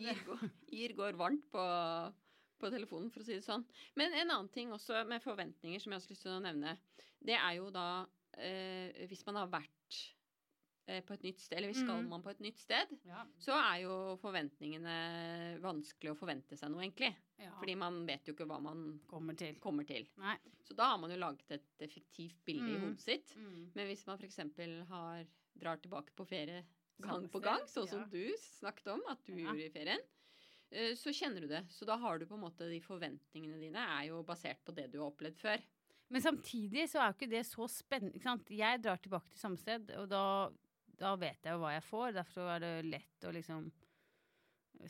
Ir 0.00 0.22
går, 0.24 0.44
Ir 0.72 0.94
går 0.96 1.18
varmt 1.20 1.44
på, 1.52 1.64
på 2.64 2.72
telefonen, 2.72 3.10
for 3.12 3.20
å 3.22 3.28
si 3.28 3.36
det 3.36 3.44
sånn. 3.46 3.64
Men 4.00 4.16
en 4.16 4.30
annen 4.32 4.48
ting 4.54 4.72
også 4.74 5.04
med 5.08 5.22
forventninger 5.24 5.80
som 5.84 5.92
jeg 5.92 6.00
har 6.00 6.10
lyst 6.14 6.24
til 6.24 6.32
å 6.38 6.42
nevne, 6.44 6.76
det 7.24 7.36
er 7.38 7.58
jo 7.60 7.70
da 7.74 7.86
eh, 8.36 9.06
Hvis 9.06 9.22
man 9.28 9.36
har 9.38 9.46
vært 9.52 9.98
eh, 10.88 10.98
på 11.06 11.14
et 11.14 11.22
nytt 11.24 11.38
sted, 11.40 11.58
eller 11.60 11.72
skal 11.76 12.02
Mhm. 12.02 12.08
man 12.10 12.22
på 12.24 12.30
et 12.32 12.40
nytt 12.44 12.58
sted, 12.58 12.90
ja, 13.06 13.22
så 13.40 13.52
er 13.56 13.82
jo 13.84 13.94
forventningene 14.20 15.60
vanskelig 15.62 16.10
å 16.12 16.18
forvente 16.18 16.56
seg 16.58 16.70
noe, 16.72 16.82
egentlig. 16.84 17.14
ja, 17.38 17.52
Fordi 17.60 17.76
man 17.78 18.02
vet 18.06 18.26
jo 18.28 18.34
ikke 18.34 18.46
hva 18.50 18.58
man 18.60 19.00
kommer 19.08 19.36
til. 19.38 19.54
kommer 19.60 19.86
til. 19.86 20.06
Så 20.64 20.74
da 20.76 20.90
har 20.90 20.98
man 20.98 21.10
jo 21.10 21.16
laget 21.16 21.50
et 21.56 21.78
effektivt 21.86 22.42
bilde 22.44 22.68
i 22.68 22.76
Mhm. 22.78 22.84
hodet 22.88 23.00
sitt. 23.00 23.36
Mm. 23.36 23.70
Men 23.74 23.86
hvis 23.88 24.06
man 24.06 24.18
f.eks. 24.18 24.36
har 24.88 25.26
drar 25.56 25.76
tilbake 25.78 26.12
på 26.16 26.26
ferie 26.26 26.64
gang 27.00 27.28
på 27.28 27.40
gang, 27.40 27.60
sånn 27.66 27.88
som 27.88 28.00
ja. 28.00 28.06
du 28.06 28.34
snakket 28.36 28.86
om 28.94 29.02
at 29.08 29.24
du 29.24 29.32
Ja. 29.36 29.52
gjorde 29.52 29.64
i 29.66 29.70
ferien, 29.70 30.00
så 30.98 31.12
kjenner 31.14 31.44
du 31.44 31.48
det. 31.50 31.62
Så 31.70 31.86
da 31.88 31.96
har 32.02 32.18
du 32.18 32.26
på 32.26 32.34
en 32.36 32.44
måte 32.44 32.66
de 32.70 32.80
forventningene 32.82 33.60
dine 33.60 33.82
er 33.98 34.08
jo 34.10 34.22
basert 34.26 34.60
på 34.66 34.74
det 34.74 34.88
du 34.92 34.98
har 35.00 35.10
opplevd 35.12 35.38
før. 35.38 35.62
Men 36.10 36.20
samtidig 36.24 36.88
så 36.90 37.00
er 37.00 37.08
jo 37.12 37.16
ikke 37.18 37.30
det 37.32 37.44
så 37.48 37.66
spennende. 37.70 38.14
Ikke 38.18 38.28
sant? 38.28 38.50
Jeg 38.52 38.82
drar 38.84 38.98
tilbake 39.02 39.30
til 39.32 39.40
samme 39.40 39.56
sted, 39.58 39.88
og 39.98 40.08
da, 40.12 40.24
da 41.00 41.14
vet 41.16 41.40
jeg 41.46 41.54
jo 41.56 41.62
hva 41.62 41.72
jeg 41.76 41.86
får. 41.86 42.12
Derfor 42.18 42.50
er 42.56 42.60
det 42.64 42.72
lett 42.90 43.26
å 43.28 43.32
liksom 43.34 43.70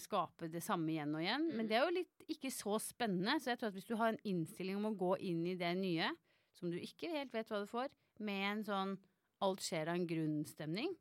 skape 0.01 0.49
det 0.51 0.63
samme 0.65 0.91
igjen 0.91 1.15
og 1.15 1.23
igjen. 1.23 1.47
Men 1.55 1.67
Mhm. 1.67 1.69
det 1.69 1.77
er 1.77 1.85
jo 1.85 1.95
litt 2.01 2.25
ikke 2.35 2.51
så 2.51 2.79
spennende. 2.81 3.37
Så 3.41 3.51
jeg 3.53 3.59
tror 3.61 3.69
at 3.69 3.75
hvis 3.79 3.87
du 3.87 3.97
har 3.97 4.09
en 4.09 4.19
innstilling 4.25 4.77
om 4.77 4.91
å 4.91 4.97
gå 4.99 5.13
inn 5.21 5.47
i 5.47 5.55
det 5.55 5.75
nye, 5.77 6.11
som 6.53 6.71
du 6.71 6.79
ikke 6.79 7.11
helt 7.13 7.33
vet 7.33 7.49
hva 7.49 7.61
du 7.61 7.67
får, 7.71 7.89
med 8.21 8.43
en 8.51 8.65
sånn 8.65 8.99
alt 9.43 9.61
skjer 9.61 9.89
av 9.89 9.95
en 9.99 10.07
grunnstemning 10.07 10.97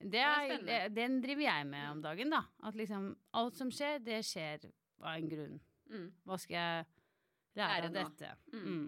det 0.00 0.20
er 0.20 0.52
er, 0.68 0.88
Den 0.92 1.20
driver 1.24 1.42
jeg 1.46 1.66
med 1.66 1.90
om 1.90 2.02
dagen, 2.04 2.30
da. 2.30 2.42
At 2.68 2.74
liksom 2.76 3.16
alt 3.32 3.56
som 3.56 3.70
skjer, 3.72 3.98
det 4.04 4.20
skjer 4.24 4.66
av 5.02 5.14
en 5.16 5.28
grunn. 5.28 5.58
Mm. 5.90 6.06
Hva 6.26 6.38
skal 6.38 6.56
jeg 6.56 6.86
lære 7.56 7.88
av 7.88 7.92
dette? 7.94 8.32
Mm. 8.52 8.64
Mm. 8.66 8.86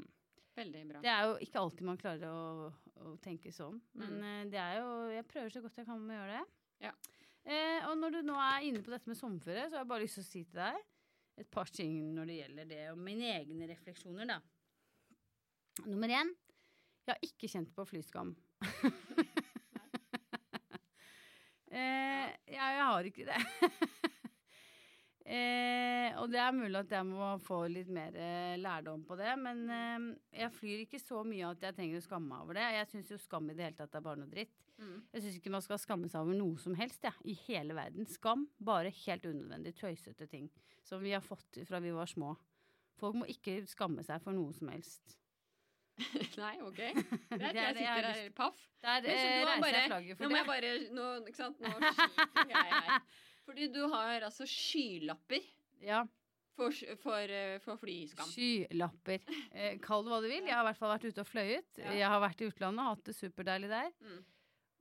Veldig 0.59 0.83
bra. 0.89 1.01
Det 1.05 1.11
er 1.13 1.23
jo 1.29 1.37
ikke 1.47 1.61
alltid 1.63 1.87
man 1.87 1.99
klarer 2.01 2.29
å, 2.33 2.73
å 3.07 3.13
tenke 3.23 3.53
sånn, 3.55 3.81
men 3.95 4.17
Mm. 4.19 4.25
eh, 4.25 4.45
det 4.51 4.59
er 4.59 4.81
jo 4.81 4.89
Jeg 5.15 5.27
prøver 5.31 5.51
så 5.55 5.63
godt 5.63 5.77
jeg 5.79 5.87
kan 5.87 6.01
med 6.03 6.17
å 6.17 6.21
gjøre 6.21 6.39
det. 6.39 6.47
Ja. 6.89 6.93
Eh, 7.49 7.87
og 7.89 7.97
når 7.99 8.11
du 8.19 8.23
nå 8.27 8.35
er 8.37 8.67
inne 8.67 8.83
på 8.85 8.91
dette 8.91 9.07
med 9.09 9.17
sommerferie, 9.17 9.69
så 9.71 9.79
har 9.79 9.85
jeg 9.85 9.89
bare 9.89 10.03
lyst 10.03 10.19
til 10.19 10.25
å 10.25 10.29
si 10.29 10.45
til 10.45 10.59
deg 10.61 10.77
et 11.39 11.51
par 11.55 11.65
ting 11.71 12.13
når 12.17 12.27
det 12.27 12.37
gjelder 12.41 12.65
det, 12.69 12.83
og 12.91 12.99
mine 12.99 13.31
egne 13.39 13.69
refleksjoner, 13.71 14.27
da. 14.27 14.41
Nummer 15.87 16.09
én 16.11 16.35
jeg 17.09 17.15
har 17.15 17.23
ikke 17.25 17.49
kjent 17.49 17.71
på 17.73 17.87
flyskam. 17.89 18.35
eh, 21.71 22.29
ja, 22.49 22.71
jeg 22.75 22.87
har 22.93 23.11
ikke 23.13 23.29
det. 23.29 23.43
Eh, 25.29 26.15
og 26.17 26.31
det 26.33 26.39
er 26.41 26.55
mulig 26.57 26.79
at 26.79 26.93
jeg 26.95 27.05
må 27.05 27.27
få 27.45 27.59
litt 27.69 27.91
mer 27.93 28.15
eh, 28.17 28.55
lærdom 28.57 29.03
på 29.05 29.13
det, 29.21 29.35
men 29.37 29.59
eh, 29.69 30.07
jeg 30.41 30.55
flyr 30.57 30.85
ikke 30.87 31.01
så 31.03 31.21
mye 31.21 31.51
at 31.51 31.67
jeg 31.67 31.77
trenger 31.77 32.01
å 32.01 32.05
skamme 32.07 32.31
meg 32.31 32.47
over 32.47 32.57
det. 32.57 32.65
Jeg 32.73 32.89
syns 32.95 33.13
jo 33.13 33.19
skam 33.21 33.51
i 33.53 33.57
det 33.59 33.67
hele 33.67 33.77
tatt 33.77 33.99
er 33.99 34.07
bare 34.07 34.23
noe 34.23 34.33
dritt. 34.33 34.57
Mm. 34.79 35.03
Jeg 35.13 35.25
syns 35.27 35.37
ikke 35.37 35.53
man 35.53 35.67
skal 35.67 35.83
skamme 35.83 36.09
seg 36.09 36.25
over 36.25 36.39
noe 36.39 36.57
som 36.63 36.79
helst, 36.81 37.05
ja, 37.05 37.13
I 37.29 37.37
hele 37.45 37.77
verden. 37.77 38.09
Skam. 38.09 38.47
Bare 38.57 38.95
helt 39.03 39.29
unødvendig 39.29 39.75
tøysete 39.77 40.31
ting 40.33 40.49
som 40.89 41.05
vi 41.05 41.13
har 41.13 41.21
fått 41.25 41.61
fra 41.69 41.83
vi 41.85 41.93
var 41.93 42.09
små. 42.09 42.33
Folk 42.99 43.21
må 43.21 43.29
ikke 43.29 43.61
skamme 43.69 44.01
seg 44.07 44.25
for 44.25 44.33
noe 44.33 44.57
som 44.57 44.73
helst. 44.73 45.19
Nei, 46.43 46.55
OK. 46.63 46.77
Det 46.79 47.39
Greit, 47.39 47.55
jeg 47.63 47.77
sitter 47.77 48.07
her 48.13 48.31
paff. 48.37 48.59
Der 48.85 49.03
eh, 49.03 49.45
reiser 49.49 49.75
jeg 49.75 49.89
flagget 49.91 50.21
Nå 50.23 50.29
må 50.31 50.37
jeg 50.39 50.47
bare 50.47 50.69
Nå, 50.95 51.07
ikke 51.27 51.41
sant? 51.41 51.59
Nå 51.61 51.73
sliter 51.83 52.53
jeg 52.53 52.71
her. 52.77 53.01
Fordi 53.49 53.65
du 53.75 53.81
har 53.95 54.21
altså 54.29 54.45
skylapper 54.47 55.43
Ja. 55.83 56.03
for, 56.59 56.71
for, 57.03 57.19
eh, 57.41 57.59
for 57.65 57.77
flyskam. 57.81 58.29
Skylapper. 58.31 59.19
Eh, 59.53 59.79
Kall 59.83 60.05
det 60.07 60.11
hva 60.13 60.21
du 60.23 60.29
vil. 60.31 60.43
Jeg 60.47 60.55
har 60.55 60.63
i 60.65 60.69
hvert 60.71 60.81
fall 60.81 60.93
vært 60.95 61.07
ute 61.11 61.23
og 61.25 61.31
fløyet. 61.31 61.71
Ja. 61.83 61.93
Jeg 62.03 62.09
har 62.15 62.21
vært 62.23 62.43
i 62.45 62.49
utlandet 62.51 62.83
og 62.85 62.91
hatt 62.97 63.05
det 63.11 63.15
superdeilig 63.19 63.71
der. 63.75 63.91
Mm. 64.05 64.21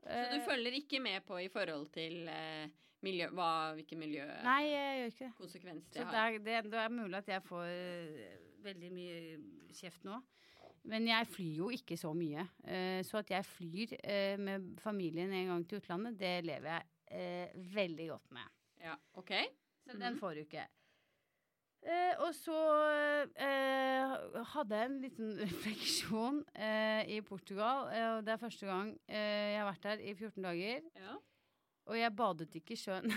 Så 0.07 0.23
du 0.31 0.37
Eh, 0.37 0.45
følger 0.47 0.71
ikke 0.77 0.99
med 1.03 1.25
på 1.27 1.35
i 1.43 1.49
forhold 1.51 1.89
til 1.91 2.27
eh, 2.31 2.69
miljø, 3.03 3.27
hva, 3.35 3.49
hvilke 3.75 3.97
miljøkonsekvenser 3.99 5.91
det. 5.93 6.05
har? 6.05 6.05
Så 6.05 6.11
det 6.11 6.19
er, 6.21 6.37
det, 6.63 6.71
det 6.71 6.79
er 6.79 6.89
mulig 6.93 7.17
at 7.19 7.27
jeg 7.33 7.43
får 7.45 7.67
veldig 8.67 8.91
mye 8.95 9.17
kjeft 9.75 10.03
nå. 10.07 10.21
Men 10.87 11.07
jeg 11.09 11.27
flyr 11.27 11.59
jo 11.61 11.69
ikke 11.73 11.97
så 11.99 12.13
mye. 12.15 12.47
Eh, 12.63 13.01
så 13.05 13.19
at 13.19 13.33
jeg 13.33 13.45
flyr 13.45 13.97
eh, 13.99 14.39
med 14.39 14.73
familien 14.79 15.33
en 15.35 15.53
gang 15.53 15.67
til 15.67 15.81
utlandet, 15.81 16.15
det 16.19 16.33
lever 16.47 16.71
jeg 16.71 16.87
eh, 17.11 17.61
veldig 17.75 18.09
godt 18.13 18.35
med. 18.39 18.57
Ja, 18.83 18.95
OK. 19.19 19.33
Så 19.87 19.97
den 19.99 20.19
får 20.19 20.37
du 20.37 20.45
ikke. 20.45 20.67
Eh, 21.87 22.13
og 22.25 22.33
så 22.35 22.57
eh, 23.39 24.13
hadde 24.51 24.79
jeg 24.79 24.89
en 24.89 24.97
liten 24.99 25.33
refleksjon 25.45 26.41
eh, 26.57 27.03
i 27.15 27.21
Portugal. 27.23 27.87
Og 28.17 28.25
det 28.25 28.33
er 28.33 28.41
første 28.41 28.67
gang 28.67 28.93
jeg 29.07 29.59
har 29.59 29.67
vært 29.69 29.85
der 29.85 30.03
i 30.03 30.15
14 30.15 30.43
dager. 30.43 30.87
Ja. 30.97 31.17
Og 31.87 31.99
jeg 31.99 32.15
badet 32.19 32.55
ikke 32.59 32.75
i 32.75 32.79
sjøen. 32.81 33.13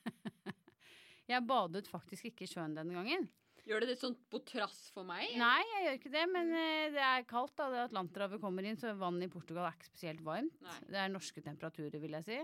jeg 1.30 1.46
badet 1.48 1.88
faktisk 1.88 2.28
ikke 2.28 2.44
i 2.44 2.50
sjøen 2.50 2.76
denne 2.76 2.98
gangen. 2.98 3.30
Gjør 3.68 3.80
det 3.84 3.88
litt 3.92 4.00
sånn 4.02 4.16
på 4.32 4.40
trass 4.48 4.78
for 4.94 5.04
meg? 5.08 5.34
Nei, 5.38 5.60
jeg 5.74 5.84
gjør 5.86 5.98
ikke 5.98 6.12
det, 6.14 6.24
men 6.32 6.50
eh, 6.56 6.86
det 6.94 7.02
er 7.04 7.26
kaldt. 7.28 7.54
da, 7.60 7.68
det 7.70 7.82
Atlanterhavet 7.88 8.40
kommer 8.42 8.64
inn, 8.66 8.78
så 8.80 8.94
vannet 8.98 9.28
i 9.28 9.32
Portugal 9.32 9.66
er 9.68 9.76
ikke 9.76 9.90
spesielt 9.90 10.22
varmt. 10.26 10.56
Nei. 10.64 10.78
Det 10.88 10.98
er 11.04 11.12
norske 11.12 11.42
temperaturer, 11.44 12.00
vil 12.02 12.16
jeg 12.18 12.26
si. 12.30 12.40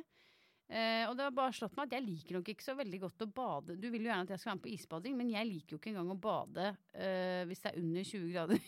Uh, 0.67 1.05
og 1.07 1.13
det 1.15 1.23
har 1.23 1.31
bare 1.31 1.55
slått 1.55 1.77
meg 1.79 1.87
at 1.87 1.93
jeg 1.95 2.03
liker 2.09 2.35
nok 2.41 2.49
ikke 2.51 2.65
så 2.67 2.73
veldig 2.75 2.99
godt 3.05 3.23
å 3.23 3.27
bade. 3.31 3.77
Du 3.79 3.85
vil 3.87 4.03
jo 4.03 4.11
gjerne 4.11 4.25
at 4.27 4.33
jeg 4.35 4.41
skal 4.43 4.51
være 4.51 4.59
med 4.59 4.65
på 4.65 4.73
isbading, 4.75 5.15
men 5.21 5.29
jeg 5.31 5.47
liker 5.47 5.77
jo 5.77 5.79
ikke 5.79 5.93
engang 5.93 6.11
å 6.11 6.17
bade 6.25 6.65
uh, 6.75 7.43
hvis 7.47 7.63
det 7.63 7.71
er 7.71 7.79
under 7.85 8.09
20 8.09 8.33
grader. 8.35 8.65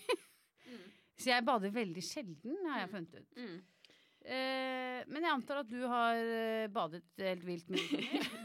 Mm. 0.69 0.85
så 1.19 1.33
jeg 1.33 1.47
bader 1.49 1.75
veldig 1.75 2.05
sjelden, 2.07 2.55
har 2.71 2.85
jeg 2.85 2.89
Mm. 2.89 2.95
funnet 2.95 3.19
ut. 3.19 3.43
Mm. 3.43 3.59
Eh, 4.29 4.99
men 5.09 5.25
jeg 5.25 5.33
antar 5.33 5.63
at 5.63 5.71
du 5.71 5.79
har 5.89 6.19
eh, 6.21 6.67
badet 6.73 7.05
helt 7.23 7.47
vilt 7.47 7.71
mye. 7.73 8.01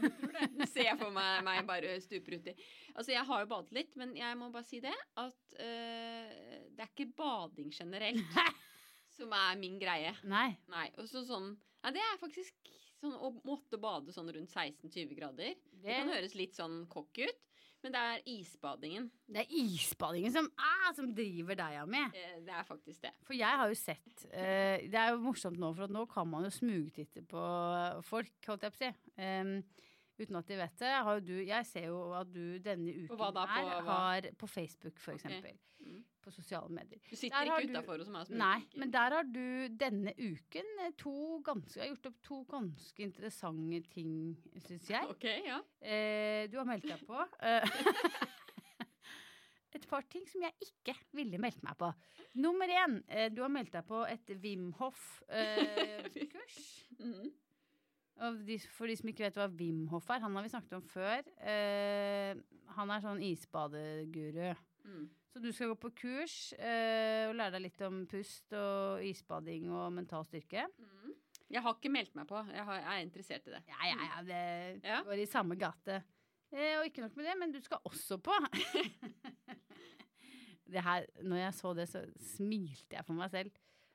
Det 0.54 0.68
ser 0.70 0.88
jeg 0.88 0.98
for 1.00 1.12
meg, 1.14 1.42
meg 1.44 1.64
bare 1.68 1.98
stuper 2.02 2.38
uti. 2.40 2.54
Altså, 2.94 3.12
jeg 3.12 3.24
har 3.28 3.42
jo 3.42 3.50
badet 3.50 3.76
litt, 3.76 3.92
men 4.00 4.14
jeg 4.16 4.38
må 4.40 4.48
bare 4.54 4.66
si 4.66 4.80
det 4.82 4.94
at 5.20 5.58
eh, 5.60 6.32
det 6.72 6.86
er 6.86 6.90
ikke 6.90 7.10
bading 7.18 7.68
generelt 7.74 8.40
som 9.16 9.34
er 9.36 9.60
min 9.60 9.76
greie. 9.80 10.14
Nei. 10.30 10.48
Nei, 10.72 10.88
og 10.98 11.08
så 11.10 11.22
sånn 11.26 11.52
ja, 11.84 11.92
det 11.92 12.00
er 12.00 12.20
faktisk 12.20 12.70
sånn 13.02 13.16
å 13.20 13.34
måtte 13.44 13.76
bade 13.80 14.12
sånn 14.14 14.30
rundt 14.32 14.54
16-20 14.54 15.12
grader. 15.18 15.58
Det 15.84 15.98
kan 16.00 16.12
høres 16.14 16.36
litt 16.38 16.56
sånn 16.56 16.86
cocky 16.88 17.28
ut, 17.28 17.42
men 17.84 17.92
det 17.92 18.00
er 18.00 18.20
isbadingen. 18.32 19.10
det 19.28 19.42
er 19.42 19.50
isbadingen 19.60 20.32
som, 20.32 20.46
ah, 20.56 20.90
som 20.96 21.10
driver 21.14 21.58
deg 21.58 21.78
av 21.82 21.90
med. 21.92 22.16
Eh, 22.16 22.38
Det 22.46 22.54
er 22.56 22.64
faktisk 22.64 23.02
det. 23.04 23.12
For 23.28 23.36
jeg 23.36 23.60
har 23.60 23.68
jo 23.68 23.76
sett 23.76 24.24
uh, 24.32 24.78
Det 24.80 25.00
er 25.00 25.10
jo 25.12 25.20
morsomt 25.24 25.60
nå, 25.60 25.72
for 25.76 25.92
nå 25.92 26.06
kan 26.08 26.30
man 26.30 26.48
jo 26.48 26.52
smugtitte 26.54 27.24
på 27.28 27.42
folk, 28.08 28.32
holdt 28.48 28.64
jeg 28.64 28.74
på 28.74 28.80
å 28.80 28.82
si. 28.82 28.90
Um, 29.20 29.52
uten 30.16 30.40
at 30.40 30.48
de 30.48 30.58
vet 30.62 30.80
det. 30.80 30.94
Du, 31.28 31.34
jeg 31.44 31.68
ser 31.68 31.86
jo 31.90 32.00
at 32.16 32.32
du 32.32 32.58
denne 32.64 32.96
uken? 33.04 33.18
På 33.20 33.46
her 33.52 33.86
har 33.90 34.30
På 34.40 34.48
Facebook, 34.48 34.96
for 35.02 35.18
eksempel. 35.18 35.58
Mm. 35.84 36.02
På 36.24 36.32
sosiale 36.32 36.72
medier. 36.72 37.00
Du 37.04 37.16
sitter 37.20 37.44
ikke 37.50 37.68
utafor 37.68 38.00
hos 38.00 38.08
meg 38.08 38.22
og 38.24 38.30
Nei, 38.40 38.54
smugkikker. 38.62 38.80
men 38.80 38.92
der 38.94 39.16
har 39.18 39.26
du 39.28 39.44
denne 39.84 40.14
uken 40.16 40.70
eh, 40.86 40.92
to 40.96 41.14
ganske, 41.44 41.80
har 41.82 41.90
gjort 41.90 42.06
opp 42.10 42.20
to 42.24 42.38
ganske 42.48 43.04
interessante 43.04 43.82
ting, 43.92 44.14
syns 44.64 44.88
jeg. 44.88 45.04
Ok, 45.12 45.26
ja. 45.44 45.58
Eh, 45.84 46.46
du 46.48 46.56
har 46.60 46.68
meldt 46.70 46.88
deg 46.88 47.04
på. 47.04 47.18
eh, 47.44 47.60
et 49.76 49.86
par 49.90 50.04
ting 50.08 50.24
som 50.30 50.44
jeg 50.46 50.54
ikke 50.64 50.94
ville 51.18 51.38
meldt 51.42 51.60
meg 51.66 51.76
på. 51.80 51.90
Nummer 52.40 52.70
én, 52.72 53.00
eh, 53.08 53.28
du 53.34 53.42
har 53.44 53.52
meldt 53.52 53.74
deg 53.74 53.84
på 53.88 54.04
et 54.08 54.34
Wim 54.44 54.72
Hof-kurs. 54.80 56.60
Mhm. 56.94 58.44
de, 58.46 58.56
for 58.70 58.86
de 58.86 58.94
som 58.96 59.08
ikke 59.10 59.24
vet 59.26 59.34
hva 59.36 59.48
Wim 59.58 59.88
Hof 59.90 60.06
er, 60.14 60.20
han 60.22 60.36
har 60.38 60.44
vi 60.46 60.52
snakket 60.52 60.76
om 60.78 60.84
før. 60.86 61.26
Eh, 61.42 62.36
han 62.76 62.92
er 62.94 63.02
sånn 63.02 63.22
isbadeguru. 63.26 64.52
Mm. 64.86 65.08
Så 65.34 65.40
du 65.42 65.48
skal 65.50 65.72
gå 65.72 65.74
på 65.82 65.88
kurs 65.98 66.52
eh, 66.62 67.24
og 67.26 67.34
lære 67.34 67.56
deg 67.56 67.64
litt 67.64 67.80
om 67.82 68.04
pust 68.06 68.52
og 68.54 69.00
isbading 69.02 69.64
og 69.74 69.88
mental 69.96 70.22
styrke. 70.28 70.62
Mm. 70.78 71.10
Jeg 71.50 71.62
har 71.64 71.74
ikke 71.74 71.90
meldt 71.92 72.14
meg 72.14 72.28
på. 72.30 72.38
Jeg, 72.54 72.62
har, 72.68 72.78
jeg 72.84 73.00
er 73.00 73.06
interessert 73.08 73.48
i 73.50 73.54
det. 73.56 73.62
Ja, 73.72 73.80
ja, 73.90 73.96
ja, 74.06 74.20
det 74.28 74.42
Ja. 74.86 75.00
går 75.06 75.24
i 75.24 75.26
samme 75.26 75.56
gate. 75.58 75.98
Eh, 76.54 76.76
og 76.78 76.86
ikke 76.86 77.02
nok 77.02 77.16
med 77.18 77.26
det, 77.26 77.34
men 77.40 77.50
du 77.52 77.58
skal 77.64 77.82
også 77.90 78.20
på 78.22 78.36
det 80.72 80.82
her, 80.86 81.06
Når 81.22 81.36
jeg 81.42 81.54
så 81.58 81.74
det, 81.74 81.88
så 81.90 82.04
smilte 82.36 82.94
jeg 82.96 83.04
for 83.04 83.18
meg 83.18 83.30
selv. 83.34 83.50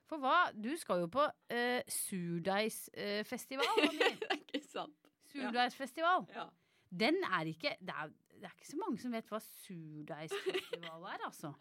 For 0.09 0.19
hva? 0.19 0.49
Du 0.57 0.73
skal 0.81 1.05
jo 1.05 1.09
på 1.13 1.23
eh, 1.53 1.79
surdeigsfestival. 1.87 3.83
det 3.95 4.11
er 4.27 4.35
ikke 4.41 4.63
sant. 4.67 4.99
Surdeigsfestival. 5.31 6.27
Ja. 6.35 6.49
Den 6.89 7.15
er 7.29 7.45
ikke 7.51 7.75
det 7.79 7.93
er, 7.95 8.11
det 8.39 8.49
er 8.49 8.55
ikke 8.55 8.71
så 8.71 8.79
mange 8.79 9.01
som 9.01 9.13
vet 9.15 9.31
hva 9.31 9.39
surdeigsfestival 9.43 11.07
er, 11.11 11.25
altså. 11.27 11.53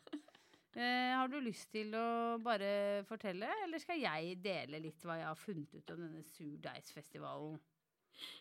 Eh, 0.79 1.13
har 1.17 1.31
du 1.33 1.39
lyst 1.43 1.71
til 1.75 1.95
å 1.97 2.39
bare 2.45 3.03
fortelle, 3.09 3.49
eller 3.65 3.83
skal 3.83 3.99
jeg 3.99 4.37
dele 4.45 4.81
litt 4.85 5.03
hva 5.07 5.17
jeg 5.19 5.27
har 5.27 5.41
funnet 5.41 5.75
ut 5.75 5.95
om 5.95 6.03
denne 6.05 6.23
surdeigsfestivalen? 6.35 7.59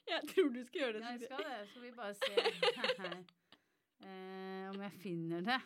Jeg 0.07 0.27
tror 0.31 0.49
du 0.53 0.59
skal 0.65 0.81
gjøre 0.81 0.97
det. 0.97 1.03
Ja, 1.03 1.13
jeg 1.13 1.21
skal 1.23 1.45
det. 1.45 1.57
Skal 1.69 1.85
vi 1.85 1.91
bare 1.97 2.13
se 2.17 2.33
eh, 4.07 4.65
om 4.71 4.81
jeg 4.81 4.93
finner 5.01 5.47
det. 5.47 5.61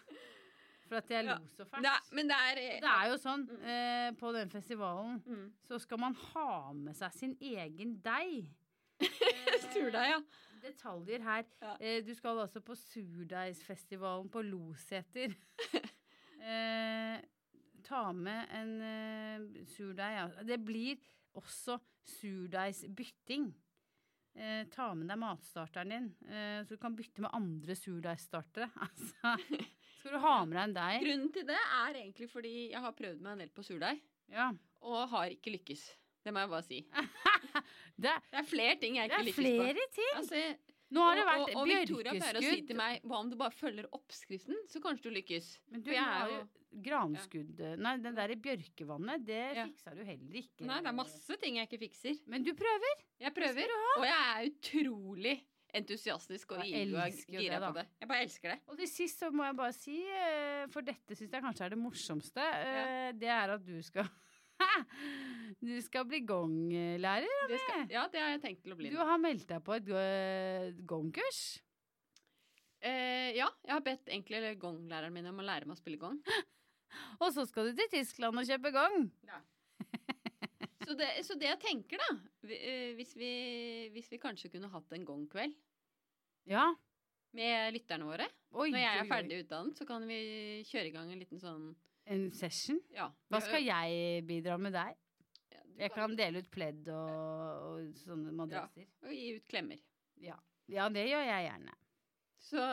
For 0.87 0.99
at 0.99 1.11
jeg 1.11 1.23
lo 1.23 1.37
så 1.47 1.65
fælt. 1.65 1.85
Det 1.87 2.15
men 2.17 2.31
det 2.31 2.37
er 2.37 2.61
Det 2.83 2.93
er 2.93 3.09
jo 3.11 3.19
sånn 3.21 3.45
eh, 3.63 4.07
på 4.19 4.31
den 4.35 4.51
festivalen 4.51 5.21
mm. 5.25 5.45
så 5.67 5.79
skal 5.79 6.01
man 6.03 6.17
ha 6.33 6.49
med 6.75 6.97
seg 6.99 7.15
sin 7.15 7.35
egen 7.39 7.95
deig. 8.03 8.49
Surdeig, 9.71 10.11
ja. 10.11 10.19
Detaljer 10.61 11.23
her. 11.25 11.45
Ja. 11.61 11.75
Eh, 11.79 11.99
du 12.05 12.13
skal 12.17 12.39
altså 12.43 12.61
på 12.65 12.75
surdeigsfestivalen 12.77 14.29
på 14.33 14.43
Loseter. 14.45 15.33
eh, 16.41 17.17
ta 17.87 18.03
med 18.13 18.53
en 18.59 18.75
eh, 18.85 19.65
surdeig. 19.73 20.15
Ja. 20.19 20.27
Det 20.47 20.59
blir 20.65 21.01
også 21.39 21.79
surdeigsbytting. 22.19 23.51
Eh, 24.31 24.63
ta 24.71 24.93
med 24.95 25.09
deg 25.11 25.19
matstarteren 25.19 25.91
din, 25.91 26.05
eh, 26.31 26.61
så 26.63 26.71
du 26.77 26.79
kan 26.79 26.95
bytte 26.95 27.19
med 27.25 27.33
andre 27.35 27.75
surdeigstartere. 27.75 28.69
Altså, 28.87 29.33
skal 30.01 30.15
du 30.15 30.21
ha 30.23 30.37
med 30.47 30.55
deg 30.55 30.63
en 30.69 30.75
deig? 30.77 31.01
Grunnen 31.03 31.33
til 31.35 31.43
det 31.49 31.57
er 31.59 31.97
egentlig 31.99 32.29
fordi 32.31 32.53
jeg 32.71 32.81
har 32.81 32.95
prøvd 32.97 33.19
meg 33.21 33.33
en 33.35 33.43
del 33.43 33.51
på 33.53 33.65
surdeig, 33.67 33.99
Ja. 34.31 34.47
og 34.87 35.03
har 35.11 35.33
ikke 35.35 35.51
lykkes. 35.57 35.83
Det 36.23 36.33
må 36.33 36.43
jeg 36.43 36.49
bare 36.51 36.67
si. 36.67 36.81
Det, 38.01 38.09
er- 38.09 38.21
Det 38.31 38.39
er 38.41 38.45
flere 38.47 38.75
ting 38.81 38.95
jeg 38.97 39.09
det 39.09 39.17
er 39.19 39.33
flere 39.35 39.73
på. 39.87 39.93
ting. 39.95 40.13
Altså, 40.15 40.43
Nå 40.91 41.03
har 41.07 41.15
det 41.15 41.23
vært 41.23 41.39
vært 41.41 41.55
og, 41.55 41.61
og 41.61 41.69
Victoria 41.69 42.11
pleier 42.17 42.37
å 42.37 42.41
si 42.43 42.61
til 42.67 42.75
meg 42.75 43.03
hva 43.07 43.19
om 43.23 43.29
du 43.31 43.35
bare 43.39 43.55
følger 43.55 43.85
oppskriften, 43.95 44.57
så 44.67 44.81
kanskje 44.83 45.05
du 45.07 45.13
lykkes. 45.15 45.45
Men 45.71 45.83
du 45.85 45.91
er 45.93 46.01
har 46.03 46.31
jo 46.33 46.39
granskudd 46.83 47.53
granskudd 47.55 47.79
Nei, 47.85 47.93
den 48.03 48.17
der 48.17 48.33
i 48.33 48.35
bjørkevannet, 48.43 49.23
det 49.27 49.39
Ja. 49.55 49.63
fiksa 49.69 49.93
du 49.95 50.01
heller 50.03 50.35
ikke. 50.41 50.65
Nei, 50.67 50.81
det 50.83 50.91
er 50.91 50.97
masse 50.97 51.37
ting 51.39 51.55
jeg 51.61 51.69
ikke 51.69 51.79
fikser. 51.85 52.19
Men 52.27 52.43
du 52.43 52.51
prøver. 52.59 53.05
Jeg 53.23 53.33
prøver, 53.37 53.71
og 53.97 54.03
jeg 54.03 54.19
er 54.19 54.51
utrolig 54.51 55.37
entusiastisk 55.73 56.51
og 56.57 56.65
gira 56.67 57.59
på 57.63 57.73
det. 57.77 57.85
Jeg 58.01 58.09
bare 58.11 58.25
elsker 58.25 58.51
det. 58.51 58.59
Og 58.67 58.77
til 58.81 58.89
sist 58.91 59.21
så 59.23 59.29
må 59.31 59.45
jeg 59.47 59.55
bare 59.61 59.75
si, 59.77 59.97
eh, 60.03 60.65
for 60.73 60.81
dette 60.83 61.15
syns 61.15 61.31
jeg 61.31 61.43
kanskje 61.45 61.65
er 61.69 61.69
det 61.69 61.79
morsomste, 61.79 62.43
ja. 62.43 63.11
det 63.15 63.31
er 63.31 63.55
at 63.55 63.63
du 63.63 63.77
skal 63.87 64.09
Du 65.61 65.75
skal 65.85 66.07
bli 66.09 66.23
gonglærer. 66.25 67.27
Anne. 67.43 67.57
skal, 67.61 67.83
ja, 67.93 68.07
det 68.09 68.21
har 68.23 68.31
jeg 68.33 68.41
tenkt 68.41 68.63
til 68.65 68.73
å 68.73 68.77
bli. 68.79 68.89
Du 68.89 68.97
nå. 68.97 69.03
har 69.05 69.19
meldt 69.21 69.45
deg 69.51 69.61
på 69.61 69.75
et 69.75 69.91
eh, 69.93 70.71
gongkurs. 70.89 71.41
Eh, 72.81 73.35
ja, 73.37 73.45
jeg 73.67 73.75
har 73.75 73.83
bedt 73.85 74.09
egentlig 74.09 74.55
gonglæreren 74.61 75.13
min 75.13 75.29
om 75.29 75.37
å 75.43 75.45
lære 75.45 75.69
meg 75.69 75.77
å 75.77 75.81
spille 75.81 75.99
gong. 76.01 76.17
Og 77.21 77.29
så 77.35 77.45
skal 77.45 77.69
du 77.69 77.77
til 77.77 77.91
Tyskland 77.93 78.41
og 78.41 78.47
kjøpe 78.49 78.71
gong. 78.73 79.05
Så 80.81 80.95
det, 80.97 81.11
så 81.23 81.37
det 81.39 81.47
jeg 81.51 81.61
tenker, 81.61 82.01
da 82.01 82.49
eh, 82.57 82.95
hvis 82.97 83.13
vi, 83.15 83.29
hvis 83.93 84.09
vi 84.11 84.17
kanskje 84.19 84.49
kunne 84.51 84.71
hatt 84.73 84.97
en 84.97 85.05
gongkveld 85.07 85.53
Ja. 86.49 86.65
med 87.37 87.75
lytterne 87.77 88.07
våre 88.09 88.25
Oi, 88.57 88.71
Når 88.73 88.81
jeg 88.81 88.97
er 89.03 89.07
ferdig 89.07 89.37
utdannet, 89.45 89.77
så 89.77 89.85
kan 89.87 90.03
vi 90.09 90.17
kjøre 90.67 90.89
i 90.89 90.93
gang 90.95 91.13
en 91.13 91.21
liten 91.21 91.39
sånn 91.39 91.69
En 92.11 92.27
session. 92.35 92.79
Ja. 92.91 93.07
Hva 93.31 93.39
skal 93.43 93.63
jeg 93.63 94.25
bidra 94.27 94.57
med 94.59 94.75
deg? 94.75 94.97
Ja, 95.53 95.61
Jeg 95.85 95.93
kan 95.95 96.15
dele 96.19 96.41
ut 96.43 96.49
pledd 96.51 96.89
og, 96.91 97.69
og 97.69 97.93
sånne 98.01 98.33
madrasser. 98.35 98.89
Og 99.05 99.13
gi 99.15 99.29
ut 99.37 99.47
klemmer. 99.49 99.79
Ja. 100.21 100.35
ja, 100.69 100.89
det 100.93 101.07
gjør 101.07 101.23
jeg 101.25 101.47
gjerne. 101.47 101.77
Så 102.49 102.65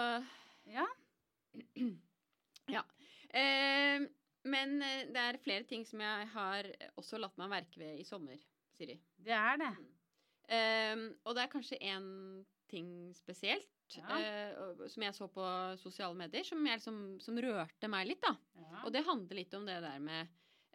Ja. 0.74 0.86
Ja. 2.68 2.82
Eh, 3.32 4.02
men 4.44 4.74
det 4.82 5.20
er 5.22 5.38
flere 5.40 5.64
ting 5.64 5.86
som 5.88 6.02
jeg 6.04 6.26
har 6.34 6.66
også 7.00 7.16
latt 7.16 7.38
meg 7.40 7.48
merke 7.54 7.80
ved 7.80 8.02
i 8.02 8.04
sommer, 8.04 8.36
Siri. 8.76 8.98
Det 9.16 9.32
er 9.32 9.56
det. 9.62 9.70
Eh, 10.52 11.06
og 11.24 11.32
det 11.36 11.46
er 11.46 11.52
kanskje 11.54 11.80
én 11.80 12.10
ting 12.68 12.90
spesielt 13.16 13.77
Ja. 13.96 14.18
eh, 14.20 14.82
som 14.92 15.02
jeg 15.02 15.14
så 15.16 15.28
på 15.32 15.44
sosiale 15.80 16.14
medier, 16.18 16.44
som, 16.44 16.60
jeg 16.66 16.76
liksom, 16.80 16.98
som 17.24 17.38
rørte 17.40 17.88
meg 17.88 18.06
litt. 18.10 18.20
da. 18.20 18.34
Ja. 18.60 18.82
Og 18.84 18.92
det 18.92 19.04
handler 19.06 19.36
litt 19.40 19.54
om 19.56 19.64
det 19.66 19.78
der 19.82 19.98
med 20.04 20.28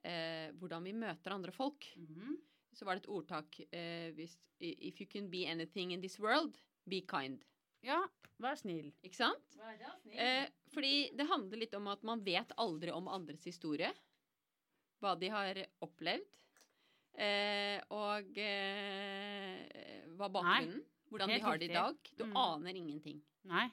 eh, 0.03 0.49
hvordan 0.59 0.83
vi 0.83 0.93
møter 0.97 1.35
andre 1.35 1.51
folk. 1.51 1.85
Mhm. 1.97 2.37
Så 2.73 2.85
var 2.87 2.95
det 2.97 3.03
et 3.03 3.11
ordtak 3.13 3.59
eh, 3.69 4.09
hvis, 4.17 4.39
If 4.63 5.01
you 5.01 5.05
can 5.11 5.27
be 5.29 5.43
anything 5.45 5.91
in 5.93 6.01
this 6.01 6.17
world, 6.19 6.55
be 6.87 7.01
kind. 7.01 7.43
ja, 7.83 7.99
vær 8.39 8.55
snill. 8.55 8.93
Ikke 9.03 9.17
sant? 9.19 9.57
Vær 9.59 9.75
snill. 10.01 10.17
Eh, 10.17 10.47
fordi 10.73 11.11
det 11.13 11.27
handler 11.27 11.59
litt 11.59 11.73
om 11.75 11.87
at 11.91 12.01
man 12.03 12.23
vet 12.23 12.51
aldri 12.57 12.89
om 12.95 13.07
andres 13.11 13.43
historie. 13.45 13.91
Hva 15.03 15.13
de 15.19 15.27
har 15.29 15.59
opplevd. 15.83 16.29
Eh, 17.19 17.77
og 17.93 18.37
eh, 18.41 20.07
hva 20.17 20.29
bakgrunnen. 20.33 20.81
Hvordan 21.13 21.29
helt 21.29 21.41
de 21.43 21.45
har 21.47 21.57
det 21.61 21.69
i 21.69 21.73
dag. 21.73 21.95
Du 22.17 22.23
Mm. 22.25 22.35
aner 22.41 22.75
ingenting. 22.79 23.21
Nei. 23.45 23.67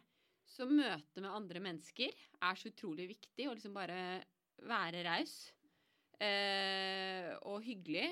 Så 0.46 0.66
møtet 0.68 1.22
med 1.22 1.30
andre 1.30 1.60
mennesker 1.60 2.10
er 2.42 2.54
så 2.58 2.68
utrolig 2.70 3.08
viktig. 3.08 3.46
Å 3.48 3.54
liksom 3.54 3.72
bare 3.74 4.22
være 4.66 5.04
raus. 5.06 5.52
Eh, 6.20 7.32
og 7.48 7.62
hyggelig. 7.64 8.10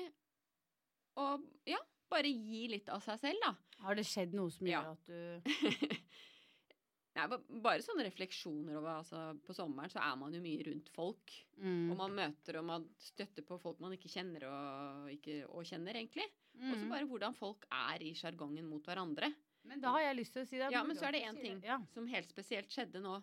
Og 1.19 1.43
ja, 1.69 1.77
bare 2.09 2.31
gi 2.31 2.67
litt 2.71 2.89
av 2.89 3.01
seg 3.05 3.19
selv, 3.21 3.43
da. 3.43 3.53
Har 3.83 3.95
det 3.99 4.05
skjedd 4.07 4.33
noe 4.33 4.49
som 4.51 4.67
Ja. 4.67 4.81
gjør 4.81 4.91
at 4.91 5.05
du 5.05 5.45
Nei, 7.27 7.39
bare 7.65 7.83
sånne 7.83 8.05
refleksjoner 8.07 8.77
over 8.79 8.89
altså, 9.01 9.19
På 9.45 9.53
sommeren 9.57 9.91
så 9.91 9.99
er 10.03 10.15
man 10.21 10.33
jo 10.33 10.39
mye 10.43 10.63
rundt 10.69 10.89
folk. 10.95 11.33
Mm. 11.59 11.89
Og 11.91 11.97
man 11.99 12.15
møter 12.15 12.59
og 12.61 12.65
man 12.69 12.85
støtter 13.01 13.43
på 13.47 13.57
folk 13.61 13.79
man 13.83 13.95
ikke 13.97 14.11
kjenner 14.13 14.45
og, 14.49 15.09
ikke, 15.13 15.41
og 15.49 15.65
kjenner, 15.67 15.99
egentlig. 15.99 16.27
Og 16.59 16.73
så 16.75 16.83
Mm. 16.85 16.89
bare 16.91 17.05
hvordan 17.07 17.35
folk 17.35 17.65
er 17.71 18.01
i 18.03 18.13
sjargongen 18.13 18.65
mot 18.67 18.83
hverandre. 18.83 19.29
Men 19.63 19.79
da 19.83 19.91
har 19.95 20.01
jeg 20.07 20.17
lyst 20.17 20.33
til 20.33 20.41
å 20.43 20.47
si 20.47 20.57
det. 20.57 20.71
Ja, 20.71 20.81
men 20.83 20.95
så 20.97 21.05
er 21.07 21.11
det 21.15 21.21
én 21.27 21.39
ting. 21.41 21.61
Ja. 21.63 21.77
som 21.93 22.07
helt 22.07 22.27
spesielt 22.31 22.69
skjedde 22.71 22.99
nå. 23.03 23.21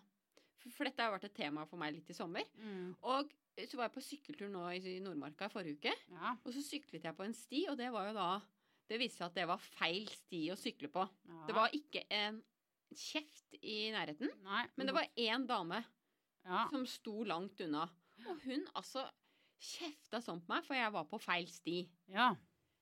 For, 0.57 0.69
for 0.73 0.83
dette 0.85 1.01
har 1.03 1.11
vært 1.13 1.25
et 1.25 1.35
tema 1.37 1.65
for 1.69 1.77
meg 1.77 1.93
litt 1.93 2.09
i 2.09 2.13
sommer. 2.17 2.43
Mm. 2.57 2.95
Og 3.03 3.33
så 3.57 3.75
var 3.77 3.89
jeg 3.89 3.95
på 3.97 4.05
sykkeltur 4.05 4.49
nå 4.53 4.63
i 4.77 4.99
Nordmarka 5.01 5.45
i 5.45 5.53
forrige 5.53 5.77
uke. 5.77 5.93
Ja. 6.13 6.35
Og 6.45 6.53
så 6.53 6.61
syklet 6.65 7.03
jeg 7.03 7.15
på 7.17 7.25
en 7.25 7.33
sti, 7.33 7.67
og 7.69 7.77
det 7.77 7.91
var 7.93 8.07
jo 8.09 8.13
da 8.17 8.41
Det 8.87 8.97
viste 9.01 9.17
seg 9.19 9.25
at 9.27 9.35
det 9.35 9.47
var 9.49 9.57
feil 9.59 10.05
sti 10.07 10.45
å 10.53 10.55
sykle 10.55 10.87
på. 10.87 11.01
ja. 11.27 11.45
Det 11.47 11.53
var 11.57 11.69
ikke 11.75 12.05
en 12.09 12.41
kjeft 12.95 13.57
i 13.61 13.89
nærheten, 13.93 14.29
Nei, 14.45 14.63
men 14.75 14.87
det 14.89 14.95
var 14.95 15.07
én 15.19 15.45
dame 15.49 15.81
ja. 16.45 16.67
som 16.71 16.85
sto 16.87 17.23
langt 17.27 17.59
unna. 17.65 17.87
Og 18.27 18.39
hun 18.45 18.63
altså 18.73 19.03
kjefta 19.61 20.21
sånn 20.21 20.39
på 20.43 20.53
meg, 20.53 20.65
for 20.65 20.77
jeg 20.77 20.93
var 20.93 21.07
på 21.09 21.19
feil 21.21 21.47
sti. 21.51 21.81
ja. 22.13 22.33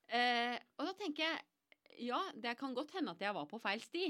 Eh, 0.06 0.54
og 0.78 0.86
da 0.86 0.92
tenker 1.00 1.24
jeg 1.26 2.06
Ja, 2.06 2.20
det 2.38 2.52
kan 2.60 2.76
godt 2.78 2.92
hende 2.94 3.16
at 3.16 3.22
jeg 3.24 3.34
var 3.34 3.48
på 3.50 3.58
feil 3.58 3.82
sti. 3.82 4.04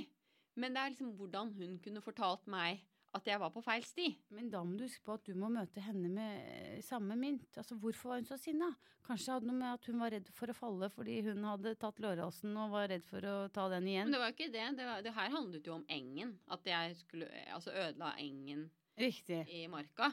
Men 0.59 0.73
det 0.75 0.81
er 0.81 0.89
liksom 0.91 1.13
hvordan 1.15 1.53
hun 1.55 1.77
kunne 1.79 2.01
fortalt 2.03 2.47
meg 2.51 2.81
at 3.15 3.27
jeg 3.29 3.39
var 3.39 3.51
på 3.53 3.63
feil 3.63 3.83
sti. 3.87 4.09
Men 4.35 4.49
da 4.51 4.61
må 4.65 4.75
du 4.77 4.83
huske 4.85 5.03
på 5.05 5.15
at 5.15 5.25
du 5.27 5.37
må 5.39 5.47
møte 5.53 5.83
henne 5.83 6.09
med 6.11 6.49
eh, 6.49 6.81
samme 6.83 7.15
mynt. 7.19 7.47
Altså, 7.55 7.77
Hvorfor 7.79 8.11
var 8.11 8.21
hun 8.21 8.27
så 8.27 8.37
sinna? 8.39 8.69
Kanskje 9.05 9.29
det 9.29 9.35
hadde 9.35 9.49
noe 9.51 9.59
med 9.59 9.77
at 9.77 9.87
hun 9.89 10.01
var 10.01 10.13
redd 10.15 10.29
for 10.33 10.51
å 10.51 10.57
falle 10.57 10.89
fordi 10.91 11.19
hun 11.27 11.45
hadde 11.45 11.75
tatt 11.79 12.01
lårhalsen 12.03 12.55
og 12.59 12.73
var 12.73 12.89
redd 12.91 13.05
for 13.07 13.27
å 13.29 13.35
ta 13.53 13.67
den 13.71 13.87
igjen. 13.91 14.09
Men 14.09 14.17
det 14.17 14.21
var 14.23 14.31
jo 14.31 14.37
ikke 14.37 14.51
det. 14.55 14.65
Det, 14.79 14.87
var, 14.89 15.05
det 15.05 15.15
her 15.15 15.35
handlet 15.37 15.69
jo 15.69 15.77
om 15.77 15.85
engen. 15.95 16.35
At 16.51 16.67
jeg 16.69 16.97
skulle 17.03 17.29
altså 17.53 17.73
ødela 17.75 18.11
engen 18.21 18.67
Riktig. 18.99 19.43
i 19.51 19.65
marka. 19.71 20.11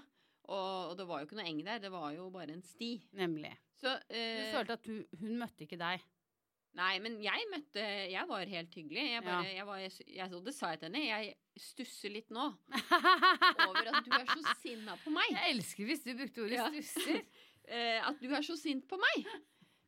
Og, 0.51 0.91
og 0.93 0.97
det 0.99 1.07
var 1.09 1.23
jo 1.23 1.29
ikke 1.29 1.39
noe 1.39 1.49
eng 1.49 1.61
der, 1.67 1.79
det 1.83 1.93
var 1.95 2.09
jo 2.17 2.27
bare 2.35 2.55
en 2.55 2.65
sti. 2.67 2.97
Nemlig. 3.19 3.53
Så 3.79 3.95
Du 4.11 4.17
eh, 4.19 4.51
følte 4.55 4.79
at 4.79 4.87
du, 4.87 4.97
hun 5.23 5.39
møtte 5.41 5.65
ikke 5.67 5.79
deg. 5.81 6.03
Nei, 6.79 6.95
men 7.05 7.19
jeg 7.21 7.45
møtte 7.53 7.83
Jeg 8.09 8.25
var 8.31 8.49
helt 8.49 8.75
hyggelig. 8.79 9.03
Jeg 9.13 9.23
bare, 9.27 9.49
jeg 9.53 9.67
var, 9.69 9.77
jeg, 9.83 9.93
jeg, 10.09 10.29
og 10.33 10.45
det 10.47 10.55
sa 10.57 10.71
jeg 10.73 10.81
til 10.81 10.89
henne. 10.89 11.03
Jeg 11.05 11.35
stusser 11.61 12.15
litt 12.15 12.31
nå 12.33 12.47
over 13.69 13.91
at 13.93 14.07
du 14.07 14.13
er 14.17 14.25
så 14.33 14.55
sinna 14.63 14.97
på 15.05 15.13
meg. 15.13 15.35
Jeg 15.35 15.57
elsker 15.59 15.85
hvis 15.91 16.05
du 16.07 16.15
brukte 16.17 16.47
ordet 16.47 16.61
Ja. 16.61 16.69
stusser. 16.73 17.23
Eh, 17.73 18.01
at 18.03 18.17
du 18.19 18.27
er 18.35 18.43
så 18.43 18.57
sint 18.59 18.89
på 18.91 18.97
meg. 18.99 19.29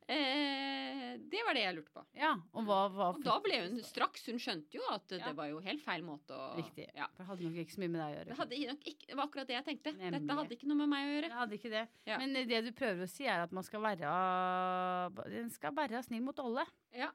Eh, 0.07 1.15
det 1.31 1.41
var 1.47 1.55
det 1.57 1.63
jeg 1.63 1.75
lurte 1.79 1.93
på. 1.95 2.01
Ja, 2.13 2.33
og 2.53 2.65
hva, 2.67 2.79
hva 2.93 3.07
Og 3.15 3.23
da 3.25 3.39
ble 3.41 3.57
hun 3.63 3.79
straks 3.81 4.25
Hun 4.29 4.37
skjønte 4.37 4.77
jo 4.77 4.83
at 4.93 5.09
Ja. 5.15 5.17
det 5.25 5.31
var 5.35 5.47
jo 5.49 5.57
helt 5.65 5.81
feil 5.81 6.03
måte 6.05 6.35
å 6.35 6.55
Riktig. 6.59 6.85
Ja. 6.93 7.07
For 7.15 7.23
det 7.23 7.29
hadde 7.31 7.43
nok 7.47 7.57
ikke 7.63 7.73
så 7.75 7.81
mye 7.81 7.89
med 7.95 8.01
deg 8.01 8.05
å 8.05 8.11
Det, 8.13 8.25
gjøre. 8.27 8.37
hadde 8.37 8.59
nok 8.69 8.85
ikke, 8.91 9.07
det 9.07 9.15
var 9.17 9.25
akkurat 9.27 9.47
det 9.49 9.55
jeg 9.55 9.65
tenkte. 9.65 9.93
Nemlig. 9.97 10.19
Dette 10.19 10.37
hadde 10.39 10.55
ikke 10.57 10.67
noe 10.69 10.77
med 10.83 10.89
meg 10.93 11.05
å 11.07 11.13
gjøre. 11.15 11.29
Det 11.31 11.39
hadde 11.41 11.57
ikke 11.59 11.71
det. 11.73 11.83
Ja. 12.05 12.17
Men 12.21 12.33
det 12.53 12.61
du 12.65 12.71
prøver 12.71 13.03
å 13.03 13.09
si, 13.09 13.25
er 13.25 13.39
at 13.47 13.51
man 13.51 13.63
skal 13.63 13.81
være 13.81 15.29
Den 15.31 15.49
skal 15.49 15.71
være 15.73 16.03
snill 16.05 16.21
mot 16.23 16.39
alle. 16.39 16.65
Ja. 16.93 17.09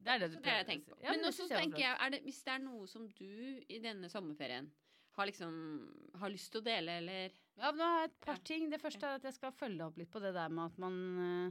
Det 0.00 0.08
er 0.14 0.18
det 0.22 0.30
du 0.30 0.36
Så 0.36 0.40
det 0.40 0.44
prøver 0.46 0.56
jeg 0.56 0.64
å 0.64 0.70
si. 0.70 0.90
på. 0.90 1.02
Ja, 1.02 1.10
Men 1.10 1.20
det 1.20 1.28
også 1.28 1.48
tenker 1.48 1.78
jeg, 1.82 1.96
er 2.00 2.10
det, 2.10 2.22
hvis 2.24 2.42
det 2.44 2.52
er 2.54 2.58
noe 2.64 2.86
som 2.86 3.08
du 3.08 3.64
i 3.68 3.78
denne 3.82 4.08
sommerferien 4.08 4.70
har 5.18 5.26
liksom 5.26 6.14
har 6.20 6.30
lyst 6.30 6.52
til 6.52 6.60
å 6.62 6.64
dele, 6.64 6.98
eller 7.02 7.30
Ja, 7.58 7.72
nå 7.72 7.82
har 7.84 7.98
jeg 8.06 8.10
et 8.10 8.20
par 8.24 8.36
ting. 8.46 8.70
Det 8.70 8.80
første 8.80 9.02
er 9.04 9.14
at 9.18 9.22
jeg 9.26 9.34
skal 9.34 9.50
følge 9.52 9.84
opp 9.84 9.98
litt 9.98 10.08
på 10.10 10.20
det 10.22 10.32
der 10.32 10.48
med 10.48 10.70
at 10.70 10.78
man 10.78 10.94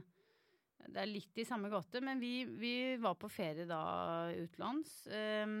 Det 0.88 1.02
er 1.02 1.10
litt 1.10 1.38
i 1.38 1.46
samme 1.46 1.68
gate, 1.72 2.00
men 2.04 2.20
vi, 2.22 2.44
vi 2.58 2.74
var 3.00 3.18
på 3.20 3.28
ferie 3.30 3.66
da 3.68 3.82
utenlands. 4.32 4.94
Um, 5.12 5.60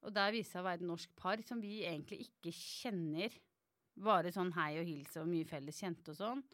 og 0.00 0.14
der 0.16 0.32
viste 0.32 0.54
seg 0.54 0.62
å 0.62 0.68
være 0.68 0.80
et 0.80 0.88
norsk 0.88 1.12
par 1.18 1.42
som 1.44 1.60
vi 1.60 1.82
egentlig 1.84 2.22
ikke 2.28 2.54
kjenner. 2.54 3.34
Bare 4.00 4.32
sånn 4.32 4.54
hei 4.56 4.72
og 4.80 4.88
hils 4.88 5.18
og 5.20 5.28
mye 5.28 5.48
felles 5.48 5.82
kjente 5.82 6.14
og 6.14 6.20
sånn. 6.20 6.44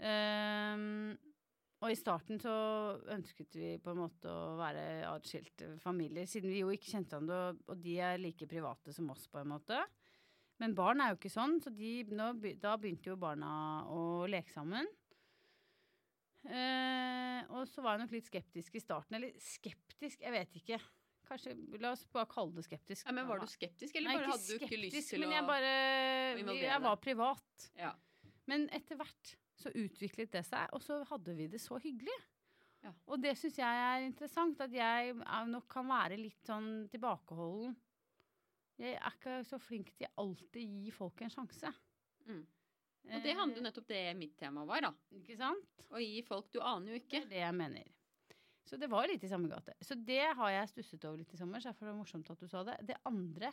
Um, 0.00 1.14
og 1.84 1.92
i 1.92 1.98
starten 1.98 2.40
så 2.40 2.54
ønsket 3.12 3.58
vi 3.58 3.74
på 3.82 3.92
en 3.92 4.00
måte 4.00 4.30
å 4.32 4.56
være 4.56 5.04
atskilte 5.10 5.74
familier, 5.82 6.26
siden 6.30 6.50
vi 6.50 6.62
jo 6.62 6.72
ikke 6.72 6.94
kjente 6.94 7.18
hverandre, 7.18 7.60
og, 7.68 7.76
de 7.84 7.98
er 8.00 8.22
like 8.22 8.48
private 8.48 8.94
som 8.96 9.10
oss, 9.12 9.26
på 9.28 9.42
en 9.42 9.52
måte. 9.52 9.82
Men 10.62 10.74
barn 10.78 11.02
er 11.02 11.12
jo 11.12 11.18
ikke 11.18 11.34
sånn, 11.34 11.58
så 11.60 11.70
de, 11.74 12.06
da 12.62 12.76
begynte 12.80 13.12
jo 13.12 13.18
barna 13.20 13.50
å 13.92 14.24
leke 14.30 14.54
sammen. 14.54 14.88
Eh, 16.44 17.40
og 17.56 17.64
så 17.70 17.80
var 17.84 17.96
jeg 17.96 18.04
nok 18.04 18.12
litt 18.12 18.28
skeptisk 18.28 18.74
i 18.76 18.82
starten. 18.82 19.16
Eller 19.18 19.32
skeptisk, 19.40 20.20
jeg 20.20 20.34
vet 20.34 20.58
ikke. 20.60 20.80
Kanskje, 21.24 21.54
La 21.80 21.94
oss 21.94 22.04
bare 22.12 22.28
kalle 22.28 22.52
det 22.58 22.66
skeptisk. 22.66 23.06
ja, 23.06 23.14
men 23.16 23.26
Var 23.28 23.40
du 23.40 23.46
skeptisk, 23.48 23.96
eller 23.96 24.10
Nei, 24.10 24.16
bare 24.18 24.26
ikke 24.26 24.34
hadde 24.34 24.44
du 24.44 24.66
ikke 24.66 24.80
lyst 24.82 24.92
skeptisk, 24.92 25.14
til 25.14 25.24
men 25.24 25.30
å 25.30 25.38
jeg 25.38 25.46
bare 25.48 26.60
Jeg 26.60 26.82
var 26.84 27.00
privat. 27.00 27.70
Ja. 27.80 27.94
Men 28.50 28.68
etter 28.76 29.00
hvert 29.00 29.32
så 29.56 29.72
utviklet 29.72 30.32
det 30.34 30.44
seg, 30.44 30.68
og 30.76 30.82
så 30.84 30.98
hadde 31.08 31.32
vi 31.38 31.46
det 31.48 31.62
så 31.62 31.78
hyggelig. 31.80 32.16
Ja. 32.84 32.92
Og 33.08 33.22
det 33.22 33.32
syns 33.40 33.56
jeg 33.56 33.80
er 33.86 34.04
interessant, 34.04 34.60
at 34.60 34.74
jeg 34.76 35.14
nok 35.48 35.64
kan 35.72 35.88
være 35.88 36.18
litt 36.20 36.44
sånn 36.44 36.84
tilbakeholden. 36.92 37.72
Jeg 38.76 38.98
er 38.98 39.14
ikke 39.16 39.38
så 39.48 39.56
flink 39.62 39.94
til 39.96 40.10
alltid 40.20 40.60
gi 40.82 40.90
folk 40.92 41.22
en 41.24 41.32
sjanse. 41.32 41.70
Mm. 42.28 42.42
Og 43.12 43.24
det 43.24 43.34
handler 43.36 43.58
jo 43.58 43.62
Eh, 43.62 43.66
nettopp 43.68 43.88
det 43.88 44.16
mitt 44.16 44.36
tema 44.38 44.64
var, 44.64 44.86
da. 44.86 44.92
Ikke 45.18 45.36
sant? 45.36 45.84
Å 45.90 46.00
gi 46.00 46.22
folk 46.26 46.50
Du 46.52 46.60
aner 46.60 46.94
jo 46.94 47.00
ikke. 47.00 47.24
Det 47.24 47.26
er 47.26 47.30
det 47.34 47.42
jeg 47.42 47.58
mener. 47.58 47.92
Så 48.64 48.78
det 48.80 48.88
var 48.88 49.06
litt 49.06 49.24
i 49.24 49.28
samme 49.28 49.48
gate. 49.48 49.74
Så 49.84 49.94
det 49.94 50.24
har 50.34 50.50
jeg 50.50 50.70
stusset 50.70 51.04
over 51.04 51.20
litt 51.20 51.32
i 51.34 51.36
sommer, 51.36 51.60
så 51.60 51.70
derfor 51.70 51.86
er 51.86 51.92
det 51.92 51.98
morsomt 51.98 52.30
at 52.32 52.40
du 52.40 52.48
sa 52.48 52.62
det. 52.64 52.78
Det 52.88 52.96
andre, 53.04 53.52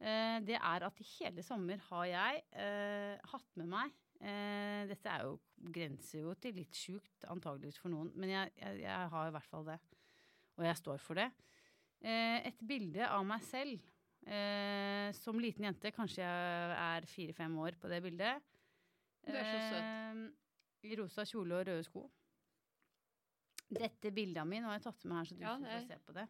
eh, 0.00 0.40
det 0.40 0.56
er 0.56 0.86
at 0.86 1.00
i 1.00 1.08
hele 1.18 1.44
sommer 1.44 1.76
har 1.90 2.06
jeg 2.06 2.42
eh, 2.52 3.18
hatt 3.32 3.56
med 3.56 3.68
meg 3.68 3.96
Dette 4.18 5.06
er 5.06 5.22
jo 5.22 5.36
grenser 5.70 6.24
jo 6.24 6.32
til 6.42 6.56
litt 6.58 6.74
sjukt, 6.74 7.22
antageligvis 7.30 7.76
for 7.78 7.92
noen, 7.92 8.08
men 8.18 8.32
jeg, 8.32 8.50
jeg, 8.58 8.80
jeg 8.80 9.10
har 9.12 9.28
i 9.28 9.30
hvert 9.30 9.46
fall 9.46 9.68
det. 9.68 9.76
Og 10.58 10.64
jeg 10.66 10.80
står 10.80 10.98
for 10.98 11.14
det. 11.14 11.28
Et 12.02 12.64
bilde 12.66 13.06
av 13.06 13.22
meg 13.22 13.44
selv 13.46 13.78
eh, 14.26 15.12
som 15.16 15.38
liten 15.40 15.64
jente. 15.68 15.92
Kanskje 15.94 16.22
jeg 16.24 16.76
er 16.78 17.06
fire-fem 17.06 17.56
år 17.62 17.76
på 17.80 17.90
det 17.92 18.00
bildet. 18.04 18.42
Du 19.26 19.32
er 19.34 19.44
så 19.44 19.58
søt. 19.70 19.88
Eh, 20.88 20.96
rosa 20.98 21.24
kjole 21.28 21.58
og 21.60 21.66
røde 21.68 21.84
sko. 21.86 22.04
Dette 23.68 24.10
bildet 24.14 24.40
av 24.40 24.46
meg, 24.48 24.62
nå 24.64 24.70
har 24.70 24.78
jeg 24.78 24.86
tatt 24.86 25.04
med 25.04 25.18
her 25.18 25.26
så 25.28 25.36
du 25.36 25.42
Ja, 25.44 25.56
får 25.60 25.88
se 25.90 25.98
på 26.06 26.14
det. 26.16 26.26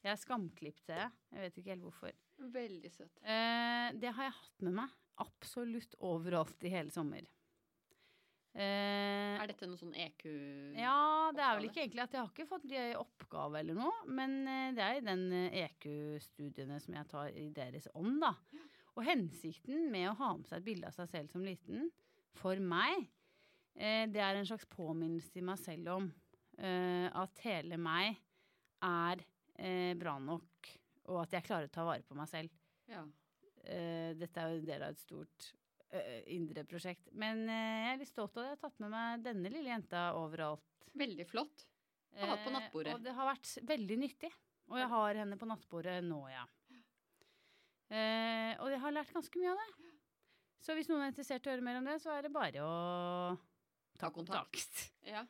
Jeg 0.00 0.10
er 0.14 0.16
skamklipt, 0.22 0.80
ser 0.86 0.96
jeg. 1.04 1.10
Jeg 1.36 1.44
vet 1.44 1.58
ikke 1.60 1.70
helt 1.74 1.84
hvorfor. 1.86 2.16
Veldig 2.54 2.90
søt. 2.94 3.20
Eh, 3.22 3.90
det 4.00 4.10
har 4.16 4.24
jeg 4.30 4.38
hatt 4.40 4.64
med 4.66 4.72
meg 4.80 4.94
absolutt 5.20 5.94
overalt 6.00 6.64
i 6.64 6.72
hele 6.72 6.90
sommer. 6.90 7.26
Eh, 8.56 9.36
Er 9.38 9.46
dette 9.46 9.68
noe 9.68 9.78
sånn 9.78 9.92
EQ 9.94 10.24
ja, 10.74 10.94
det 11.40 11.46
er 11.46 11.56
vel 11.56 11.68
ikke 11.70 11.80
egentlig 11.80 12.02
at 12.04 12.14
jeg 12.14 12.20
har 12.20 12.32
ikke 12.34 12.48
fått 12.50 12.72
i 12.74 12.80
oppgave 13.00 13.60
eller 13.62 13.78
noe, 13.78 14.02
men 14.12 14.36
eh, 14.44 14.72
det 14.76 14.84
er 14.84 14.98
i 14.98 15.06
den 15.06 15.22
eh, 15.36 15.56
EQ-studiene 15.64 16.76
som 16.84 16.96
jeg 16.98 17.08
tar 17.08 17.30
i 17.32 17.46
deres 17.56 17.88
ånd, 17.96 18.18
da. 18.20 18.34
Og 18.98 19.06
hensikten 19.06 19.86
med 19.92 20.10
å 20.10 20.16
ha 20.18 20.34
med 20.36 20.50
seg 20.50 20.60
et 20.60 20.66
bilde 20.66 20.90
av 20.90 20.96
seg 20.98 21.08
selv 21.08 21.32
som 21.32 21.46
liten, 21.46 21.88
for 22.36 22.60
meg, 22.60 23.06
eh, 23.78 24.04
det 24.12 24.20
er 24.20 24.36
en 24.36 24.48
slags 24.48 24.68
påminnelse 24.70 25.32
til 25.32 25.46
meg 25.48 25.60
selv 25.62 25.94
om 25.96 26.10
eh, 26.60 27.08
at 27.08 27.40
hele 27.46 27.80
meg 27.80 28.20
er 28.84 29.24
eh, 29.56 29.96
bra 29.98 30.18
nok, 30.20 30.74
og 31.08 31.22
at 31.24 31.38
jeg 31.38 31.48
klarer 31.48 31.70
å 31.70 31.74
ta 31.74 31.86
vare 31.88 32.04
på 32.06 32.18
meg 32.18 32.28
selv. 32.30 32.52
Ja. 32.90 33.06
Eh, 33.64 34.12
dette 34.18 34.42
er 34.42 34.52
jo 34.52 34.60
en 34.60 34.68
del 34.68 34.84
av 34.84 34.92
et 34.92 35.02
stort 35.02 35.48
eh, 35.48 35.59
indre 36.30 36.62
prosjekt. 36.68 37.08
Men 37.12 37.40
jeg 37.48 37.88
er 37.94 37.98
litt 37.98 38.08
stolt 38.12 38.36
av 38.36 38.44
det. 38.44 38.50
Jeg 38.52 38.58
har 38.58 38.62
tatt 38.68 38.80
med 38.84 38.90
meg 38.92 39.24
denne 39.24 39.50
lille 39.50 39.72
jenta 39.72 40.04
overalt. 40.14 40.62
Veldig 40.94 41.26
flott. 41.26 41.64
Og 42.18 42.28
hatt 42.28 42.44
på 42.44 42.50
Eh, 42.50 42.54
nattbordet. 42.56 42.94
og 42.94 43.02
det 43.02 43.12
har 43.14 43.26
vært 43.30 43.50
veldig 43.66 43.96
nyttig. 43.98 44.30
Og 44.70 44.78
jeg 44.78 44.88
har 44.88 45.14
henne 45.14 45.36
på 45.38 45.46
nattbordet 45.50 45.96
nå, 46.06 46.20
ja. 46.30 46.44
Eh, 47.90 48.54
og 48.62 48.70
jeg 48.70 48.80
har 48.84 48.94
lært 48.94 49.12
ganske 49.14 49.40
mye 49.42 49.50
av 49.50 49.58
det. 49.58 49.90
Så 50.62 50.74
hvis 50.76 50.90
noen 50.90 51.02
er 51.02 51.10
interessert 51.10 51.46
i 51.46 51.50
å 51.50 51.54
høre 51.56 51.64
mer 51.66 51.78
om 51.80 51.88
det, 51.88 51.96
så 52.02 52.12
er 52.14 52.22
det 52.26 52.32
bare 52.34 52.62
å 52.62 53.38
Ta 54.00 54.08
kontakt. 54.14 54.92
Ja. 55.04 55.24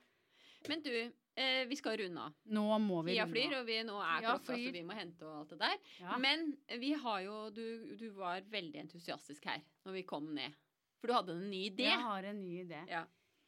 Men 0.68 0.82
du, 0.84 0.92
eh, 1.40 1.62
vi 1.70 1.76
skal 1.78 1.96
runde 2.00 2.24
av. 2.28 2.34
Nå 2.56 2.64
må 2.84 3.00
vi 3.06 3.14
Tida 3.16 3.26
flyr, 3.30 3.54
og 3.60 3.68
vi, 3.68 3.78
nå 3.88 3.96
er 4.00 4.26
ja, 4.26 4.34
klokka, 4.34 4.56
så 4.58 4.74
vi 4.76 4.82
må 4.86 4.96
hente 4.98 5.26
og 5.28 5.38
alt 5.42 5.54
det 5.54 5.60
der. 5.62 5.78
Ja. 6.02 6.18
Men 6.22 6.44
vi 6.82 6.92
har 7.04 7.22
jo 7.26 7.38
du, 7.56 7.64
du 8.00 8.06
var 8.18 8.44
veldig 8.52 8.82
entusiastisk 8.86 9.48
her 9.50 9.62
når 9.86 9.98
vi 10.00 10.04
kom 10.08 10.28
ned. 10.36 10.54
For 11.00 11.08
du 11.08 11.16
hadde 11.16 11.32
en 11.38 11.48
ny 11.48 11.62
idé. 11.70 11.88
Jeg 11.88 12.04
har 12.04 12.28
en 12.28 12.40
ny 12.42 12.52
idé. 12.66 12.82
Ja. 12.90 13.06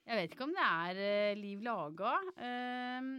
Jeg 0.09 0.19
vet 0.19 0.33
ikke 0.35 0.47
om 0.49 0.55
det 0.57 0.65
er 0.67 0.99
uh, 1.05 1.39
liv 1.39 1.61
laga. 1.63 2.17
Uh, 2.41 3.11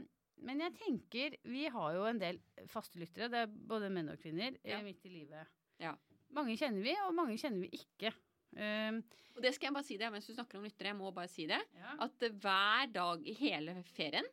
men 0.44 0.60
jeg 0.66 0.74
tenker 0.82 1.36
Vi 1.48 1.68
har 1.72 1.94
jo 1.96 2.02
en 2.10 2.20
del 2.20 2.40
faste 2.68 3.00
lyttere. 3.00 3.30
Det 3.32 3.44
er 3.46 3.54
både 3.70 3.92
menn 3.94 4.10
og 4.12 4.20
kvinner 4.20 4.58
eh, 4.58 4.74
Ja. 4.74 4.82
midt 4.84 5.06
i 5.08 5.12
livet. 5.14 5.48
Ja. 5.80 5.94
Mange 6.34 6.58
kjenner 6.60 6.84
vi, 6.84 6.96
og 7.06 7.14
mange 7.16 7.38
kjenner 7.40 7.62
vi 7.64 7.70
ikke. 7.78 8.12
Ehm, 8.58 9.00
Og 9.38 9.42
det 9.46 9.54
skal 9.56 9.70
jeg 9.70 9.76
bare 9.78 9.88
si 9.88 9.98
det 10.02 10.10
mens 10.14 10.28
du 10.28 10.34
snakker 10.34 10.58
om 10.60 10.66
lyttere. 10.66 10.92
Jeg 10.92 10.98
må 11.00 11.12
bare 11.14 11.30
si 11.32 11.46
det. 11.50 11.62
ja. 11.78 11.94
At 12.06 12.26
hver 12.42 12.90
dag 12.94 13.24
i 13.30 13.34
hele 13.38 13.78
ferien 13.94 14.28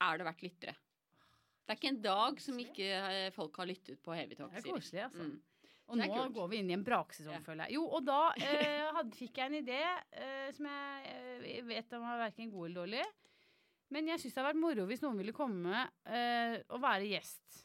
er 0.00 0.18
det 0.18 0.26
vært 0.28 0.42
lyttere. 0.44 0.74
Det 1.66 1.74
er 1.74 1.78
ikke 1.80 1.90
en 1.90 2.02
dag 2.04 2.40
som 2.40 2.58
ikke 2.62 2.88
eh, 2.94 3.30
folk 3.34 3.56
har 3.58 3.66
lyttet 3.66 3.98
på 4.04 4.14
Heavy 4.14 4.36
Talk. 4.38 4.52
Det 4.54 4.62
er 4.62 4.72
koselig, 4.72 5.02
altså. 5.08 5.24
Mm. 5.26 5.36
Og 5.86 5.98
nå 6.00 6.06
kult. 6.10 6.32
går 6.34 6.48
vi 6.50 6.58
inn 6.62 6.70
i 6.70 6.74
en 6.74 6.82
braksesong, 6.86 7.34
Ja. 7.36 7.42
føler 7.46 7.66
jeg. 7.66 7.76
Jo, 7.78 7.84
og 7.94 8.04
da 8.06 8.20
eh, 8.42 8.88
hadde, 8.96 9.14
fikk 9.14 9.38
jeg 9.38 9.46
en 9.52 9.58
idé 9.60 9.80
eh, 10.18 10.48
som 10.56 10.66
jeg 10.66 11.12
eh, 11.46 11.60
vet 11.68 11.92
om 11.94 12.02
var 12.02 12.18
verken 12.24 12.50
god 12.50 12.66
eller 12.68 12.80
dårlig. 12.82 13.04
Men 13.94 14.08
jeg 14.10 14.18
syns 14.18 14.34
det 14.34 14.40
hadde 14.42 14.50
vært 14.50 14.62
moro 14.64 14.86
hvis 14.90 15.02
noen 15.04 15.20
ville 15.22 15.34
komme 15.34 15.84
eh, 16.10 16.56
og 16.74 16.80
være 16.82 17.06
gjest. 17.12 17.62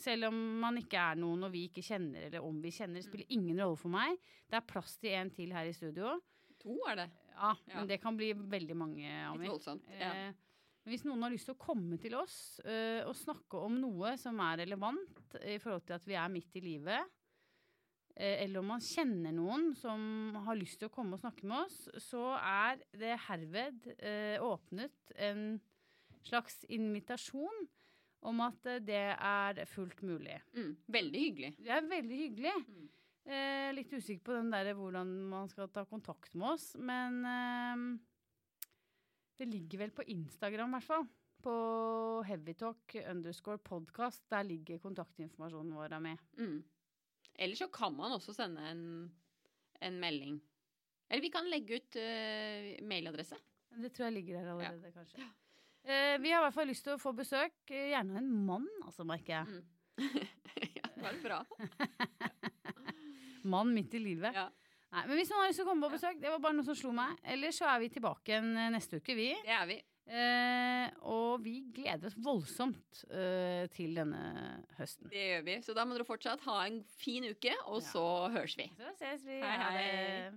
Selv 0.00 0.30
om 0.30 0.38
man 0.62 0.78
ikke 0.80 0.98
er 1.12 1.18
noen 1.18 1.46
og 1.46 1.52
vi 1.54 1.64
ikke 1.68 1.82
kjenner, 1.86 2.26
eller 2.26 2.42
om 2.46 2.58
vi 2.62 2.70
kjenner. 2.74 2.98
Det 3.02 3.06
spiller 3.06 3.34
ingen 3.34 3.58
rolle 3.62 3.78
for 3.78 3.90
meg. 3.94 4.18
Det 4.50 4.58
er 4.58 4.66
plass 4.70 4.96
til 4.98 5.14
en 5.18 5.30
til 5.34 5.54
her 5.54 5.66
i 5.70 5.74
studio. 5.76 6.16
To 6.62 6.74
er 6.90 7.04
det. 7.04 7.08
Ja, 7.34 7.54
Ja. 7.70 7.76
men 7.78 7.86
det 7.90 8.00
kan 8.02 8.16
bli 8.18 8.32
veldig 8.34 8.76
mange 8.76 9.10
Litt 9.38 9.50
voldsomt. 9.50 9.86
Ja. 9.98 10.10
Men 10.80 10.94
hvis 10.94 11.04
noen 11.04 11.24
har 11.26 11.32
lyst 11.32 11.48
til 11.50 11.56
å 11.56 11.60
komme 11.60 11.98
til 12.00 12.14
oss 12.16 12.36
uh, 12.64 13.04
og 13.04 13.16
snakke 13.18 13.60
om 13.60 13.76
noe 13.82 14.14
som 14.20 14.38
er 14.44 14.62
relevant 14.62 15.34
i 15.44 15.58
forhold 15.60 15.84
til 15.88 15.98
at 15.98 16.06
vi 16.08 16.16
er 16.16 16.32
midt 16.32 16.56
i 16.56 16.62
livet, 16.64 17.10
uh, 18.16 18.36
eller 18.38 18.62
om 18.62 18.70
man 18.72 18.84
kjenner 18.84 19.34
noen 19.36 19.70
som 19.76 20.38
har 20.46 20.56
lyst 20.56 20.80
til 20.80 20.88
å 20.88 20.94
komme 20.94 21.18
og 21.18 21.24
snakke 21.24 21.44
med 21.50 21.66
oss, 21.66 21.82
så 22.00 22.32
er 22.38 22.80
det 22.96 23.18
herved 23.26 23.90
uh, 24.00 24.48
åpnet 24.48 25.14
en 25.20 25.44
slags 26.24 26.62
invitasjon 26.72 27.68
om 28.28 28.40
at 28.44 28.66
det 28.84 29.06
er 29.16 29.60
fullt 29.68 30.02
mulig. 30.04 30.36
Mm. 30.52 30.74
Veldig 30.92 31.20
hyggelig. 31.22 31.54
Det 31.60 31.70
er 31.72 31.86
veldig 31.88 32.18
hyggelig. 32.24 32.52
Mm. 32.68 32.88
Litt 33.76 33.92
usikker 33.94 34.24
på 34.26 34.34
den 34.34 34.50
der 34.52 34.68
hvordan 34.76 35.08
man 35.30 35.48
skal 35.48 35.70
ta 35.72 35.86
kontakt 35.88 36.34
med 36.36 36.50
oss, 36.56 36.66
men 36.76 37.24
det 39.40 39.48
ligger 39.48 39.80
vel 39.86 39.92
på 39.96 40.04
Instagram, 40.12 40.74
i 40.74 40.78
hvert 40.78 40.88
fall. 40.90 41.06
På 41.40 41.54
heavytalk 42.28 42.98
underscore 43.08 43.60
podcast. 43.64 44.26
Der 44.28 44.44
ligger 44.44 44.80
kontaktinformasjonen 44.82 45.72
vår 45.78 45.96
med. 46.04 46.20
Mm. 46.36 46.58
Eller 47.40 47.56
så 47.56 47.70
kan 47.72 47.96
man 47.96 48.12
også 48.12 48.34
sende 48.36 48.66
en, 48.68 48.82
en 49.80 49.96
melding. 50.02 50.36
Eller 51.08 51.24
vi 51.24 51.32
kan 51.32 51.48
legge 51.48 51.80
ut 51.80 51.96
uh, 51.96 52.68
mailadresse. 52.86 53.38
Det 53.80 53.92
tror 53.94 54.10
jeg 54.10 54.18
ligger 54.18 54.36
der 54.42 54.52
allerede, 54.52 54.92
kanskje. 54.92 55.24
Uh, 55.88 56.20
vi 56.20 56.30
har 56.34 56.42
i 56.42 56.44
hvert 56.44 56.58
fall 56.58 56.68
lyst 56.68 56.84
til 56.84 56.98
å 56.98 57.00
få 57.00 57.14
besøk. 57.16 57.56
eh, 57.72 57.94
Gjerne 57.94 58.20
en 58.20 58.30
mann, 58.46 58.68
altså, 58.84 59.06
merker 59.08 59.40
jeg. 59.40 59.46
Mm. 59.48 60.20
ja, 60.76 60.92
det 60.92 61.06
var 61.06 61.18
bra. 61.24 61.40
Mann 63.50 63.72
midt 63.72 63.96
i 63.96 64.02
livet. 64.04 64.36
Ja. 64.36 64.50
Nei, 64.90 65.04
men 65.06 65.20
hvis 65.20 65.30
noen 65.30 65.44
har 65.44 65.50
lyst 65.52 65.60
til 65.60 65.66
å 65.66 65.70
komme 65.70 65.86
på 65.86 65.94
besøk, 65.94 66.16
det 66.18 66.30
var 66.32 66.40
bare 66.42 66.56
noe 66.58 66.66
som 66.66 66.74
slo 66.78 66.90
meg. 66.96 67.14
Ellers 67.30 67.60
så 67.60 67.68
er 67.70 67.78
vi 67.84 67.90
tilbake 67.94 68.40
eh, 68.40 68.66
neste 68.74 68.98
uke, 68.98 69.14
vi. 69.14 69.28
Det 69.46 69.54
er 69.54 69.68
vi. 69.70 69.76
Eh, 70.10 70.88
og 71.06 71.44
vi 71.44 71.60
gleder 71.70 72.08
oss 72.10 72.16
voldsomt 72.18 73.04
eh, 73.14 73.68
til 73.70 73.94
denne 73.94 74.22
høsten. 74.80 75.06
Det 75.12 75.22
gjør 75.28 75.44
vi. 75.46 75.54
Så 75.62 75.76
da 75.78 75.84
må 75.86 75.94
dere 75.94 76.08
fortsatt 76.08 76.42
ha 76.48 76.64
en 76.66 76.80
fin 76.98 77.28
uke, 77.30 77.54
og 77.70 77.78
Ja. 77.78 77.86
så 77.92 78.04
høres 78.34 78.56
vi. 78.58 78.66
Så 78.80 78.90
ses 78.98 79.22
vi. 79.28 79.38
Hei, 79.38 79.56
hei. 79.62 79.74
hei. 79.78 80.30